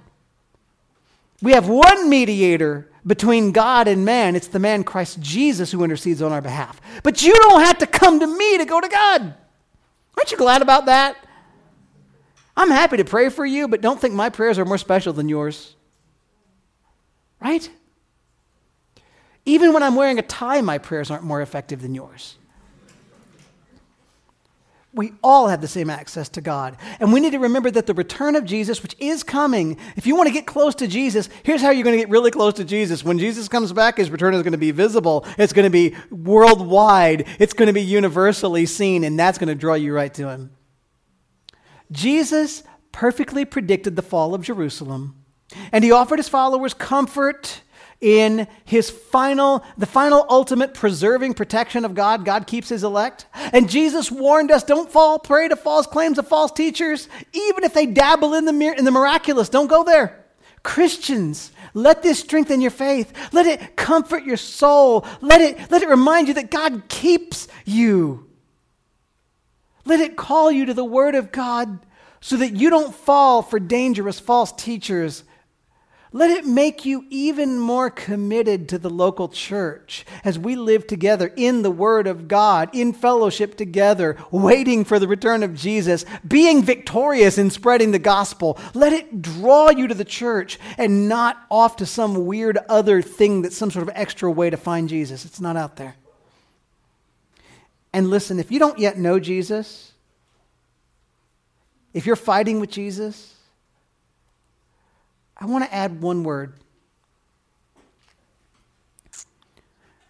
We 1.43 1.53
have 1.53 1.69
one 1.69 2.09
mediator 2.09 2.91
between 3.07 3.53
God 3.53 3.89
and 3.89 4.05
man. 4.05 4.37
It's 4.37 4.47
the 4.47 4.59
man 4.59 4.85
Christ 4.85 5.21
Jesus 5.21 5.71
who 5.71 5.85
intercedes 5.85 6.23
on 6.23 6.33
our 6.33 6.41
behalf. 6.41 6.81
But 7.03 7.23
you 7.23 7.35
don't 7.35 7.63
have 7.63 7.79
to 7.79 7.87
come 7.87 8.21
to 8.21 8.27
me 8.27 8.59
to 8.59 8.65
go 8.65 8.81
to 8.81 8.89
God. 8.89 9.35
Aren't 10.17 10.31
you 10.31 10.39
glad 10.39 10.63
about 10.63 10.87
that? 10.87 11.17
I'm 12.57 12.71
happy 12.71 12.99
to 12.99 13.05
pray 13.05 13.29
for 13.31 13.45
you, 13.45 13.67
but 13.67 13.81
don't 13.81 14.01
think 14.01 14.15
my 14.15 14.31
prayers 14.31 14.59
are 14.59 14.65
more 14.65 14.79
special 14.79 15.13
than 15.13 15.29
yours. 15.29 15.75
Right? 17.41 17.69
Even 19.47 19.73
when 19.73 19.83
I'm 19.83 19.95
wearing 19.95 20.19
a 20.19 20.23
tie, 20.23 20.61
my 20.61 20.79
prayers 20.79 21.11
aren't 21.11 21.25
more 21.25 21.43
effective 21.43 21.83
than 21.83 21.95
yours 21.95 22.37
we 24.95 25.13
all 25.23 25.49
have 25.49 25.61
the 25.61 25.69
same 25.69 25.91
access 25.91 26.29
to 26.31 26.41
God. 26.41 26.77
And 27.01 27.13
we 27.13 27.21
need 27.21 27.33
to 27.33 27.39
remember 27.39 27.71
that 27.73 27.87
the 27.87 27.95
return 27.95 28.37
of 28.37 28.45
Jesus, 28.45 28.83
which 28.83 28.95
is 29.01 29.23
coming, 29.23 29.77
if 29.97 30.07
you 30.07 30.15
want 30.15 30.29
to 30.29 30.33
get 30.33 30.47
close 30.47 30.75
to 30.77 30.87
Jesus, 30.87 31.29
here's 31.43 31.61
how 31.61 31.71
you're 31.71 31.83
going 31.83 31.97
to 31.97 32.03
get 32.03 32.11
really 32.11 32.31
close 32.31 32.55
to 32.55 32.65
Jesus. 32.65 33.05
When 33.05 33.19
Jesus 33.19 33.49
comes 33.49 33.73
back, 33.73 33.97
his 33.97 34.11
return 34.11 34.35
is 34.35 34.43
going 34.43 34.53
to 34.53 34.59
be 34.59 34.71
visible, 34.71 35.27
it's 35.37 35.53
going 35.53 35.65
to 35.65 35.71
be 35.71 35.97
worldwide, 36.11 37.27
it's 37.41 37.53
going 37.53 37.67
to 37.67 37.73
be 37.73 37.83
universally 37.83 38.67
seen, 38.67 39.03
and 39.03 39.19
that's 39.19 39.37
going 39.37 39.49
to 39.49 39.55
draw 39.55 39.75
you 39.75 39.93
right 39.93 40.15
to 40.15 40.29
him. 40.29 40.53
Jesus 41.91 42.63
perfectly 42.93 43.45
predicted 43.45 43.97
the 43.97 44.03
fall 44.03 44.33
of 44.33 44.43
Jerusalem, 44.43 45.17
and 45.73 45.83
he 45.83 45.91
offered 45.91 46.21
his 46.21 46.29
followers 46.29 46.73
comfort 46.73 47.63
in 48.05 48.47
his 48.67 48.91
final, 48.91 49.65
the 49.79 49.87
final 49.87 50.27
ultimate 50.29 50.75
preserving 50.75 51.33
protection 51.33 51.87
of 51.87 51.95
God. 51.95 52.27
God 52.27 52.47
keeps 52.47 52.69
his 52.69 52.85
elect. 52.85 53.25
And 53.35 53.67
Jesus 53.69 54.13
warned 54.13 54.51
us 54.51 54.63
don't 54.63 54.93
fall 54.93 55.19
prey 55.19 55.49
to 55.49 55.57
false 55.57 55.87
claims 55.87 56.19
of 56.19 56.29
false 56.29 56.53
teachers, 56.53 57.09
even 57.33 57.65
if 57.65 57.73
they 57.73 57.87
dabble 57.87 58.35
in 58.35 58.45
the, 58.45 58.75
in 58.77 58.85
the 58.85 58.91
miraculous. 58.91 59.49
Don't 59.49 59.69
go 59.69 59.85
there. 59.85 60.23
Christians, 60.63 61.51
let 61.73 62.03
this 62.03 62.21
strengthen 62.21 62.61
your 62.61 62.71
faith. 62.71 63.11
Let 63.33 63.47
it 63.47 63.75
comfort 63.75 64.25
your 64.25 64.37
soul. 64.37 65.07
Let 65.23 65.41
it, 65.41 65.71
let 65.71 65.83
it 65.83 65.89
remind 65.89 66.29
you 66.29 66.35
that 66.35 66.51
God 66.51 66.89
keeps 66.89 67.49
you. 67.65 68.29
Let 69.87 70.01
it 70.01 70.17
call 70.17 70.53
you 70.53 70.67
to 70.67 70.75
the 70.75 70.85
Word 70.85 71.15
of 71.15 71.33
God 71.33 71.79
so 72.21 72.37
that 72.37 72.53
you 72.53 72.69
don't 72.69 72.95
fall 72.95 73.41
for 73.41 73.59
dangerous 73.59 74.21
false 74.21 74.53
teachers 74.53 75.25
let 76.15 76.31
it 76.31 76.47
make 76.47 76.85
you 76.85 77.05
even 77.11 77.59
more 77.59 77.91
committed 77.91 78.69
to 78.69 78.79
the 78.79 78.89
local 78.89 79.29
church 79.29 80.07
as 80.23 80.39
we 80.39 80.55
live 80.55 80.87
together 80.87 81.33
in 81.35 81.63
the 81.63 81.73
Word 81.73 82.07
of 82.07 82.29
God, 82.29 82.71
in 82.73 82.93
fellowship 82.93 83.57
together, 83.57 84.17
waiting 84.31 84.85
for 84.85 85.01
the 85.01 85.09
return 85.09 85.43
of 85.43 85.57
Jesus, 85.57 86.05
being 86.27 86.63
victorious 86.63 87.37
in 87.37 87.51
spreading 87.51 87.91
the 87.91 87.99
gospel. 87.99 88.57
Let 88.75 88.93
it 88.93 89.23
draw 89.23 89.71
you 89.71 89.89
to 89.89 89.95
the 89.95 90.05
church 90.05 90.61
and 90.79 91.09
not 91.09 91.37
off 91.51 91.75
to 91.79 91.87
some 91.87 92.27
weird 92.27 92.59
other 92.69 93.03
thing 93.03 93.43
that's 93.43 93.57
some 93.57 93.73
sort 93.73 93.89
of 93.89 93.91
extra 93.97 94.31
way 94.31 94.51
to 94.51 94.57
find 94.57 94.89
Jesus. 94.89 95.25
It's 95.25 95.41
not 95.41 95.57
out 95.57 95.75
there. 95.75 95.97
And 97.93 98.09
listen, 98.09 98.39
if 98.39 98.53
you 98.53 98.61
don't 98.61 98.79
yet 98.79 98.99
know 98.99 99.19
Jesus, 99.19 99.91
if 101.93 102.07
you're 102.07 102.15
fighting 102.15 102.61
with 102.61 102.71
Jesus, 102.71 103.34
I 105.37 105.47
want 105.47 105.65
to 105.65 105.75
add 105.75 106.01
one 106.01 106.23
word. 106.23 106.55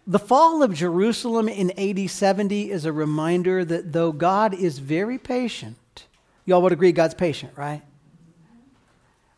The 0.07 0.19
fall 0.19 0.61
of 0.61 0.73
Jerusalem 0.73 1.49
in 1.49 1.71
AD 1.79 2.09
70 2.09 2.69
is 2.69 2.85
a 2.85 2.91
reminder 2.91 3.65
that 3.65 3.91
though 3.91 4.11
God 4.11 4.53
is 4.53 4.77
very 4.77 5.17
patient, 5.17 6.05
y'all 6.45 6.61
would 6.61 6.71
agree 6.71 6.91
God's 6.91 7.15
patient, 7.15 7.53
right? 7.55 7.81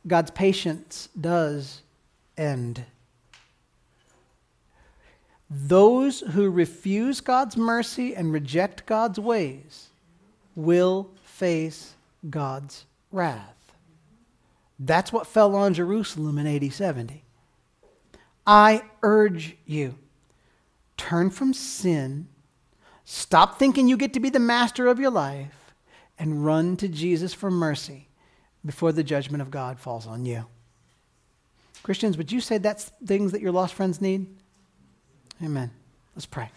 God's 0.06 0.32
patience 0.32 1.08
does 1.20 1.82
end. 2.38 2.84
Those 5.50 6.20
who 6.20 6.50
refuse 6.50 7.22
God's 7.22 7.56
mercy 7.56 8.14
and 8.14 8.34
reject 8.34 8.86
God's 8.86 9.20
ways 9.20 9.88
will 10.56 11.10
face 11.24 11.94
God's 12.30 12.86
wrath. 13.12 13.57
That's 14.80 15.12
what 15.12 15.28
fell 15.28 15.56
on 15.56 15.74
Jerusalem 15.74 16.38
in 16.38 16.48
AD 16.48 16.72
70. 16.72 17.24
I 18.46 18.84
urge 19.04 19.58
you, 19.66 19.96
turn 20.96 21.30
from 21.30 21.54
sin, 21.54 22.28
stop 23.04 23.60
thinking 23.60 23.88
you 23.88 23.98
get 23.98 24.14
to 24.14 24.20
be 24.20 24.30
the 24.30 24.40
master 24.40 24.88
of 24.88 25.00
your 25.00 25.12
life, 25.12 25.74
and 26.20 26.46
run 26.46 26.78
to 26.78 26.88
Jesus 26.88 27.34
for 27.34 27.52
mercy 27.52 28.08
before 28.66 28.92
the 28.92 29.04
judgment 29.04 29.42
of 29.42 29.52
God 29.52 29.80
falls 29.80 30.08
on 30.08 30.26
you. 30.26 30.46
Christians, 31.84 32.18
would 32.18 32.32
you 32.32 32.42
say 32.42 32.58
that's 32.58 32.92
things 33.06 33.32
that 33.32 33.42
your 33.42 33.52
lost 33.52 33.74
friends 33.74 34.02
need? 34.02 34.28
Amen. 35.44 35.72
Let's 36.16 36.26
pray. 36.26 36.50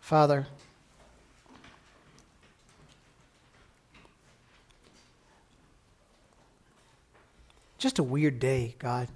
Father, 0.00 0.46
just 7.82 7.98
a 7.98 8.02
weird 8.02 8.38
day, 8.38 8.76
God. 8.78 9.08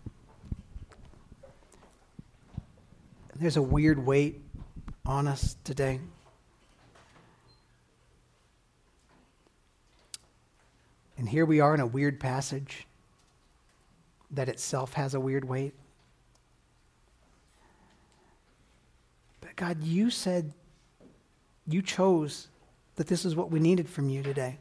There's 3.36 3.56
a 3.56 3.62
weird 3.62 4.04
weight 4.04 4.40
on 5.04 5.28
us 5.28 5.56
today. 5.62 6.00
And 11.16 11.28
here 11.28 11.46
we 11.46 11.60
are 11.60 11.74
in 11.74 11.80
a 11.80 11.86
weird 11.86 12.18
passage 12.18 12.88
that 14.32 14.48
itself 14.48 14.94
has 14.94 15.14
a 15.14 15.20
weird 15.20 15.44
weight. 15.44 15.74
But 19.40 19.54
God, 19.54 19.80
you 19.84 20.10
said, 20.10 20.52
you 21.68 21.82
chose 21.82 22.48
that 22.96 23.06
this 23.06 23.24
is 23.24 23.36
what 23.36 23.52
we 23.52 23.60
needed 23.60 23.88
from 23.88 24.08
you 24.08 24.24
today. 24.24 24.58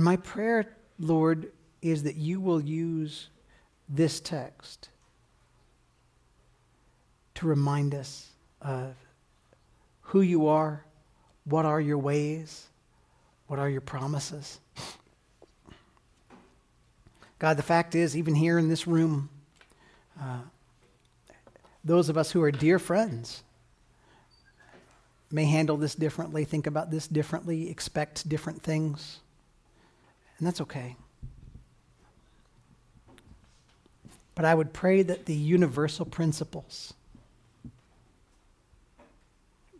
And 0.00 0.04
my 0.06 0.16
prayer, 0.16 0.64
Lord, 0.98 1.52
is 1.82 2.04
that 2.04 2.16
you 2.16 2.40
will 2.40 2.62
use 2.62 3.28
this 3.86 4.18
text 4.18 4.88
to 7.34 7.46
remind 7.46 7.94
us 7.94 8.30
of 8.62 8.94
who 10.00 10.22
you 10.22 10.46
are, 10.46 10.86
what 11.44 11.66
are 11.66 11.82
your 11.82 11.98
ways, 11.98 12.68
what 13.46 13.58
are 13.58 13.68
your 13.68 13.82
promises. 13.82 14.58
God, 17.38 17.58
the 17.58 17.62
fact 17.62 17.94
is, 17.94 18.16
even 18.16 18.34
here 18.34 18.58
in 18.58 18.70
this 18.70 18.86
room, 18.86 19.28
uh, 20.18 20.38
those 21.84 22.08
of 22.08 22.16
us 22.16 22.30
who 22.30 22.40
are 22.40 22.50
dear 22.50 22.78
friends, 22.78 23.42
may 25.30 25.44
handle 25.44 25.76
this 25.76 25.94
differently, 25.94 26.46
think 26.46 26.66
about 26.66 26.90
this 26.90 27.06
differently, 27.06 27.68
expect 27.68 28.26
different 28.26 28.62
things. 28.62 29.20
And 30.40 30.46
that's 30.46 30.60
okay. 30.62 30.96
But 34.34 34.46
I 34.46 34.54
would 34.54 34.72
pray 34.72 35.02
that 35.02 35.26
the 35.26 35.34
universal 35.34 36.06
principles, 36.06 36.94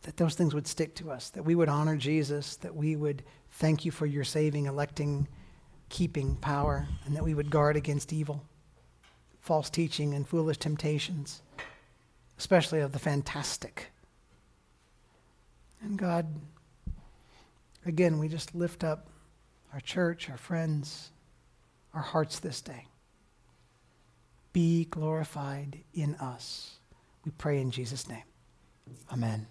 that 0.03 0.19
those 0.19 0.35
things 0.35 0.55
would 0.55 0.67
stick 0.67 0.95
to 0.97 1.11
us, 1.11 1.31
that 1.31 1.47
we 1.47 1.55
would 1.55 1.71
honor 1.71 1.97
Jesus, 1.97 2.57
that 2.57 2.77
we 2.77 2.95
would 2.95 3.23
thank 3.53 3.87
you 3.87 3.91
for 3.91 4.05
your 4.05 4.23
saving, 4.23 4.67
electing, 4.67 5.27
keeping 5.89 6.37
power, 6.37 6.87
and 7.07 7.17
that 7.17 7.25
we 7.25 7.33
would 7.33 7.51
guard 7.51 7.75
against 7.77 8.13
evil, 8.13 8.45
false 9.41 9.71
teaching, 9.71 10.13
and 10.13 10.29
foolish 10.29 10.59
temptations, 10.59 11.41
especially 12.39 12.81
of 12.81 12.93
the 12.93 12.99
fantastic. 12.99 13.91
And 15.83 15.99
God, 15.99 16.27
again, 17.87 18.19
we 18.19 18.29
just 18.29 18.55
lift 18.55 18.85
up 18.85 19.10
our 19.73 19.81
church, 19.81 20.29
our 20.31 20.37
friends, 20.37 21.11
our 21.95 22.03
hearts 22.03 22.39
this 22.39 22.61
day. 22.61 22.87
Be 24.53 24.85
glorified 24.85 25.81
in 25.95 26.15
us. 26.17 26.77
We 27.25 27.31
pray 27.33 27.61
in 27.61 27.71
Jesus' 27.71 28.09
name. 28.09 28.25
Amen. 29.13 29.47